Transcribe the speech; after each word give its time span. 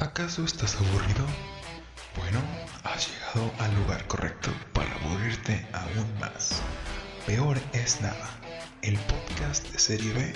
¿Acaso 0.00 0.44
estás 0.44 0.76
aburrido? 0.76 1.26
Bueno, 2.16 2.40
has 2.84 3.06
llegado 3.06 3.52
al 3.58 3.74
lugar 3.82 4.06
correcto 4.06 4.50
para 4.72 4.90
aburrirte 4.94 5.66
aún 5.74 6.18
más. 6.18 6.62
Peor 7.26 7.58
es 7.74 8.00
nada, 8.00 8.30
el 8.80 8.96
podcast 9.00 9.70
de 9.70 9.78
Serie 9.78 10.10
B. 10.14 10.32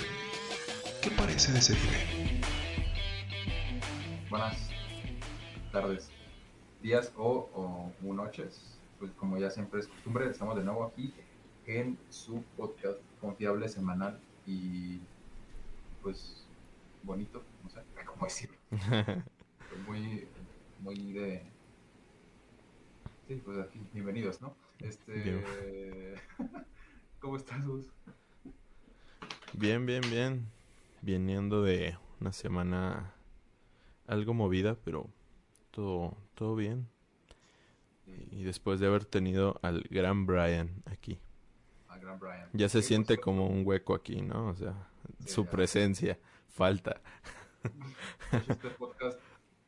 ¿Qué 1.00 1.10
parece 1.12 1.52
de 1.52 1.62
Serie 1.62 1.82
B? 1.82 2.40
Buenas 4.28 4.68
tardes, 5.72 6.10
días 6.82 7.10
o, 7.16 7.48
o 7.54 7.90
u 8.02 8.12
noches. 8.12 8.78
Pues 8.98 9.12
como 9.12 9.38
ya 9.38 9.48
siempre 9.48 9.80
es 9.80 9.88
costumbre, 9.88 10.28
estamos 10.28 10.56
de 10.56 10.62
nuevo 10.62 10.84
aquí 10.84 11.14
en 11.66 11.98
su 12.10 12.42
podcast 12.58 12.98
confiable 13.18 13.66
semanal 13.70 14.20
y 14.46 15.00
pues 16.02 16.46
bonito, 17.02 17.42
no 17.62 17.70
sé 17.70 17.80
cómo 18.04 18.26
decirlo. 18.26 18.58
Muy, 19.86 20.26
muy 20.80 21.12
de... 21.12 21.42
Sí, 23.28 23.40
pues 23.44 23.58
aquí, 23.58 23.80
bienvenidos, 23.92 24.40
¿no? 24.40 24.54
Este... 24.80 26.14
¿Cómo 27.20 27.36
estás, 27.36 27.66
Gus? 27.66 27.86
Bien, 29.54 29.84
bien, 29.86 30.02
bien. 30.10 30.46
Viniendo 31.02 31.62
de 31.62 31.96
una 32.20 32.32
semana 32.32 33.14
algo 34.06 34.34
movida, 34.34 34.76
pero 34.84 35.08
todo, 35.70 36.16
todo 36.34 36.54
bien. 36.56 36.88
Y 38.06 38.44
después 38.44 38.80
de 38.80 38.86
haber 38.86 39.04
tenido 39.04 39.58
al 39.62 39.82
gran 39.90 40.26
Brian 40.26 40.82
aquí. 40.86 41.18
A 41.88 41.98
Gran 41.98 42.18
Brian. 42.18 42.48
Ya 42.52 42.68
se 42.68 42.82
siente 42.82 43.18
como 43.18 43.46
un 43.46 43.66
hueco 43.66 43.94
aquí, 43.94 44.20
¿no? 44.22 44.48
O 44.48 44.54
sea, 44.54 44.74
Sí, 45.20 45.32
su 45.32 45.44
ya. 45.44 45.50
presencia 45.50 46.18
falta. 46.48 47.00
Este 48.48 48.68
podcast, 48.70 49.18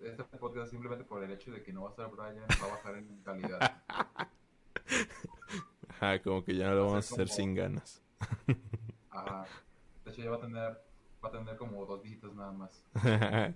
este 0.01 0.25
podcast 0.39 0.71
simplemente 0.71 1.05
por 1.05 1.23
el 1.25 1.31
hecho 1.33 1.51
de 1.53 1.63
que 1.63 1.73
no 1.73 1.83
va 1.83 1.89
a 1.89 1.91
estar 1.91 2.11
Brian, 2.11 2.37
va 2.63 2.67
a 2.67 2.71
bajar 2.71 2.97
en 2.97 3.21
calidad. 3.23 3.83
Ajá, 5.89 6.19
como 6.23 6.45
que 6.45 6.57
ya 6.57 6.69
no 6.69 6.75
lo 6.75 6.81
Va 6.83 6.87
vamos 6.93 7.11
a 7.11 7.15
hacer 7.15 7.27
como- 7.27 7.37
sin 7.37 7.55
ganas. 7.55 8.03
Ajá. 9.11 9.45
De 10.05 10.11
hecho, 10.11 10.23
ya 10.23 10.31
va 10.31 10.37
a 10.37 10.41
tener, 10.41 10.81
va 11.25 11.29
a 11.29 11.31
tener 11.33 11.57
como 11.57 11.85
dos 11.87 12.03
visitas 12.03 12.33
nada 12.35 12.53
más. 12.53 12.85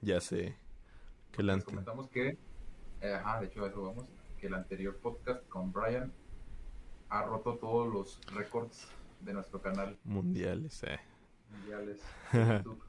ya 0.00 0.20
sé. 0.20 0.56
Que 1.32 1.42
la 1.42 1.54
Les 1.56 1.64
comentamos 1.64 2.08
que, 2.08 2.38
eh, 3.00 3.14
ajá, 3.14 3.40
de 3.40 3.46
hecho, 3.46 3.64
a 3.64 3.68
eso 3.68 3.82
vamos, 3.82 4.04
que 4.40 4.46
el 4.46 4.54
anterior 4.54 4.96
podcast 4.98 5.46
con 5.48 5.72
Brian 5.72 6.12
ha 7.10 7.22
roto 7.22 7.56
todos 7.56 7.92
los 7.92 8.20
récords 8.34 8.88
de 9.20 9.32
nuestro 9.34 9.60
canal 9.60 9.96
mundiales, 10.04 10.82
eh. 10.84 10.98
mundiales 11.50 12.00
YouTube. 12.32 12.82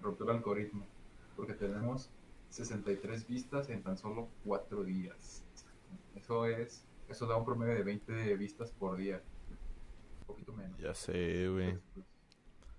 Rompió 0.00 0.24
el 0.30 0.36
algoritmo, 0.36 0.84
porque 1.36 1.54
tenemos 1.54 2.10
63 2.52 3.26
vistas 3.26 3.68
en 3.70 3.82
tan 3.82 3.96
solo 3.96 4.28
4 4.44 4.84
días. 4.84 5.42
Eso 6.14 6.46
es, 6.46 6.84
eso 7.08 7.26
da 7.26 7.36
un 7.36 7.44
promedio 7.44 7.74
de 7.74 7.82
20 7.82 8.36
vistas 8.36 8.70
por 8.72 8.96
día. 8.96 9.22
Un 10.20 10.26
poquito 10.26 10.52
menos. 10.52 10.78
Ya 10.78 10.94
sé, 10.94 11.48
güey. 11.48 11.72
Pues, 11.72 11.82
pues, 11.94 12.06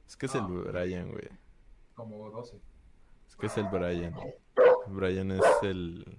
Es 0.07 0.15
que 0.17 0.25
es 0.27 0.35
el 0.35 0.41
Ah. 0.41 0.47
Brian, 0.47 1.11
güey. 1.11 1.27
como 1.95 2.29
12. 2.29 2.59
Es 3.27 3.35
que 3.35 3.47
es 3.47 3.57
el 3.57 3.67
Brian. 3.69 4.15
Brian 4.87 5.31
es 5.31 5.41
el... 5.63 6.17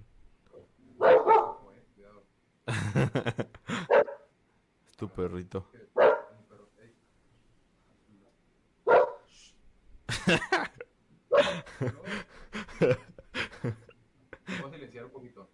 Es 4.85 4.95
tu 4.97 5.07
perrito. 5.09 5.65
Que- 5.71 5.79
un 5.95 6.45
perro, 6.49 6.69
ey. 6.79 6.93
No. 8.85 9.05
Voy 14.61 14.69
a 14.69 14.71
silenciar 14.71 15.05
un 15.05 15.11
poquito. 15.11 15.49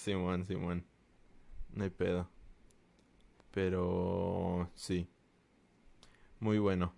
Simón, 0.00 0.46
Simón. 0.46 0.86
No 1.74 1.84
hay 1.84 1.90
pedo. 1.90 2.26
Pero 3.50 4.70
sí. 4.74 5.06
Muy 6.38 6.58
bueno. 6.58 6.94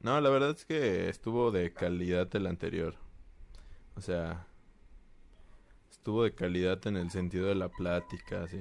No, 0.00 0.18
la 0.20 0.30
verdad 0.30 0.50
es 0.50 0.64
que 0.64 1.10
estuvo 1.10 1.50
de 1.50 1.74
calidad 1.74 2.34
el 2.34 2.46
anterior. 2.46 2.94
O 3.96 4.00
sea, 4.00 4.46
estuvo 5.90 6.22
de 6.22 6.34
calidad 6.34 6.86
en 6.86 6.96
el 6.96 7.10
sentido 7.10 7.48
de 7.48 7.54
la 7.54 7.68
plática, 7.68 8.46
¿sí? 8.48 8.60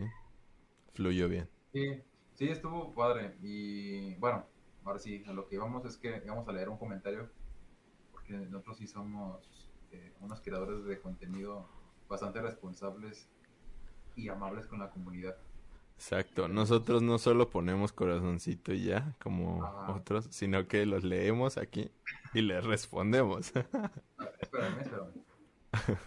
Fluyó 0.93 1.29
bien. 1.29 1.49
Sí, 1.71 2.01
sí, 2.33 2.49
estuvo 2.49 2.93
padre. 2.93 3.37
Y 3.41 4.15
bueno, 4.15 4.45
ahora 4.83 4.99
sí, 4.99 5.23
a 5.27 5.31
lo 5.31 5.47
que 5.47 5.57
vamos 5.57 5.85
es 5.85 5.95
que 5.95 6.19
vamos 6.27 6.45
a 6.49 6.51
leer 6.51 6.67
un 6.67 6.77
comentario. 6.77 7.29
Porque 8.11 8.33
nosotros 8.33 8.77
sí 8.77 8.87
somos 8.87 9.69
eh, 9.91 10.13
unos 10.19 10.41
creadores 10.41 10.83
de 10.83 10.99
contenido 10.99 11.69
bastante 12.09 12.41
responsables 12.41 13.29
y 14.15 14.29
amables 14.29 14.65
con 14.67 14.79
la 14.79 14.89
comunidad. 14.89 15.35
Exacto. 15.95 16.47
Nosotros 16.47 17.01
no 17.01 17.17
solo 17.17 17.49
ponemos 17.49 17.93
corazoncito 17.93 18.73
y 18.73 18.83
ya, 18.85 19.15
como 19.21 19.63
Ajá. 19.63 19.93
otros, 19.93 20.27
sino 20.31 20.67
que 20.67 20.85
los 20.85 21.03
leemos 21.03 21.57
aquí 21.57 21.89
y 22.33 22.41
les 22.41 22.63
respondemos. 22.65 23.53
Ah, 23.73 23.91
Espérame, 24.39 24.81
espérame. 24.81 25.11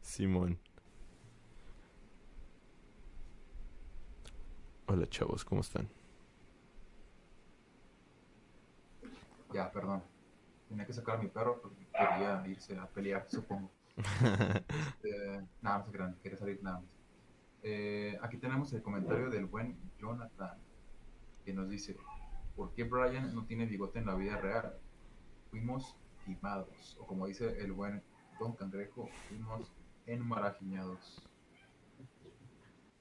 Simón. 0.00 0.58
Hola 4.86 5.08
chavos, 5.08 5.44
¿cómo 5.44 5.62
están? 5.62 5.88
Ya, 9.54 9.70
perdón. 9.70 10.02
Tenía 10.68 10.86
que 10.86 10.92
sacar 10.92 11.16
a 11.16 11.22
mi 11.22 11.28
perro 11.28 11.60
porque 11.60 11.86
quería 11.86 12.42
irse 12.46 12.76
a 12.78 12.86
pelear, 12.86 13.26
supongo. 13.28 13.70
Eh, 15.04 15.40
nada, 15.60 15.78
no 15.78 15.84
se 15.86 15.92
crean, 15.92 16.14
quería 16.22 16.38
salir 16.38 16.62
nada 16.62 16.80
más. 16.80 17.01
Eh, 17.62 18.18
aquí 18.20 18.38
tenemos 18.38 18.72
el 18.72 18.82
comentario 18.82 19.30
del 19.30 19.46
buen 19.46 19.78
Jonathan, 19.98 20.58
que 21.44 21.52
nos 21.52 21.68
dice, 21.68 21.96
¿por 22.56 22.72
qué 22.74 22.84
Brian 22.84 23.34
no 23.34 23.44
tiene 23.44 23.66
bigote 23.66 24.00
en 24.00 24.06
la 24.06 24.14
vida 24.14 24.36
real? 24.36 24.74
Fuimos 25.50 25.96
timados, 26.24 26.96
o 27.00 27.06
como 27.06 27.26
dice 27.26 27.58
el 27.60 27.72
buen 27.72 28.02
Don 28.40 28.54
Cangrejo, 28.54 29.08
fuimos 29.28 29.72
enmarajiñados. 30.06 31.22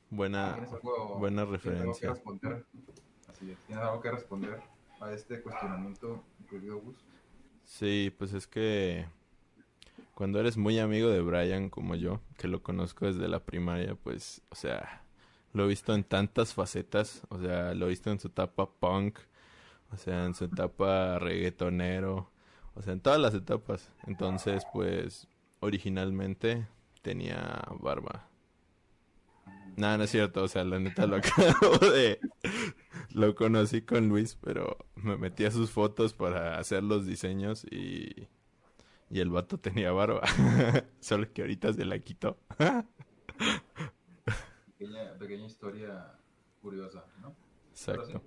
Buena, 0.09 0.53
¿Tienes 0.53 0.73
algo, 0.73 1.17
buena 1.19 1.43
tienes 1.45 1.63
algo 1.63 1.63
que 1.63 1.69
referencia. 1.69 2.09
responder? 2.09 2.65
Así 3.29 3.51
es, 3.51 3.57
¿tienes 3.65 3.83
algo 3.83 4.01
que 4.01 4.11
responder 4.11 4.61
a 4.99 5.11
este 5.13 5.41
cuestionamiento, 5.41 6.23
mi 6.39 6.45
querido 6.47 6.79
Gus? 6.79 6.97
Sí, 7.63 8.13
pues 8.17 8.33
es 8.33 8.45
que 8.45 9.07
cuando 10.13 10.39
eres 10.39 10.57
muy 10.57 10.79
amigo 10.79 11.09
de 11.09 11.21
Brian 11.21 11.69
como 11.69 11.95
yo, 11.95 12.21
que 12.37 12.47
lo 12.47 12.61
conozco 12.61 13.05
desde 13.05 13.27
la 13.27 13.43
primaria, 13.43 13.95
pues, 13.95 14.41
o 14.49 14.55
sea, 14.55 15.03
lo 15.53 15.65
he 15.65 15.67
visto 15.67 15.93
en 15.93 16.03
tantas 16.03 16.53
facetas, 16.53 17.23
o 17.29 17.39
sea, 17.39 17.73
lo 17.73 17.85
he 17.85 17.89
visto 17.89 18.11
en 18.11 18.19
su 18.19 18.27
etapa 18.29 18.69
punk, 18.69 19.19
o 19.91 19.97
sea, 19.97 20.25
en 20.25 20.33
su 20.33 20.45
etapa 20.45 21.19
reggaetonero, 21.19 22.31
o 22.75 22.81
sea, 22.81 22.93
en 22.93 23.01
todas 23.01 23.19
las 23.19 23.33
etapas. 23.33 23.91
Entonces, 24.07 24.63
pues, 24.73 25.27
originalmente 25.59 26.67
tenía 27.01 27.61
barba. 27.79 28.27
Nada, 29.77 29.97
no 29.97 30.03
es 30.03 30.11
cierto, 30.11 30.43
o 30.43 30.47
sea, 30.47 30.63
la 30.63 30.79
neta 30.79 31.07
lo 31.07 31.15
acabo 31.17 31.77
de... 31.77 32.19
Lo 33.13 33.35
conocí 33.35 33.81
con 33.81 34.07
Luis, 34.07 34.37
pero 34.41 34.77
me 34.95 35.17
metí 35.17 35.43
a 35.45 35.51
sus 35.51 35.71
fotos 35.71 36.13
para 36.13 36.57
hacer 36.59 36.83
los 36.83 37.05
diseños 37.05 37.65
y... 37.65 38.27
Y 39.11 39.19
el 39.19 39.29
vato 39.29 39.59
tenía 39.59 39.91
barba. 39.91 40.21
Solo 41.01 41.31
que 41.33 41.41
ahorita 41.41 41.73
se 41.73 41.83
la 41.85 41.99
quitó. 41.99 42.37
Pequeña, 44.77 45.13
pequeña 45.19 45.45
historia 45.45 46.17
curiosa, 46.61 47.05
¿no? 47.21 47.35
Pero 47.85 48.05
sí, 48.05 48.13
Exacto. 48.13 48.23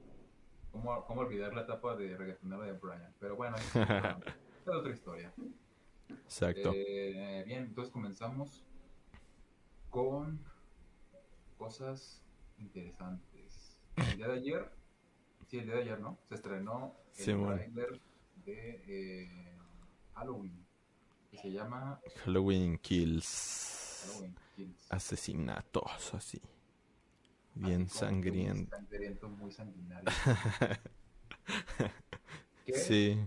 ¿Cómo, 0.71 1.05
cómo 1.07 1.23
olvidar 1.23 1.55
la 1.55 1.63
etapa 1.63 1.97
de 1.97 2.17
reggaetonero 2.17 2.63
de 2.63 2.73
Brian? 2.75 3.15
Pero 3.19 3.35
bueno, 3.37 3.57
es 3.57 3.75
es 3.75 4.69
otra 4.69 4.93
historia. 4.93 5.33
Exacto. 6.09 6.73
Eh, 6.75 7.43
bien, 7.47 7.65
entonces 7.65 7.93
comenzamos 7.93 8.63
con 9.91 10.45
cosas 11.57 12.23
interesantes. 12.59 13.79
El 13.97 14.17
día 14.17 14.29
de 14.29 14.35
ayer, 14.35 14.71
sí, 15.47 15.59
el 15.59 15.67
día 15.67 15.75
de 15.77 15.81
ayer, 15.83 16.01
¿no? 16.01 16.19
Se 16.29 16.35
estrenó 16.35 16.95
el 17.17 17.25
Simón. 17.25 17.57
trailer 17.57 18.01
de 18.45 18.83
eh, 18.87 19.59
Halloween, 20.15 20.64
que 21.35 21.41
se 21.43 21.53
llama 21.53 22.01
Halloween 22.25 22.79
Kills. 22.79 24.05
Halloween 24.07 24.37
Kills. 24.57 24.87
Asesinatos, 24.91 26.15
así. 26.15 26.41
Bien 27.55 27.83
Así 27.83 28.05
muy 28.05 28.09
sangriento. 28.11 29.29
muy 29.29 29.53
sanguinario. 29.53 30.11
Sí. 32.75 33.19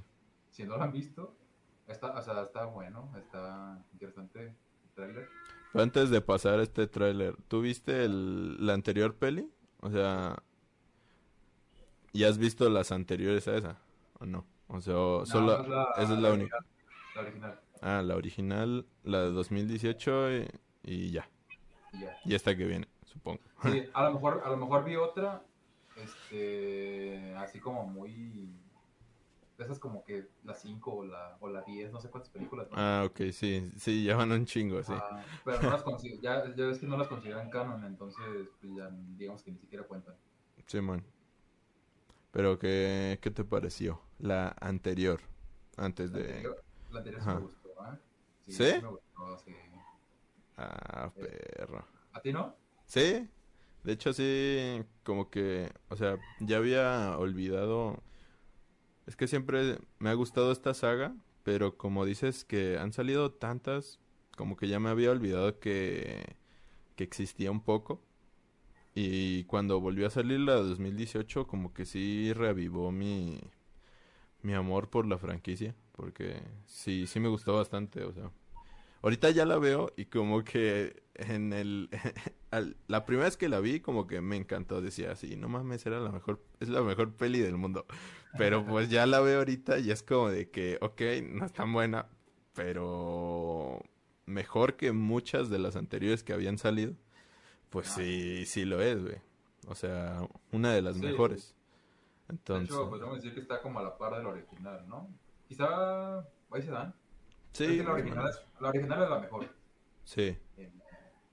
Si 0.50 0.64
no 0.64 0.78
lo 0.78 0.84
han 0.84 0.92
visto, 0.92 1.36
está, 1.88 2.12
o 2.18 2.22
sea, 2.24 2.42
está 2.44 2.66
bueno, 2.66 3.12
está 3.18 3.84
interesante 3.94 4.48
el 4.48 4.92
trailer. 4.96 5.30
Pero 5.72 5.84
antes 5.84 6.10
de 6.10 6.22
pasar 6.22 6.60
a 6.60 6.64
este 6.64 6.88
tráiler, 6.88 7.36
¿tú 7.48 7.62
viste 7.62 8.04
el, 8.06 8.66
la 8.66 8.74
anterior 8.74 9.16
peli? 9.16 9.48
O 9.82 9.92
sea, 9.92 10.42
¿ya 12.14 12.30
has 12.30 12.38
visto 12.40 12.68
las 12.70 12.92
anteriores 12.92 13.48
a 13.48 13.56
esa? 13.58 13.78
¿O 14.20 14.26
no? 14.26 14.46
O 14.68 14.82
sea, 14.82 14.98
o 14.98 15.20
No, 15.20 15.26
solo... 15.28 15.54
esa 15.54 15.62
es 15.62 15.70
la- 15.70 15.92
esa 16.04 16.14
es 16.16 16.20
la 16.20 16.34
única. 16.34 16.58
original, 16.58 16.66
La 17.16 17.22
original. 17.22 17.60
Ah, 17.82 18.02
la 18.02 18.16
original, 18.16 18.86
la 19.04 19.22
de 19.22 19.32
2018 19.32 20.32
y, 20.38 20.48
y 20.84 21.12
ya. 21.12 21.30
Y 21.94 22.02
ya. 22.02 22.18
Y 22.26 22.36
esta 22.36 22.56
que 22.56 22.66
viene, 22.66 22.88
supongo. 23.06 23.42
Sí, 23.64 23.84
a 23.94 24.04
lo 24.04 24.14
mejor, 24.14 24.42
a 24.46 24.50
lo 24.50 24.58
mejor 24.58 24.84
vi 24.84 24.96
otra, 24.96 25.44
este, 25.96 27.34
así 27.36 27.60
como 27.60 27.86
muy, 27.86 28.50
esas 29.58 29.80
como 29.80 30.04
que 30.04 30.28
la 30.44 30.54
5 30.54 30.92
o 30.92 31.06
la, 31.06 31.38
o 31.40 31.50
la 31.50 31.62
10, 31.62 31.92
no 31.92 32.00
sé 32.00 32.10
cuántas 32.10 32.30
películas. 32.32 32.68
¿no? 32.70 32.78
Ah, 32.78 33.04
ok, 33.06 33.32
sí, 33.32 33.72
sí, 33.78 34.04
ya 34.04 34.16
van 34.16 34.32
un 34.32 34.46
chingo, 34.46 34.84
sí. 34.84 34.94
Ah, 34.96 35.24
pero 35.44 35.62
no 35.62 35.72
las 35.72 35.84
ya, 36.22 36.56
ya 36.56 36.66
ves 36.66 36.80
que 36.80 36.88
no 36.88 36.98
las 36.98 37.08
consideran 37.08 37.50
canon, 37.50 37.84
entonces 37.86 38.50
pues 38.62 38.74
ya 38.76 38.90
digamos 39.18 39.44
que 39.44 39.52
ni 39.52 39.58
siquiera 39.58 39.86
cuentan. 39.86 40.16
Simón. 40.68 41.04
Pero, 42.32 42.60
¿qué, 42.60 43.20
¿qué 43.22 43.32
te 43.32 43.44
pareció? 43.44 44.02
La 44.20 44.56
anterior, 44.60 45.22
antes 45.78 46.12
La 46.12 46.20
de... 46.20 46.28
anterior, 46.28 46.64
la 46.92 46.98
anterior 47.00 47.52
sí 48.48 48.64
gustó, 48.64 48.66
¿eh? 48.66 48.74
¿Sí? 48.76 48.82
me 48.82 48.90
gustó, 48.90 49.38
sí. 49.46 49.56
Ah, 50.58 51.12
perro. 51.16 51.86
¿A 52.14 52.22
ti 52.22 52.34
no? 52.34 52.56
Sí, 52.86 53.30
de 53.84 53.92
hecho 53.94 54.14
sí, 54.14 54.84
como 55.04 55.30
que, 55.30 55.72
o 55.90 55.96
sea, 55.96 56.18
ya 56.40 56.58
había 56.58 57.18
olvidado, 57.18 58.02
es 59.06 59.16
que 59.16 59.28
siempre 59.28 59.78
me 60.00 60.10
ha 60.10 60.14
gustado 60.14 60.52
esta 60.52 60.74
saga, 60.74 61.16
pero 61.44 61.78
como 61.78 62.06
dices 62.06 62.44
que 62.44 62.78
han 62.78 62.92
salido 62.92 63.32
tantas, 63.32 64.00
como 64.36 64.58
que 64.58 64.68
ya 64.68 64.80
me 64.80 64.90
había 64.90 65.12
olvidado 65.12 65.60
que, 65.60 66.36
que 66.96 67.04
existía 67.04 67.52
un 67.52 67.62
poco. 67.62 68.02
Y 68.96 69.44
cuando 69.46 69.80
volvió 69.80 70.08
a 70.08 70.10
salir 70.10 70.40
la 70.40 70.56
de 70.56 70.64
2018, 70.70 71.48
como 71.48 71.74
que 71.74 71.86
sí 71.86 72.34
reavivó 72.34 72.92
mi, 72.92 73.40
mi 74.42 74.54
amor 74.54 74.90
por 74.90 75.06
la 75.06 75.18
franquicia, 75.18 75.76
porque 75.94 76.42
sí, 76.66 77.08
sí 77.08 77.20
me 77.20 77.30
gustó 77.30 77.56
bastante, 77.56 78.04
o 78.04 78.14
sea. 78.14 78.32
Ahorita 79.04 79.30
ya 79.30 79.46
la 79.46 79.58
veo 79.60 79.94
y 79.96 80.06
como 80.06 80.44
que 80.44 81.04
en 81.16 81.54
el... 81.54 81.90
al- 82.52 82.78
la 82.88 83.06
primera 83.06 83.26
vez 83.28 83.38
que 83.38 83.50
la 83.50 83.60
vi 83.60 83.80
como 83.80 84.08
que 84.08 84.22
me 84.22 84.36
encantó, 84.38 84.82
decía 84.82 85.12
así, 85.12 85.36
no 85.36 85.50
mames, 85.50 85.86
era 85.86 86.00
la 86.00 86.12
mejor, 86.12 86.44
es 86.60 86.70
la 86.70 86.82
mejor 86.82 87.14
peli 87.16 87.40
del 87.40 87.58
mundo. 87.58 87.86
Pero 88.38 88.66
pues 88.66 88.90
ya 88.90 89.06
la 89.06 89.20
veo 89.22 89.40
ahorita 89.40 89.80
y 89.80 89.92
es 89.92 90.04
como 90.04 90.30
de 90.30 90.50
que, 90.50 90.78
ok, 90.82 91.02
no 91.32 91.46
es 91.46 91.54
tan 91.54 91.72
buena, 91.74 92.08
pero 92.54 93.82
mejor 94.26 94.76
que 94.76 94.92
muchas 94.92 95.50
de 95.50 95.60
las 95.60 95.76
anteriores 95.76 96.24
que 96.24 96.34
habían 96.34 96.58
salido. 96.58 96.94
Pues 97.70 97.88
sí, 97.88 98.46
sí 98.46 98.66
lo 98.66 98.82
es, 98.82 99.02
güey. 99.02 99.18
O 99.68 99.76
sea, 99.76 100.28
una 100.52 100.74
de 100.74 100.82
las 100.82 100.98
Sí, 100.98 101.04
mejores. 101.04 101.56
De 102.30 102.36
hecho, 102.66 102.90
podemos 102.90 103.16
decir 103.16 103.34
que 103.34 103.40
está 103.42 103.62
como 103.62 103.80
a 103.80 103.84
la 103.84 103.98
par 103.98 104.16
del 104.18 104.26
original, 104.26 104.88
¿no? 104.88 105.10
Quizá, 105.48 106.20
ahí 106.20 106.62
se 106.62 106.72
dan. 106.72 106.94
sí, 107.54 107.64
Es 107.66 107.72
que 107.72 107.84
la 107.84 107.94
original, 107.94 108.28
es, 108.30 108.46
la 108.60 108.70
original 108.70 109.04
es 109.04 109.10
la 109.10 109.20
mejor. 109.20 109.50
Sí, 110.04 110.38
Eh, 110.58 110.72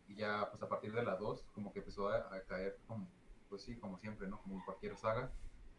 y 0.08 0.14
ya, 0.16 0.48
pues 0.50 0.62
a 0.62 0.68
partir 0.68 0.92
de 0.92 1.02
la 1.02 1.16
2, 1.16 1.46
como 1.52 1.72
que 1.72 1.80
empezó 1.80 2.08
a, 2.08 2.16
a 2.34 2.42
caer, 2.42 2.78
como, 2.86 3.08
pues 3.48 3.62
sí, 3.62 3.76
como 3.76 3.98
siempre, 3.98 4.26
¿no? 4.28 4.40
Como 4.42 4.56
en 4.56 4.60
cualquier 4.62 4.96
saga. 4.96 5.30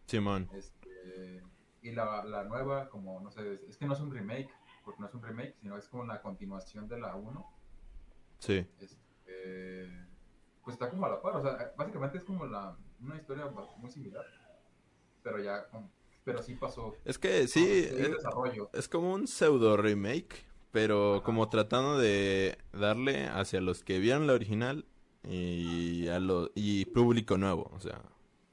Simón. 0.06 0.50
Este, 0.54 1.42
y 1.82 1.92
la, 1.92 2.24
la 2.26 2.44
nueva, 2.44 2.90
como, 2.90 3.20
no 3.22 3.32
sé, 3.32 3.54
es, 3.54 3.62
es 3.64 3.78
que 3.78 3.86
no 3.86 3.94
es 3.94 4.00
un 4.00 4.12
remake, 4.12 4.50
porque 4.84 5.00
no 5.02 5.08
es 5.08 5.14
un 5.14 5.24
remake, 5.24 5.56
sino 5.62 5.78
es 5.78 5.88
como 5.88 6.04
la 6.06 6.22
continuación 6.22 6.88
de 6.88 7.00
la 7.00 7.16
1. 7.16 7.46
Sí, 8.40 8.68
Este, 8.80 10.08
pues 10.64 10.74
está 10.74 10.90
como 10.90 11.06
a 11.06 11.10
la 11.10 11.22
par, 11.22 11.36
o 11.38 11.42
sea, 11.42 11.74
básicamente 11.78 12.18
es 12.18 12.24
como 12.24 12.46
la, 12.46 12.76
una 13.00 13.16
historia 13.18 13.46
muy 13.78 13.90
similar, 13.92 14.26
pero 15.26 15.40
ya, 15.44 15.66
pero 16.24 16.42
sí 16.44 16.54
pasó. 16.56 16.96
es 17.04 17.18
que 17.18 17.48
sí, 17.48 17.66
Sí, 17.66 17.86
es- 17.90 18.12
desarrollo. 18.12 18.70
Es 18.74 18.88
como 18.88 19.12
un 19.12 19.28
pseudo 19.28 19.76
remake, 19.76 20.46
pero 20.72 21.16
Ajá. 21.16 21.24
como 21.24 21.50
tratando 21.50 21.98
de 21.98 22.58
darle 22.72 23.26
hacia 23.28 23.60
los 23.60 23.84
que 23.84 23.98
vieron 24.00 24.28
la 24.28 24.34
original 24.34 24.86
y 25.24 26.08
a 26.10 26.20
lo 26.20 26.52
y 26.54 26.86
público 26.86 27.38
nuevo, 27.40 27.72
o 27.74 27.80
sea, 27.80 28.00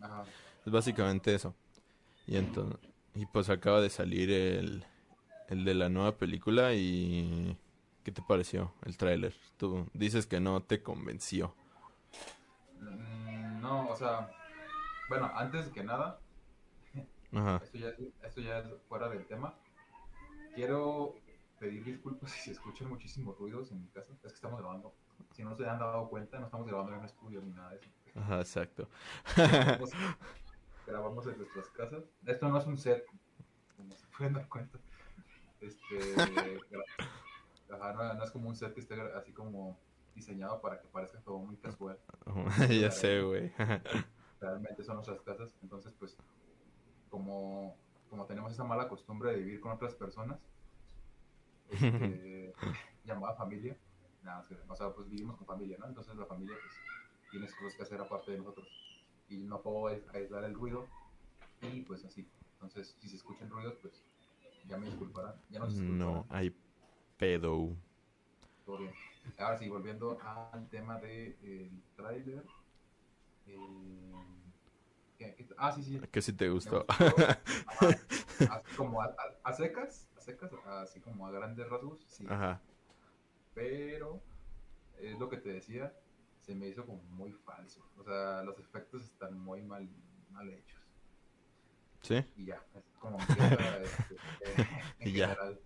Ajá. 0.01 0.25
es 0.65 0.73
básicamente 0.73 1.35
eso. 1.35 1.55
Y 2.27 2.37
entonces 2.39 2.81
y 3.15 3.27
pues 3.27 3.51
acaba 3.51 3.83
de 3.83 3.91
salir 3.91 4.31
el 4.31 4.85
el 5.49 5.67
de 5.67 5.75
la 5.75 5.91
nueva 5.91 6.17
película 6.17 6.73
y 6.73 7.55
¿qué 8.05 8.13
te 8.13 8.23
pareció 8.23 8.73
el 8.87 8.97
tráiler? 8.97 9.35
Tú 9.59 9.87
dices 9.93 10.27
que 10.27 10.41
no 10.41 10.63
te 10.63 10.83
convenció. 10.83 11.55
Mm, 12.81 13.61
No, 13.61 13.89
o 13.91 13.95
sea, 13.97 14.31
bueno, 15.11 15.31
antes 15.37 15.69
que 15.69 15.85
nada, 15.85 16.19
Ajá. 17.33 17.61
esto 17.65 17.79
ya, 17.79 17.89
es- 17.89 17.99
esto 18.23 18.41
ya 18.41 18.59
es 18.59 18.67
fuera 18.89 19.09
del 19.09 19.25
tema. 19.27 19.55
Quiero 20.55 21.15
pedir 21.59 21.85
disculpas 21.85 22.31
si 22.33 22.41
se 22.41 22.51
escuchan 22.53 22.89
muchísimos 22.89 23.39
ruidos 23.39 23.71
en 23.73 23.81
mi 23.83 23.89
casa. 23.89 24.13
Es 24.13 24.33
que 24.33 24.37
estamos 24.37 24.61
grabando. 24.61 24.95
Si 25.33 25.43
no 25.45 25.55
se 25.57 25.67
han 25.69 25.79
dado 25.79 26.09
cuenta, 26.09 26.39
no 26.39 26.47
estamos 26.47 26.67
grabando 26.67 26.93
en 26.93 26.99
un 26.99 27.05
estudio 27.07 27.41
ni 27.41 27.53
nada 27.53 27.71
de 27.71 27.77
eso. 27.77 27.89
Ajá, 28.17 28.41
exacto. 28.41 28.89
Grabamos, 29.37 29.91
grabamos 30.87 31.27
en 31.27 31.39
nuestras 31.39 31.69
casas. 31.71 32.05
Esto 32.27 32.49
no 32.49 32.59
es 32.59 32.67
un 32.67 32.77
set, 32.77 33.07
como 33.77 33.95
se 33.97 34.07
pueden 34.17 34.35
dar 34.35 34.49
cuenta. 34.49 34.79
Este, 35.61 36.59
ajá, 37.71 37.93
no, 37.95 38.15
no 38.15 38.25
es 38.25 38.31
como 38.31 38.49
un 38.49 38.57
set 38.57 38.75
que 38.75 38.81
esté 38.81 39.01
así 39.17 39.33
como 39.33 39.79
diseñado 40.15 40.61
para 40.61 40.81
que 40.81 40.89
parezca 40.89 41.21
todo 41.21 41.39
muy 41.39 41.57
casual. 41.57 41.99
ya 42.69 42.91
sé, 42.91 43.23
güey. 43.23 43.53
realmente 44.41 44.83
son 44.85 44.97
nuestras 44.97 45.21
casas. 45.23 45.55
Entonces, 45.63 45.95
pues, 45.99 46.17
como, 47.13 47.77
como 48.09 48.25
tenemos 48.25 48.51
esa 48.53 48.65
mala 48.65 48.89
costumbre 48.89 49.33
de 49.33 49.37
vivir 49.37 49.61
con 49.61 49.71
otras 49.71 49.95
personas, 49.95 50.41
este, 51.71 52.55
llamada 53.05 53.35
familia, 53.35 53.77
nada, 54.23 54.47
o 54.67 54.75
sea, 54.75 54.91
pues 54.95 55.09
vivimos 55.11 55.37
con 55.37 55.47
familia, 55.47 55.77
¿no? 55.79 55.87
Entonces 55.87 56.17
la 56.17 56.25
familia, 56.25 56.57
pues, 56.63 56.81
tiene 57.31 57.47
cosas 57.49 57.75
que 57.77 57.83
hacer 57.83 58.01
aparte 58.01 58.31
de 58.33 58.39
nosotros. 58.39 58.67
Y 59.29 59.37
no 59.37 59.61
puedo 59.61 59.89
ais- 59.95 60.09
aislar 60.15 60.45
el 60.45 60.55
ruido, 60.55 60.89
y 61.61 61.83
pues 61.83 62.03
así. 62.05 62.27
Entonces, 62.55 62.97
si 62.99 63.09
se 63.09 63.17
escuchan 63.17 63.51
ruidos, 63.51 63.75
pues, 63.83 64.03
ya 64.67 64.79
me 64.79 64.87
disculparán. 64.87 65.35
Ya 65.51 65.59
no 65.59 65.67
se 65.71 65.73
disculparán. 65.81 66.15
No 66.15 66.27
hay 66.31 66.57
pedo. 67.19 67.77
Todo 68.65 68.79
bien. 68.79 68.93
Ahora 69.39 69.59
sí, 69.59 69.69
volviendo 69.69 70.19
al 70.23 70.67
tema 70.71 70.99
del 70.99 71.83
tráiler. 71.95 72.45
eh, 73.47 73.59
¿qué- 75.37 75.47
qué- 75.47 75.55
ah, 75.59 75.73
sí. 75.73 76.01
Que 76.11 76.21
te 76.21 76.49
gustó. 76.51 76.85
gustó, 76.87 76.87
ajá, 77.69 77.89
así 78.51 78.77
como 78.77 79.01
a, 79.03 79.07
a- 79.07 79.15
a 79.51 79.53
secas, 79.53 80.09
a 80.17 80.21
secas, 80.21 80.51
así 80.67 81.01
como 81.01 81.27
a 81.27 81.31
grandes 81.31 81.69
rasgos, 81.69 82.05
sí. 82.09 82.27
Ajá. 82.29 82.61
Pero 83.55 84.21
es 84.99 85.19
lo 85.19 85.29
que 85.29 85.37
te 85.37 85.51
decía, 85.53 85.93
se 86.41 86.55
me 86.55 86.69
hizo 86.69 86.87
como 86.87 87.03
muy 87.05 87.33
falso. 87.33 87.85
O 87.99 88.05
sea, 88.05 88.43
los 88.43 88.59
efectos 88.59 89.05
están 89.05 89.39
muy 89.39 89.63
mal, 89.63 89.89
mal 90.31 90.49
hechos. 90.51 90.81
¿Sí? 92.03 92.25
Y 92.37 92.47
ya, 92.47 92.61
es 92.75 92.83
como 92.99 93.19
queja, 93.19 93.77
este, 93.83 94.15
eh, 94.41 94.67
en 94.99 95.09
Y 95.09 95.13
ya. 95.13 95.29
general. 95.29 95.61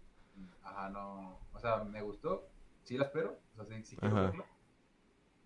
Ajá, 0.63 0.91
no. 0.91 1.41
O 1.53 1.59
sea, 1.61 1.83
me 1.85 2.03
gustó, 2.03 2.49
sí 2.83 2.99
la 2.99 3.05
espero, 3.07 3.39
o 3.57 3.65
sea, 3.65 3.65
sí, 3.77 3.83
sí 3.85 3.97
quiero 3.97 4.15
verla. 4.17 4.45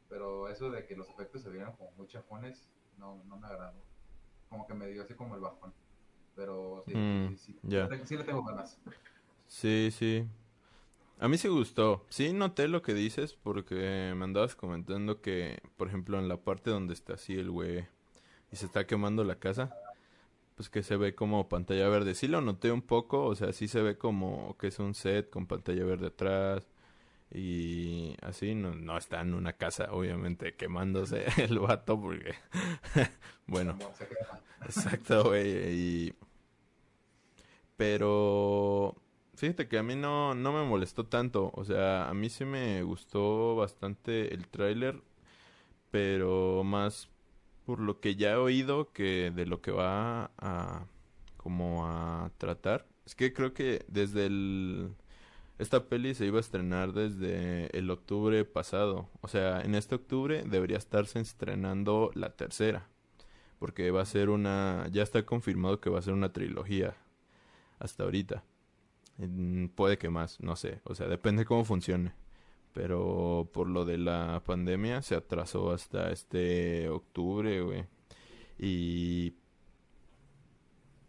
Pero 0.09 0.49
eso 0.49 0.71
de 0.71 0.87
que 0.87 0.97
los 0.97 1.09
efectos 1.09 1.43
se 1.43 1.51
vieran 1.51 1.73
como 1.77 1.93
muy 1.93 2.09
chafones, 2.09 2.69
no, 2.99 3.23
no 3.27 3.37
me 3.37 3.47
agradó. 3.47 3.81
Como 4.51 4.67
que 4.67 4.75
me 4.75 4.89
dio 4.89 5.03
así 5.05 5.15
como 5.15 5.35
el 5.37 5.41
bajón. 5.41 5.73
Pero 6.37 6.85
sí, 6.87 6.95
Mm, 6.95 7.29
sí, 7.37 7.53
sí, 7.53 7.59
ya. 7.63 7.89
sí, 7.89 7.95
sí 8.05 8.17
le 8.17 8.25
tengo 8.25 8.43
ganas. 8.45 8.79
Sí, 9.47 9.91
sí. 9.93 10.27
A 11.19 11.29
mí 11.29 11.39
sí 11.39 11.49
gustó. 11.49 12.05
Sí 12.09 12.33
noté 12.33 12.67
lo 12.69 12.83
que 12.83 12.93
dices 12.95 13.35
porque 13.35 14.13
me 14.17 14.25
andabas 14.25 14.57
comentando 14.57 15.21
que, 15.23 15.61
por 15.77 15.89
ejemplo, 15.89 16.19
en 16.19 16.29
la 16.29 16.39
parte 16.39 16.71
donde 16.71 16.95
está 16.95 17.15
así 17.15 17.35
el 17.35 17.51
güey 17.51 17.87
y 18.53 18.57
se 18.57 18.67
está 18.67 18.87
quemando 18.87 19.23
la 19.25 19.39
casa, 19.39 19.73
pues 20.57 20.69
que 20.71 20.83
se 20.83 20.97
ve 20.97 21.15
como 21.15 21.49
pantalla 21.49 21.89
verde. 21.89 22.15
Sí 22.15 22.27
lo 22.27 22.41
noté 22.41 22.73
un 22.73 22.83
poco, 22.83 23.25
o 23.27 23.35
sea, 23.37 23.53
sí 23.53 23.69
se 23.69 23.83
ve 23.83 23.99
como 23.99 24.57
que 24.59 24.69
es 24.69 24.79
un 24.79 24.95
set 24.95 25.31
con 25.31 25.47
pantalla 25.47 25.85
verde 25.85 26.09
atrás 26.09 26.67
y 27.33 28.17
así 28.23 28.55
no, 28.55 28.75
no 28.75 28.97
está 28.99 29.21
en 29.21 29.35
una 29.35 29.53
casa, 29.53 29.89
obviamente, 29.93 30.55
quemándose 30.55 31.27
el 31.39 31.59
vato 31.59 32.01
porque, 32.01 32.35
bueno. 33.47 33.79
Exacto, 34.63 35.25
güey. 35.25 35.49
Y... 35.49 36.15
Pero 37.77 38.97
fíjate 39.35 39.69
que 39.69 39.79
a 39.79 39.83
mí 39.83 39.97
no, 39.97 40.35
no 40.35 40.53
me 40.53 40.65
molestó 40.65 41.07
tanto. 41.07 41.51
O 41.55 41.65
sea, 41.65 42.09
a 42.09 42.15
mí 42.15 42.29
sí 42.29 42.45
me 42.45 42.83
gustó 42.83 43.57
bastante 43.57 44.35
el 44.35 44.49
tráiler, 44.49 45.01
pero 45.91 46.63
más 46.65 47.09
por 47.65 47.81
lo 47.81 48.01
que 48.01 48.17
ya 48.17 48.33
he 48.33 48.37
oído 48.37 48.93
que 48.93 49.31
de 49.35 49.47
lo 49.47 49.63
que 49.63 49.71
va 49.71 50.33
a 50.39 50.87
como 51.37 51.87
a 51.87 52.31
tratar. 52.39 52.87
Es 53.07 53.15
que 53.15 53.33
creo 53.33 53.55
que 53.55 53.85
desde 53.89 54.27
el 54.27 54.95
esta 55.61 55.85
peli 55.89 56.15
se 56.15 56.27
iba 56.27 56.39
a 56.39 56.41
estrenar 56.41 56.93
desde 56.93 57.77
el 57.77 57.91
octubre 57.91 58.45
pasado. 58.45 59.09
O 59.21 59.29
sea, 59.29 59.61
en 59.63 59.75
este 59.75 59.95
octubre 59.95 60.43
debería 60.45 60.79
estarse 60.79 61.21
estrenando 61.21 62.11
la 62.15 62.31
tercera 62.31 62.89
porque 63.61 63.91
va 63.91 64.01
a 64.01 64.07
ser 64.07 64.31
una, 64.31 64.89
ya 64.91 65.03
está 65.03 65.25
confirmado 65.27 65.81
que 65.81 65.91
va 65.91 65.99
a 65.99 66.03
ser 66.03 66.15
una 66.15 66.33
trilogía 66.33 66.97
hasta 67.79 68.05
ahorita. 68.05 68.43
Puede 69.75 69.99
que 69.99 70.09
más, 70.09 70.41
no 70.41 70.57
sé. 70.57 70.81
O 70.85 70.95
sea, 70.95 71.09
depende 71.09 71.45
cómo 71.45 71.67
funcione. 71.67 72.15
Pero 72.73 73.51
por 73.53 73.69
lo 73.69 73.85
de 73.85 73.99
la 73.99 74.43
pandemia 74.47 75.03
se 75.03 75.15
atrasó 75.15 75.73
hasta 75.73 76.11
este 76.11 76.89
octubre, 76.89 77.61
güey. 77.61 77.85
Y... 78.59 79.35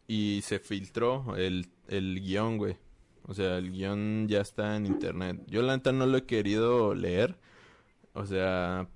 Y 0.07 0.41
se 0.43 0.59
filtró 0.59 1.37
el, 1.37 1.69
el 1.87 2.19
guion, 2.19 2.57
güey. 2.57 2.75
O 3.27 3.33
sea, 3.33 3.57
el 3.57 3.71
guion 3.71 4.27
ya 4.27 4.41
está 4.41 4.75
en 4.75 4.85
internet. 4.85 5.41
Yo 5.47 5.61
la 5.61 5.75
neta 5.75 5.91
no 5.91 6.05
lo 6.05 6.17
he 6.17 6.25
querido 6.25 6.95
leer. 6.95 7.37
O 8.13 8.25
sea, 8.25 8.89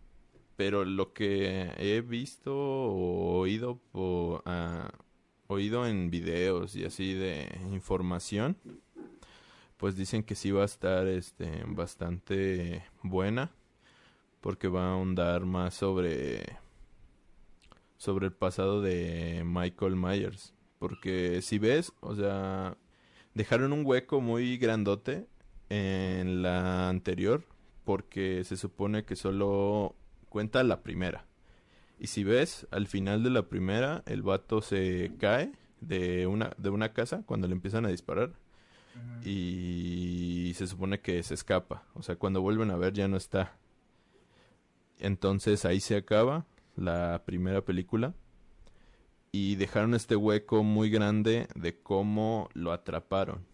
pero 0.55 0.85
lo 0.85 1.13
que 1.13 1.71
he 1.77 2.01
visto 2.01 2.55
o 2.55 3.39
oído 3.39 3.79
o 3.93 4.41
ah, 4.45 4.91
oído 5.47 5.87
en 5.87 6.09
videos 6.09 6.75
y 6.75 6.85
así 6.85 7.13
de 7.13 7.49
información, 7.71 8.57
pues 9.77 9.95
dicen 9.95 10.23
que 10.23 10.35
sí 10.35 10.51
va 10.51 10.63
a 10.63 10.65
estar 10.65 11.07
este 11.07 11.63
bastante 11.67 12.83
buena 13.03 13.51
porque 14.41 14.67
va 14.67 14.87
a 14.89 14.93
ahondar 14.93 15.45
más 15.45 15.73
sobre 15.73 16.43
sobre 17.97 18.27
el 18.27 18.33
pasado 18.33 18.81
de 18.81 19.43
Michael 19.45 19.95
Myers, 19.95 20.53
porque 20.79 21.41
si 21.41 21.57
ves, 21.57 21.91
o 22.01 22.15
sea, 22.15 22.77
dejaron 23.35 23.71
un 23.73 23.85
hueco 23.85 24.21
muy 24.21 24.57
grandote 24.57 25.27
en 25.69 26.41
la 26.41 26.89
anterior 26.89 27.43
porque 27.83 28.43
se 28.43 28.57
supone 28.57 29.05
que 29.05 29.15
solo 29.15 29.95
cuenta 30.29 30.63
la 30.63 30.81
primera. 30.81 31.25
Y 31.99 32.07
si 32.07 32.23
ves, 32.23 32.67
al 32.71 32.87
final 32.87 33.23
de 33.23 33.29
la 33.29 33.47
primera, 33.47 34.03
el 34.05 34.21
vato 34.21 34.61
se 34.61 35.11
cae 35.19 35.51
de 35.79 36.27
una, 36.27 36.51
de 36.57 36.69
una 36.69 36.93
casa 36.93 37.23
cuando 37.25 37.47
le 37.47 37.53
empiezan 37.53 37.85
a 37.85 37.89
disparar. 37.89 38.33
Y 39.23 40.53
se 40.55 40.67
supone 40.67 40.99
que 41.01 41.21
se 41.23 41.33
escapa. 41.33 41.83
O 41.93 42.01
sea, 42.01 42.15
cuando 42.15 42.41
vuelven 42.41 42.71
a 42.71 42.77
ver 42.77 42.93
ya 42.93 43.07
no 43.07 43.17
está. 43.17 43.57
Entonces 44.99 45.65
ahí 45.65 45.79
se 45.79 45.97
acaba 45.97 46.45
la 46.75 47.23
primera 47.25 47.61
película. 47.61 48.13
Y 49.37 49.57
dejaron 49.57 49.93
este 49.95 50.15
hueco 50.15 50.63
muy 50.63 50.89
grande 50.89 51.49
de 51.55 51.77
cómo 51.77 52.47
lo 52.53 52.71
atraparon. 52.71 53.45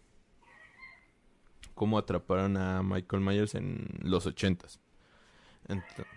Cómo 1.73 1.97
atraparon 1.97 2.55
a 2.55 2.83
Michael 2.83 3.23
Myers 3.23 3.55
en 3.55 3.88
los 4.03 4.27
ochentas. 4.27 4.79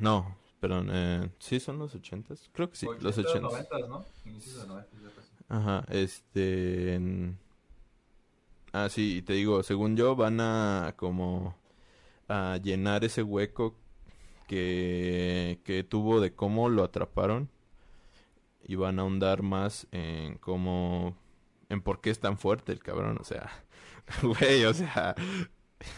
no, 0.01 0.37
Perdón, 0.61 0.91
eh, 0.93 1.31
¿sí 1.39 1.61
son 1.61 1.79
los 1.79 1.95
ochentas? 1.95 2.51
Creo 2.53 2.69
que 2.69 2.77
sí, 2.77 2.87
los 3.01 3.17
ochentas. 3.17 3.67
¿no? 3.89 4.05
Inicios 4.27 4.61
de 4.61 4.67
noventas, 4.69 5.33
Ajá, 5.49 5.87
este... 5.89 7.01
Ah, 8.71 8.91
sí, 8.91 9.17
y 9.17 9.23
te 9.23 9.33
digo, 9.33 9.63
según 9.63 9.97
yo 9.97 10.15
van 10.15 10.43
a 10.43 10.93
como 10.99 11.57
a 12.29 12.59
llenar 12.63 13.03
ese 13.03 13.23
hueco 13.23 13.75
que, 14.47 15.59
que 15.65 15.85
tuvo 15.85 16.21
de 16.21 16.35
cómo 16.35 16.69
lo 16.69 16.85
atraparon 16.85 17.49
y 18.65 18.77
van 18.77 18.99
a 18.99 19.03
ahondar 19.03 19.43
más 19.43 19.87
en 19.93 20.37
cómo 20.39 21.17
en 21.69 21.81
por 21.81 22.01
qué 22.01 22.11
es 22.11 22.21
tan 22.21 22.39
fuerte 22.39 22.73
el 22.73 22.81
cabrón, 22.81 23.19
o 23.21 23.25
sea, 23.25 23.51
güey, 24.23 24.65
o 24.65 24.75
sea, 24.75 25.15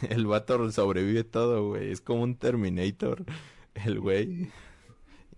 el 0.09 0.27
vato 0.27 0.71
sobrevive 0.71 1.25
todo, 1.25 1.69
güey, 1.69 1.91
es 1.91 2.01
como 2.01 2.23
un 2.23 2.37
Terminator 2.37 3.25
el 3.85 4.01
güey. 4.01 4.51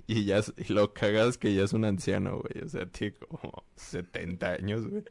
Y 0.07 0.25
ya 0.25 0.41
y 0.57 0.73
lo 0.73 0.95
cagas 0.95 1.37
que 1.37 1.55
ya 1.55 1.65
es 1.65 1.73
un 1.73 1.85
anciano, 1.85 2.41
güey. 2.41 2.65
O 2.65 2.69
sea, 2.69 2.87
tiene 2.87 3.15
como 3.15 3.65
70 3.77 4.53
años, 4.53 4.89
güey. 4.89 5.05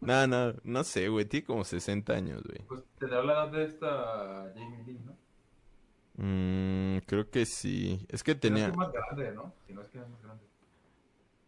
No, 0.00 0.26
no, 0.26 0.54
no 0.64 0.84
sé, 0.84 1.08
güey. 1.08 1.26
Tiene 1.26 1.44
como 1.44 1.64
60 1.64 2.12
años, 2.12 2.42
güey. 2.42 2.58
Pues 2.66 2.82
da 3.00 3.22
la 3.22 3.32
edad 3.32 3.48
de 3.52 3.64
esta 3.64 4.52
Jamie 4.54 4.84
Lee, 4.86 5.00
¿no? 5.04 5.16
Mm, 6.16 7.00
creo 7.06 7.28
que 7.30 7.44
sí. 7.44 8.06
Es 8.08 8.22
que 8.22 8.34
tenía. 8.34 8.68
es 8.68 8.76
más 8.76 8.92
grande, 8.92 9.32
¿no? 9.32 9.52
Si 9.66 9.74
no 9.74 9.82
es 9.82 9.88
que 9.88 9.98
es 9.98 10.08
más 10.08 10.22
grande. 10.22 10.44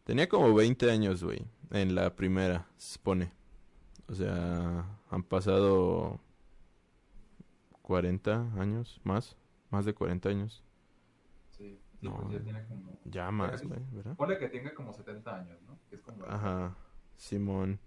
Tenía 0.07 0.29
como 0.29 0.55
20 0.55 0.89
años, 0.89 1.25
güey. 1.25 1.45
En 1.73 1.97
la 1.97 2.15
primera, 2.15 2.69
se 2.77 2.93
supone. 2.95 3.33
O 4.09 4.15
sea, 4.15 4.87
han 5.11 5.23
pasado 5.25 6.21
40 7.83 8.53
años, 8.57 9.01
más. 9.03 9.37
Más 9.71 9.85
de 9.85 9.95
40 9.95 10.29
años. 10.29 10.63
Sí, 11.51 11.81
pues 12.01 12.03
no, 12.05 12.31
ya 12.31 12.39
tiene 12.39 12.65
como... 12.69 13.01
Ya 13.05 13.33
más, 13.33 13.65
güey, 13.65 13.81
¿verdad? 13.91 14.15
Ponle 14.15 14.39
que 14.39 14.49
tenga 14.49 14.73
como 14.75 14.93
70 14.93 15.37
años, 15.41 15.59
¿no? 15.67 15.77
es 15.91 16.01
como... 16.03 16.25
Ajá, 16.25 16.77
Simón. 17.17 17.81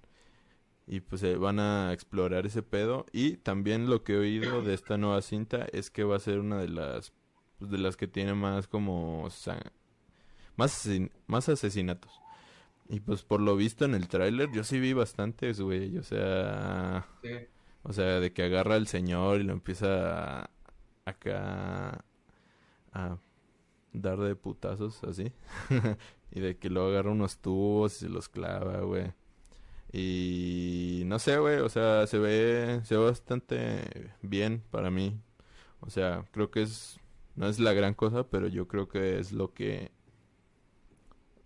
Y 0.87 0.99
pues 0.99 1.23
eh, 1.23 1.37
van 1.37 1.59
a 1.59 1.93
explorar 1.93 2.45
ese 2.45 2.63
pedo. 2.63 3.05
Y 3.13 3.37
también 3.37 3.89
lo 3.89 4.03
que 4.03 4.15
he 4.15 4.17
oído 4.17 4.61
de 4.61 4.73
esta 4.73 4.97
nueva 4.97 5.21
cinta 5.21 5.67
es 5.71 5.89
que 5.89 6.03
va 6.03 6.17
a 6.17 6.19
ser 6.19 6.39
una 6.39 6.57
de 6.57 6.67
las... 6.67 7.13
Pues, 7.59 7.71
de 7.71 7.77
las 7.77 7.95
que 7.95 8.09
tiene 8.09 8.33
más 8.33 8.67
como... 8.67 9.29
Más, 10.59 10.89
más 11.25 11.47
asesinatos. 11.47 12.11
Y 12.89 12.99
pues 12.99 13.23
por 13.23 13.39
lo 13.39 13.55
visto 13.55 13.85
en 13.85 13.95
el 13.95 14.09
tráiler 14.09 14.51
yo 14.51 14.65
sí 14.65 14.77
vi 14.77 14.91
bastantes, 14.91 15.61
güey. 15.61 15.97
O 15.97 16.03
sea... 16.03 17.07
Sí. 17.23 17.29
O 17.83 17.93
sea, 17.93 18.19
de 18.19 18.33
que 18.33 18.43
agarra 18.43 18.75
al 18.75 18.87
señor 18.87 19.39
y 19.39 19.43
lo 19.43 19.53
empieza 19.53 20.41
a, 20.41 20.51
acá 21.05 22.03
a 22.91 23.17
dar 23.93 24.19
de 24.19 24.35
putazos 24.35 25.01
así. 25.05 25.31
y 26.31 26.41
de 26.41 26.57
que 26.57 26.69
luego 26.69 26.89
agarra 26.89 27.11
unos 27.11 27.37
tubos 27.37 27.95
y 27.95 27.99
se 27.99 28.09
los 28.09 28.27
clava, 28.27 28.81
güey. 28.81 29.13
Y 29.93 31.03
no 31.05 31.19
sé, 31.19 31.37
güey, 31.37 31.59
o 31.59 31.69
sea, 31.69 32.05
se 32.05 32.19
ve, 32.19 32.81
se 32.83 32.97
ve 32.97 33.05
bastante 33.05 34.11
bien 34.21 34.61
para 34.71 34.91
mí. 34.91 35.17
O 35.79 35.89
sea, 35.89 36.25
creo 36.31 36.51
que 36.51 36.63
es, 36.63 36.99
no 37.35 37.47
es 37.47 37.59
la 37.59 37.71
gran 37.71 37.93
cosa, 37.93 38.27
pero 38.27 38.47
yo 38.47 38.67
creo 38.67 38.89
que 38.89 39.19
es 39.19 39.31
lo 39.31 39.53
que 39.53 39.91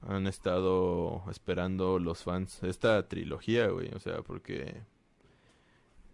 han 0.08 0.28
estado 0.28 1.24
esperando 1.30 2.00
los 2.00 2.24
fans. 2.24 2.64
Esta 2.64 3.08
trilogía, 3.08 3.68
güey, 3.68 3.90
o 3.94 4.00
sea, 4.00 4.22
porque 4.22 4.82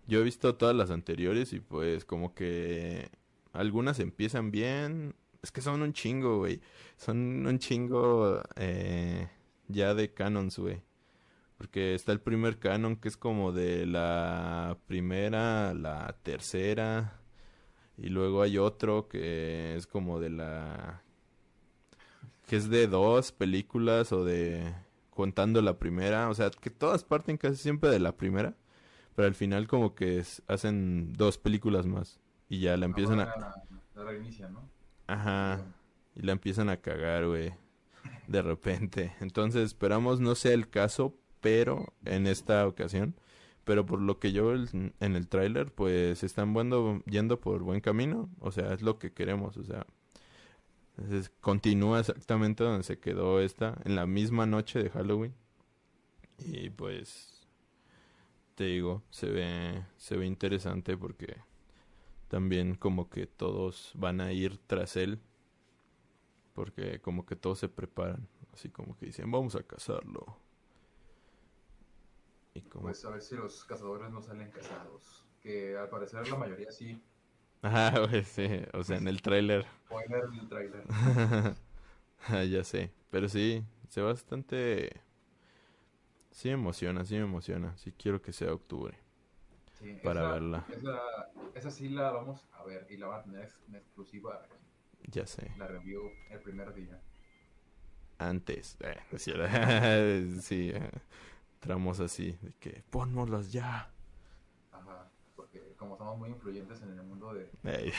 yo 0.08 0.20
he 0.20 0.24
visto 0.24 0.56
todas 0.56 0.76
las 0.76 0.92
anteriores 0.92 1.54
y 1.54 1.60
pues 1.60 2.06
como 2.06 2.34
que 2.34 3.10
algunas 3.54 4.00
empiezan 4.00 4.52
bien, 4.52 5.16
es 5.42 5.52
que 5.52 5.62
son 5.62 5.82
un 5.82 5.94
chingo, 5.94 6.38
güey. 6.40 6.62
Son 6.98 7.46
un 7.48 7.60
chingo 7.60 8.42
eh, 8.56 9.30
ya 9.68 9.94
de 9.94 10.14
canons, 10.14 10.60
güey. 10.60 10.82
Porque 11.58 11.94
está 11.94 12.12
el 12.12 12.22
primer 12.22 12.60
canon 12.60 12.96
que 12.96 13.10
es 13.10 13.18
como 13.18 13.52
de 13.52 13.86
la 13.86 14.78
primera, 14.88 15.74
la 15.74 16.16
tercera. 16.24 17.22
Y 17.98 18.10
luego 18.10 18.42
hay 18.42 18.58
otro 18.58 19.08
que 19.10 19.76
es 19.76 19.88
como 19.88 20.20
de 20.20 20.30
la... 20.30 21.04
que 22.50 22.56
es 22.56 22.68
de 22.68 22.88
dos 22.88 23.32
películas 23.32 24.12
o 24.12 24.26
de... 24.26 24.74
contando 25.12 25.62
la 25.62 25.78
primera. 25.78 26.30
O 26.30 26.34
sea, 26.34 26.50
que 26.50 26.72
todas 26.72 27.04
parten 27.04 27.38
casi 27.38 27.58
siempre 27.58 27.92
de 27.92 28.00
la 28.00 28.18
primera. 28.18 28.56
Pero 29.16 29.28
al 29.28 29.36
final 29.36 29.68
como 29.68 29.94
que 29.94 30.24
hacen 30.48 31.14
dos 31.14 31.38
películas 31.38 31.86
más. 31.86 32.20
Y 32.50 32.62
ya 32.62 32.76
la 32.76 32.88
empiezan 32.88 33.20
a... 33.20 33.26
La, 33.94 34.04
reinicia, 34.04 34.50
¿no? 34.50 34.68
Ajá. 35.06 35.62
Y 36.16 36.24
la 36.24 36.32
empiezan 36.32 36.70
a 36.70 36.78
cagar, 36.78 37.28
güey. 37.28 37.54
De 38.28 38.42
repente. 38.42 39.14
Entonces 39.20 39.68
esperamos 39.68 40.20
no 40.20 40.34
sea 40.34 40.54
el 40.54 40.72
caso, 40.72 41.16
pero 41.42 41.94
en 42.04 42.26
esta 42.26 42.66
ocasión. 42.66 43.14
Pero 43.64 43.86
por 43.86 44.02
lo 44.02 44.18
que 44.18 44.32
yo 44.32 44.56
en 44.56 44.94
el 45.00 45.28
tráiler, 45.28 45.72
pues 45.72 46.24
están 46.24 46.56
yendo 47.06 47.40
por 47.40 47.62
buen 47.62 47.82
camino. 47.82 48.28
O 48.40 48.52
sea, 48.52 48.74
es 48.74 48.82
lo 48.82 48.98
que 48.98 49.14
queremos. 49.14 49.56
O 49.58 49.64
sea, 49.64 49.86
continúa 51.42 52.00
exactamente 52.00 52.64
donde 52.64 52.84
se 52.84 53.00
quedó 53.00 53.40
esta, 53.40 53.78
en 53.86 53.96
la 53.96 54.06
misma 54.06 54.46
noche 54.46 54.84
de 54.84 54.90
Halloween. 54.90 55.34
Y 56.40 56.70
pues, 56.70 57.48
te 58.56 58.66
digo, 58.66 59.04
se 59.10 59.30
ve, 59.30 59.86
se 59.98 60.18
ve 60.18 60.26
interesante 60.26 60.98
porque 60.98 61.38
también 62.30 62.76
como 62.76 63.10
que 63.10 63.28
todos 63.28 63.92
van 63.96 64.22
a 64.22 64.32
ir 64.32 64.58
tras 64.68 64.96
él 64.96 65.20
porque 66.54 67.02
como 67.02 67.26
que 67.26 67.36
todos 67.36 67.60
se 67.60 67.70
preparan 67.70 68.28
así 68.54 68.70
como 68.70 68.96
que 68.98 69.08
dicen 69.08 69.30
vamos 69.32 69.56
a 69.56 69.64
cazarlo 69.64 70.38
y 72.54 72.62
como... 72.62 72.84
pues 72.84 73.04
a 73.04 73.10
ver 73.10 73.22
si 73.22 73.36
los 73.36 73.66
cazadores 73.66 74.12
no 74.12 74.22
salen 74.22 74.52
cazados 74.52 75.26
que 75.42 75.78
al 75.78 75.90
parecer 75.90 76.28
la 76.28 76.38
mayoría 76.38 76.72
sí 76.72 77.02
ajá 77.62 77.94
sí 78.24 78.48
o 78.74 78.84
sea 78.84 78.98
en 78.98 79.08
el 79.08 79.22
tráiler 79.22 79.66
en 80.06 80.40
el 80.40 80.50
tráiler 80.50 80.84
ah, 82.28 82.44
ya 82.44 82.64
sé 82.64 82.92
pero 83.10 83.28
sí 83.30 83.64
se 83.90 84.02
bastante 84.02 85.02
sí 86.32 86.50
me 86.50 86.56
emociona 86.56 87.06
sí 87.06 87.16
me 87.16 87.24
emociona 87.24 87.76
sí 87.78 87.92
quiero 87.92 88.22
que 88.22 88.34
sea 88.34 88.54
octubre 88.54 88.98
para 90.04 90.32
verla. 90.32 90.66
Esa, 91.56 91.72
sí 91.72 91.90
la 91.90 92.12
vamos 92.12 92.46
a 92.54 92.64
ver 92.64 92.88
y 92.90 92.98
la 92.98 93.08
va 93.08 93.18
a 93.18 93.24
tener 93.24 93.50
en 93.68 93.76
exclusiva 93.76 94.36
aquí. 94.36 94.56
Ya 95.12 95.26
sé. 95.26 95.52
La 95.58 95.68
review 95.68 96.12
el 96.30 96.40
primer 96.40 96.74
día. 96.74 97.02
Antes, 98.18 98.78
eh, 98.82 100.38
sí, 100.42 100.72
eh, 100.74 100.92
tramos 101.60 102.02
así, 102.02 102.38
de 102.42 102.52
que 102.60 102.84
ponmoslas 102.90 103.52
ya. 103.52 103.92
Como 105.80 105.98
somos 105.98 106.18
muy 106.18 106.30
influyentes 106.30 106.82
en 106.82 106.90
el 106.92 107.04
mundo 107.04 107.34
de... 107.34 107.50
Ey. 107.64 107.92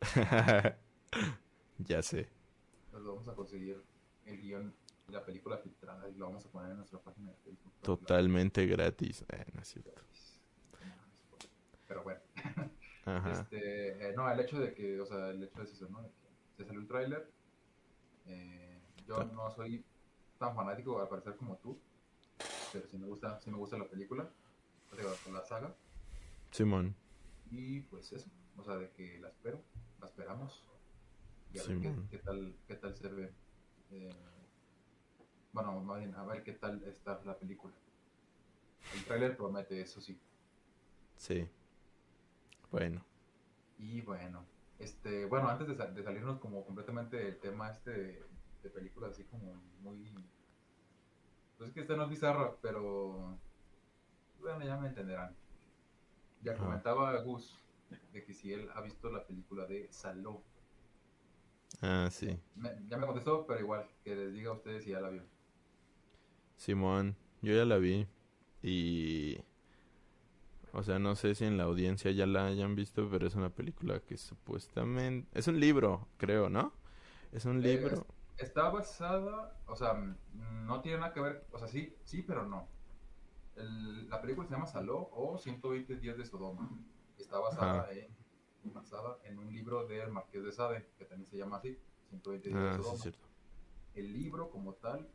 ya 1.78 2.02
sé. 2.02 2.28
Pues 2.90 3.04
vamos 3.04 3.28
a 3.28 3.34
conseguir 3.34 3.82
el 4.24 4.40
guion 4.40 4.74
y 5.08 5.12
la 5.12 5.22
película 5.24 5.58
filtrada 5.58 6.08
y 6.08 6.14
lo 6.14 6.26
vamos 6.26 6.46
a 6.46 6.48
poner 6.48 6.70
en 6.70 6.78
nuestra 6.78 6.98
página 7.00 7.30
de 7.30 7.36
Facebook. 7.36 7.72
Totalmente 7.82 8.66
gratis. 8.66 9.22
Eh, 9.28 9.44
no 9.52 9.60
es 9.60 9.68
cierto. 9.68 9.92
Pero 11.86 12.02
bueno. 12.02 12.20
Ajá. 13.04 13.32
Este, 13.32 14.08
eh, 14.08 14.14
no, 14.16 14.30
el 14.30 14.40
hecho 14.40 14.58
de 14.58 14.72
que, 14.72 14.98
o 14.98 15.04
sea, 15.04 15.28
el 15.28 15.42
hecho 15.44 15.62
es 15.62 15.72
eso, 15.72 15.86
¿no? 15.90 16.00
De 16.02 16.08
que 16.08 16.14
se 16.56 16.64
salió 16.64 16.80
el 16.80 16.88
tráiler. 16.88 17.30
eh, 18.26 18.80
yo 19.06 19.20
Ah. 19.20 19.24
no 19.30 19.50
soy 19.50 19.84
tan 20.38 20.54
fanático, 20.56 20.98
al 20.98 21.08
parecer, 21.08 21.36
como 21.36 21.56
tú. 21.58 21.78
Pero 22.72 22.88
sí 22.88 22.96
me 22.96 23.06
gusta, 23.06 23.38
sí 23.42 23.50
me 23.50 23.58
gusta 23.58 23.76
la 23.76 23.84
película. 23.86 24.26
La 25.30 25.44
saga. 25.44 25.74
Simón. 26.54 26.94
Y 27.50 27.80
pues 27.80 28.12
eso, 28.12 28.30
o 28.56 28.62
sea, 28.62 28.76
de 28.76 28.88
que 28.92 29.18
la 29.18 29.26
espero, 29.28 29.60
la 30.00 30.06
esperamos. 30.06 30.62
Y 31.52 31.58
a 31.58 31.64
ver 31.64 31.80
qué, 32.08 32.18
tal, 32.18 32.54
qué 32.68 32.76
tal 32.76 32.94
se 32.94 33.08
ve. 33.08 33.32
eh, 33.90 34.12
bueno, 35.52 35.80
más 35.80 35.98
bien, 35.98 36.14
a 36.14 36.24
ver 36.24 36.44
qué 36.44 36.52
tal 36.52 36.80
está 36.84 37.20
la 37.24 37.36
película. 37.36 37.74
El 38.94 39.04
tráiler 39.04 39.36
promete, 39.36 39.80
eso 39.80 40.00
sí. 40.00 40.16
Sí. 41.16 41.48
Bueno. 42.70 43.04
Y 43.76 44.00
bueno, 44.02 44.44
este, 44.78 45.26
bueno, 45.26 45.48
antes 45.48 45.66
de, 45.66 45.74
sa- 45.74 45.90
de 45.90 46.04
salirnos 46.04 46.38
como 46.38 46.64
completamente 46.64 47.16
del 47.16 47.38
tema 47.40 47.70
este 47.70 47.90
de, 47.90 48.22
de 48.62 48.70
películas 48.70 49.10
así 49.10 49.24
como 49.24 49.54
muy... 49.80 50.08
Pues 51.58 51.68
es 51.70 51.74
que 51.74 51.80
esta 51.80 51.96
no 51.96 52.04
es 52.04 52.10
bizarra, 52.10 52.54
pero... 52.62 53.36
Bueno, 54.40 54.64
ya 54.64 54.76
me 54.76 54.86
entenderán. 54.88 55.34
Ya 56.44 56.56
comentaba 56.58 57.20
Gus 57.22 57.58
de 58.12 58.24
que 58.24 58.32
si 58.34 58.52
él 58.52 58.70
ha 58.74 58.80
visto 58.82 59.10
la 59.10 59.26
película 59.26 59.66
de 59.66 59.88
Saló. 59.92 60.44
Ah, 61.82 62.08
sí. 62.10 62.40
Me- 62.56 62.76
ya 62.88 62.96
me 62.98 63.06
contestó, 63.06 63.46
pero 63.46 63.60
igual, 63.60 63.88
que 64.02 64.14
les 64.16 64.32
diga 64.32 64.50
a 64.50 64.54
ustedes 64.54 64.82
si 64.84 64.90
ya 64.90 65.00
la 65.00 65.08
vio. 65.10 65.22
Simón, 66.56 67.16
yo 67.42 67.54
ya 67.54 67.64
la 67.64 67.78
vi 67.78 68.06
y... 68.62 69.38
O 70.72 70.82
sea, 70.82 70.98
no 70.98 71.14
sé 71.14 71.34
si 71.34 71.44
en 71.44 71.56
la 71.56 71.64
audiencia 71.64 72.10
ya 72.10 72.26
la 72.26 72.46
hayan 72.46 72.74
visto, 72.74 73.08
pero 73.10 73.26
es 73.26 73.34
una 73.36 73.50
película 73.50 74.00
que 74.00 74.16
supuestamente... 74.18 75.28
Es 75.38 75.46
un 75.46 75.60
libro, 75.60 76.08
creo, 76.18 76.50
¿no? 76.50 76.72
Es 77.32 77.44
un 77.46 77.62
Eh, 77.62 77.64
libro. 77.64 78.06
Está 78.36 78.68
basada, 78.70 79.60
o 79.66 79.76
sea, 79.76 79.94
no 80.32 80.80
tiene 80.82 80.98
nada 80.98 81.12
que 81.14 81.20
ver, 81.20 81.46
o 81.52 81.58
sea, 81.58 81.68
sí, 81.68 81.96
sí, 82.04 82.22
pero 82.22 82.44
no. 82.46 82.73
El- 83.56 84.08
la 84.08 84.20
película 84.20 84.46
se 84.48 84.54
llama 84.54 84.66
Saló 84.66 85.08
o 85.12 85.38
120 85.38 85.96
días 85.96 86.16
de 86.16 86.24
Sodoma. 86.24 86.68
Está 87.18 87.38
basada 87.38 87.90
en, 87.92 88.08
basada 88.72 89.18
en 89.24 89.38
un 89.38 89.52
libro 89.52 89.86
del 89.86 90.10
Marqués 90.10 90.42
de 90.44 90.52
Sade, 90.52 90.86
que 90.98 91.04
también 91.04 91.28
se 91.30 91.36
llama 91.36 91.56
así, 91.58 91.78
120 92.10 92.48
días 92.48 92.60
Ah, 92.60 92.76
de 92.76 92.82
sí, 92.82 92.88
Sodoma. 93.12 93.28
El 93.94 94.12
libro 94.12 94.50
como 94.50 94.74
tal 94.74 95.08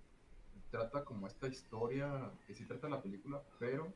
trata 0.72 1.04
como 1.04 1.28
esta 1.28 1.48
historia, 1.48 2.32
que 2.48 2.54
sí 2.54 2.66
trata 2.66 2.88
la 2.90 3.02
película, 3.02 3.42
pero 3.58 3.92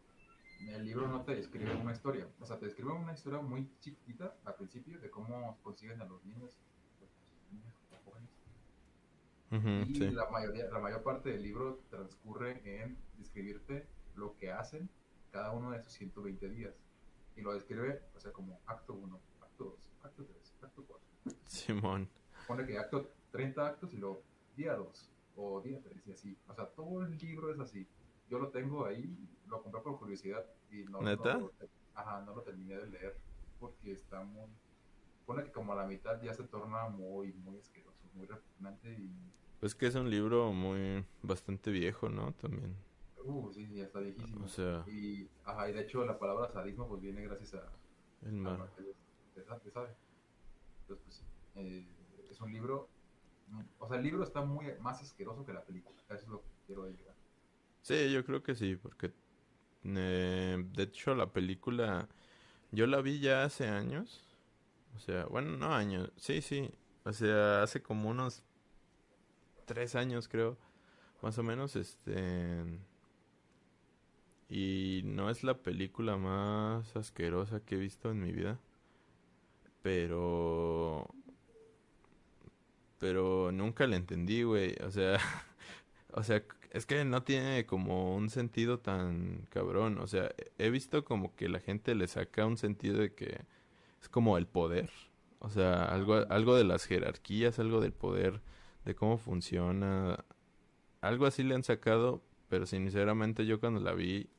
el 0.60 0.86
libro 0.86 1.08
no 1.08 1.24
te 1.24 1.36
describe 1.36 1.76
una 1.76 1.92
historia. 1.94 2.28
O 2.40 2.46
sea, 2.46 2.58
te 2.58 2.66
describe 2.66 2.92
una 2.92 3.14
historia 3.14 3.40
muy 3.42 3.70
chiquita 3.80 4.36
al 4.44 4.56
principio 4.56 5.00
de 5.00 5.10
cómo 5.10 5.58
consiguen 5.62 6.02
a 6.02 6.06
los 6.06 6.24
niños, 6.26 6.58
jóvenes 8.06 8.30
y 9.90 9.96
sí. 9.96 10.12
la 10.12 10.30
mayoría, 10.30 10.66
la 10.72 10.80
mayor 10.80 11.04
parte 11.04 11.30
del 11.30 11.44
libro 11.44 11.80
transcurre 11.90 12.62
en 12.66 12.98
describirte 13.18 13.88
lo 14.16 14.36
que 14.38 14.52
hacen 14.52 14.90
cada 15.32 15.52
uno 15.52 15.72
de 15.72 15.80
esos 15.80 15.94
120 15.94 16.50
días. 16.50 16.76
Y 17.36 17.42
lo 17.42 17.54
describe, 17.54 18.02
o 18.16 18.20
sea, 18.20 18.32
como 18.32 18.60
acto 18.68 18.94
1, 18.94 19.20
acto 19.42 19.64
2, 19.66 19.92
acto 20.04 20.26
3, 20.26 20.56
acto 20.62 20.86
4. 20.86 21.40
Simón. 21.48 22.10
Pone 22.48 22.66
que 22.66 22.78
acto 22.78 23.12
30 23.32 23.68
actos 23.68 23.94
y 23.94 23.98
luego 23.98 24.22
día 24.56 24.76
2 24.76 25.12
o 25.36 25.62
día 25.62 25.80
3 25.82 26.08
y 26.08 26.12
así. 26.12 26.38
O 26.48 26.54
sea, 26.54 26.68
todo 26.68 27.04
el 27.04 27.18
libro 27.18 27.52
es 27.52 27.60
así. 27.60 27.88
Yo 28.30 28.40
lo 28.40 28.50
tengo 28.50 28.86
ahí, 28.86 29.18
lo 29.48 29.62
compré 29.64 29.82
por 29.82 29.98
curiosidad 29.98 30.46
y 30.72 30.84
no, 30.84 31.02
¿Neta? 31.02 31.34
no 31.34 31.40
lo, 31.40 31.54
ajá, 31.96 32.22
no 32.22 32.36
lo 32.36 32.42
terminé 32.42 32.76
de 32.78 32.88
leer 32.88 33.18
porque 33.60 33.94
está 33.94 34.24
muy... 34.24 34.50
Pone 35.26 35.44
que 35.44 35.52
como 35.52 35.74
a 35.74 35.76
la 35.76 35.86
mitad 35.86 36.22
ya 36.22 36.34
se 36.34 36.44
torna 36.44 36.90
muy, 36.90 37.32
muy 37.34 37.58
asqueroso, 37.58 38.04
muy 38.14 38.26
repugnante 38.28 38.94
y 38.94 39.10
Pues 39.60 39.74
que 39.74 39.88
es 39.88 39.96
un 39.96 40.10
libro 40.10 40.52
muy... 40.52 41.06
bastante 41.22 41.72
viejo, 41.72 42.10
¿no? 42.10 42.34
También. 42.34 42.76
Uh, 43.26 43.52
sí, 43.54 43.68
ya 43.74 43.84
está 43.86 44.00
viejísimo. 44.00 44.46
O 44.46 44.48
sea, 44.48 44.84
Y, 44.88 45.28
ajá, 45.46 45.70
y 45.70 45.74
de 45.74 45.82
hecho 45.82 46.06
la 46.06 46.18
palabra 46.20 46.52
sadismo 46.52 46.88
pues 46.88 47.02
viene 47.02 47.22
gracias 47.24 47.54
a, 47.56 47.72
el 48.26 48.34
mar. 48.34 48.58
Marqués 48.60 48.86
de, 48.86 48.94
de 49.36 49.44
Sa- 49.44 49.60
de 49.60 49.72
Sade. 49.72 49.96
Entonces, 50.82 51.04
pues 51.06 51.16
sí, 51.16 51.24
eh, 51.56 51.88
es 52.30 52.42
un 52.42 52.52
libro, 52.52 52.90
o 53.80 53.88
sea, 53.88 53.98
el 53.98 54.04
libro 54.04 54.24
está 54.24 54.44
muy 54.44 54.66
más 54.82 55.02
asqueroso 55.02 55.46
que 55.46 55.54
la 55.54 55.64
película, 55.64 55.96
eso 56.10 56.16
es 56.16 56.28
lo 56.28 56.42
que 56.42 56.48
quiero 56.68 56.86
llegar. 56.88 57.16
Sí, 57.82 58.12
yo 58.12 58.26
creo 58.26 58.44
que 58.44 58.56
sí, 58.56 58.76
porque 58.76 59.14
eh, 59.84 60.64
de 60.74 60.84
hecho 60.84 61.16
la 61.16 61.32
película 61.32 62.08
yo 62.72 62.88
la 62.88 63.02
vi 63.02 63.20
ya 63.20 63.44
hace 63.46 63.68
años, 63.68 64.22
o 64.96 65.00
sea, 65.00 65.26
bueno, 65.26 65.58
no 65.58 65.74
años, 65.74 66.12
sí, 66.18 66.42
sí, 66.42 66.70
o 67.06 67.14
sea, 67.14 67.64
hace 67.64 67.82
como 67.82 68.10
unos 68.10 68.44
tres 69.66 69.96
años 69.96 70.28
creo, 70.28 70.58
más 71.22 71.38
o 71.38 71.44
menos, 71.44 71.76
este, 71.76 72.64
y 74.54 75.02
no 75.04 75.32
es 75.32 75.44
la 75.44 75.56
película 75.58 76.16
más 76.16 76.96
asquerosa 76.96 77.60
que 77.62 77.74
he 77.74 77.80
visto 77.80 78.12
en 78.12 78.22
mi 78.22 78.32
vida, 78.32 78.60
pero, 79.82 81.08
pero 83.00 83.52
nunca 83.52 83.88
la 83.88 83.96
entendí, 83.96 84.44
güey, 84.44 84.76
o 84.86 84.92
sea, 84.92 85.18
o 86.14 86.22
sea, 86.22 86.44
es 86.70 86.86
que 86.86 87.04
no 87.04 87.24
tiene 87.24 87.66
como 87.66 88.16
un 88.16 88.30
sentido 88.30 88.80
tan 88.80 89.48
cabrón. 89.50 89.98
O 90.00 90.08
sea, 90.08 90.32
he 90.60 90.70
visto 90.70 91.04
como 91.04 91.36
que 91.36 91.50
la 91.50 91.60
gente 91.60 91.96
le 91.96 92.08
saca 92.08 92.46
un 92.46 92.58
sentido 92.58 93.00
de 93.00 93.14
que 93.14 93.42
es 94.02 94.10
como 94.10 94.38
el 94.38 94.46
poder. 94.48 94.92
O 95.40 95.50
sea, 95.50 95.86
algo, 95.86 96.16
algo 96.30 96.56
de 96.56 96.64
las 96.64 96.86
jerarquías, 96.86 97.60
algo 97.60 97.82
del 97.82 97.94
poder, 97.94 98.42
de 98.86 98.96
cómo 98.96 99.18
funciona. 99.18 100.24
Algo 101.02 101.26
así 101.26 101.44
le 101.44 101.56
han 101.56 101.64
sacado, 101.64 102.24
pero 102.50 102.66
sinceramente 102.68 103.46
yo 103.46 103.60
cuando 103.60 103.80
la 103.80 103.94
vi, 103.94 104.30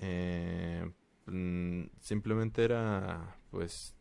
eh, 0.00 0.90
mm, 1.26 1.84
simplemente 2.00 2.64
era, 2.64 3.36
pues, 3.50 3.94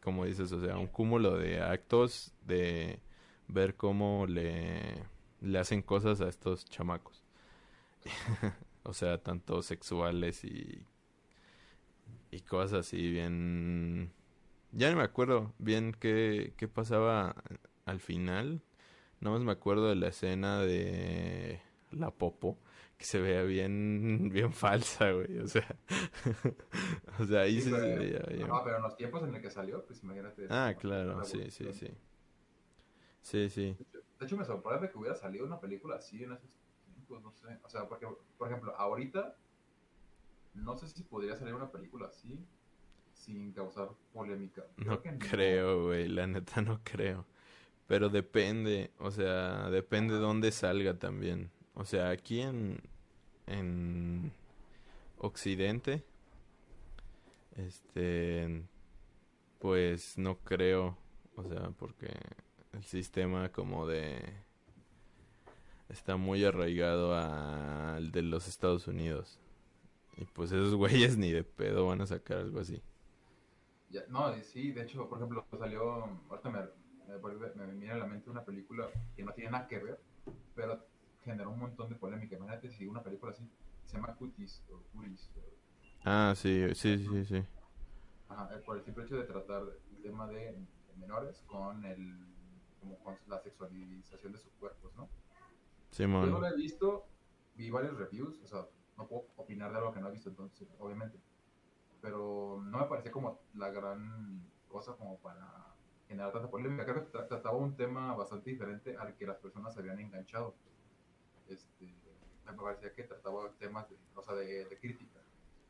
como 0.00 0.24
dices, 0.24 0.52
o 0.52 0.60
sea, 0.60 0.76
un 0.78 0.88
cúmulo 0.88 1.36
de 1.36 1.62
actos 1.62 2.32
de 2.46 3.00
ver 3.48 3.76
cómo 3.76 4.26
le 4.26 5.04
le 5.44 5.58
hacen 5.58 5.82
cosas 5.82 6.20
a 6.20 6.28
estos 6.28 6.64
chamacos. 6.64 7.22
o 8.84 8.92
sea, 8.94 9.18
tanto 9.18 9.62
sexuales 9.62 10.44
y 10.44 10.86
y 12.30 12.40
cosas 12.40 12.86
así 12.86 13.10
bien 13.10 14.12
ya 14.72 14.90
no 14.90 14.96
me 14.96 15.04
acuerdo 15.04 15.52
bien 15.58 15.96
qué, 15.98 16.52
qué 16.56 16.68
pasaba 16.68 17.36
al 17.86 18.00
final. 18.00 18.62
No 19.20 19.32
más 19.32 19.42
me 19.42 19.52
acuerdo 19.52 19.88
de 19.88 19.96
la 19.96 20.08
escena 20.08 20.60
de 20.60 21.60
la 21.92 22.10
popo 22.10 22.58
que 22.96 23.04
se 23.04 23.20
veía 23.20 23.42
bien 23.42 24.28
bien 24.32 24.52
falsa, 24.52 25.10
güey, 25.12 25.38
o 25.38 25.46
sea, 25.48 25.66
o 27.18 27.24
sea, 27.24 27.40
ahí 27.42 27.60
Sí, 27.60 27.70
se 27.70 27.76
pero- 27.76 27.98
veía 28.00 28.22
bien. 28.28 28.48
No, 28.48 28.62
pero 28.64 28.76
en 28.76 28.82
los 28.82 28.96
tiempos 28.96 29.22
en 29.22 29.32
los 29.32 29.40
que 29.40 29.50
salió, 29.50 29.84
pues 29.84 30.02
imagínate. 30.02 30.46
Ah, 30.50 30.74
claro, 30.78 31.24
sí, 31.24 31.50
sí, 31.50 31.72
sí. 31.72 31.88
Sí, 33.22 33.48
sí. 33.48 33.76
De 34.20 34.26
hecho- 34.26 34.36
me 34.36 34.44
sorprende 34.44 34.90
que 34.90 34.98
hubiera 34.98 35.14
salido 35.16 35.44
una 35.46 35.60
película 35.60 35.96
así 35.96 36.22
en 36.24 36.32
esos 36.32 36.50
tiempos, 36.86 37.22
no 37.22 37.32
sé. 37.32 37.58
O 37.62 37.68
sea, 37.68 37.88
porque, 37.88 38.06
por 38.38 38.48
ejemplo, 38.48 38.74
ahorita, 38.76 39.34
no 40.54 40.76
sé 40.76 40.88
si 40.88 41.02
podría 41.02 41.34
salir 41.36 41.54
una 41.54 41.70
película 41.70 42.06
así 42.06 42.38
sin 43.12 43.52
causar 43.52 43.88
polémica. 44.12 44.64
No 44.76 45.00
Creo 45.00 45.02
que 45.02 45.18
creo, 45.18 45.84
güey, 45.86 46.08
la 46.08 46.26
neta 46.26 46.60
no 46.62 46.80
creo. 46.84 47.26
Pero 47.86 48.08
depende, 48.08 48.92
o 48.98 49.10
sea, 49.10 49.68
depende 49.70 50.14
de 50.14 50.20
dónde 50.20 50.52
salga 50.52 50.98
también. 50.98 51.50
O 51.74 51.84
sea, 51.84 52.10
aquí 52.10 52.40
en, 52.40 52.80
en 53.46 54.32
Occidente, 55.18 56.04
este, 57.56 58.64
pues 59.58 60.18
no 60.18 60.38
creo, 60.40 60.98
o 61.36 61.44
sea, 61.44 61.70
porque 61.78 62.08
el 62.72 62.84
sistema 62.84 63.50
como 63.50 63.86
de 63.86 64.20
está 65.88 66.16
muy 66.16 66.44
arraigado 66.44 67.14
al 67.14 68.10
de 68.12 68.22
los 68.22 68.48
Estados 68.48 68.86
Unidos. 68.88 69.38
Y 70.18 70.26
pues 70.26 70.52
esos 70.52 70.74
güeyes 70.76 71.18
ni 71.18 71.32
de 71.32 71.44
pedo 71.44 71.86
van 71.88 72.00
a 72.02 72.06
sacar 72.06 72.38
algo 72.38 72.60
así. 72.60 72.82
No, 74.08 74.34
sí, 74.42 74.72
de 74.72 74.82
hecho, 74.82 75.08
por 75.08 75.18
ejemplo, 75.18 75.46
salió, 75.58 76.04
ahorita 76.28 76.50
me, 76.50 76.60
me, 77.06 77.16
vuelve- 77.20 77.54
me 77.54 77.66
viene 77.66 77.92
a 77.92 77.96
la 77.96 78.06
mente 78.06 78.28
una 78.30 78.44
película 78.44 78.90
que 79.14 79.22
no 79.22 79.32
tiene 79.32 79.50
nada 79.50 79.68
que 79.68 79.78
ver, 79.78 80.00
pero 80.54 80.84
generó 81.24 81.50
un 81.50 81.58
montón 81.60 81.88
de 81.88 81.96
polémica. 81.96 82.36
Imagínate 82.36 82.70
si 82.70 82.86
una 82.86 83.02
película 83.02 83.32
así 83.32 83.48
se 83.84 83.96
llama 83.96 84.14
Cuties 84.14 84.62
o 84.70 84.80
Cuties. 84.92 85.30
o- 85.36 85.64
Ah, 86.04 86.34
sí, 86.36 86.66
sí, 86.74 86.98
sí, 86.98 87.24
sí. 87.24 87.44
ajá, 88.28 88.48
por 88.64 88.76
el 88.76 88.84
simple 88.84 89.04
hecho 89.04 89.16
de 89.16 89.24
tratar 89.24 89.62
el 89.90 90.02
tema 90.02 90.26
de 90.28 90.56
menores 90.96 91.42
con 91.46 91.84
el 91.84 92.18
como 92.80 92.98
con 92.98 93.16
la 93.26 93.38
sexualización 93.40 94.32
de 94.32 94.38
sus 94.38 94.52
cuerpos, 94.54 94.94
¿no? 94.96 95.08
Yo 96.04 96.30
no 96.32 96.40
lo 96.40 96.46
he 96.48 96.56
visto, 96.56 97.06
vi 97.54 97.70
varios 97.70 97.96
reviews, 97.96 98.40
o 98.42 98.46
sea, 98.46 98.66
no 98.98 99.06
puedo 99.06 99.26
opinar 99.36 99.70
de 99.72 99.78
algo 99.78 99.92
que 99.92 100.00
no 100.00 100.08
he 100.08 100.12
visto, 100.12 100.28
entonces, 100.28 100.68
obviamente. 100.78 101.18
Pero 102.02 102.60
no 102.64 102.78
me 102.78 102.86
parece 102.86 103.10
como 103.10 103.40
la 103.54 103.70
gran 103.70 104.42
cosa 104.68 104.94
como 104.96 105.18
para 105.20 105.74
generar 106.06 106.32
tanta 106.32 106.50
polémica. 106.50 106.84
Creo 106.84 107.06
que 107.10 107.12
tra- 107.18 107.26
trataba 107.26 107.56
un 107.56 107.76
tema 107.76 108.14
bastante 108.14 108.50
diferente 108.50 108.96
al 108.96 109.14
que 109.16 109.26
las 109.26 109.38
personas 109.38 109.72
se 109.72 109.80
habían 109.80 109.98
enganchado. 110.00 110.54
Este, 111.48 111.94
me 112.46 112.52
parecía 112.52 112.92
que 112.94 113.04
trataba 113.04 113.50
temas 113.58 113.88
de, 113.88 113.96
o 114.14 114.22
sea, 114.22 114.34
de, 114.34 114.64
de 114.66 114.78
crítica. 114.78 115.20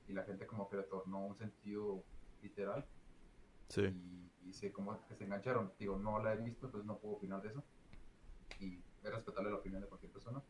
Y 0.09 0.13
la 0.13 0.25
gente 0.25 0.47
como 0.47 0.69
que 0.69 0.77
le 0.77 0.83
tornó 0.85 1.27
un 1.27 1.37
sentido 1.37 2.05
literal 2.43 2.87
Sí. 3.69 3.83
y, 3.83 4.31
y 4.49 4.53
se, 4.53 4.71
como 4.73 5.05
que 5.07 5.15
se 5.15 5.25
engancharon. 5.25 5.73
Digo, 5.79 5.97
no 5.99 6.23
la 6.23 6.35
he 6.35 6.37
visto, 6.37 6.67
entonces 6.67 6.87
no 6.87 6.99
puedo 6.99 7.15
opinar 7.17 7.41
de 7.43 7.49
eso. 7.49 7.65
Y 8.61 8.83
es 9.03 9.11
respetable 9.11 9.51
la 9.51 9.57
opinión 9.57 9.81
de 9.81 9.89
cualquier 9.89 10.13
persona. 10.13 10.43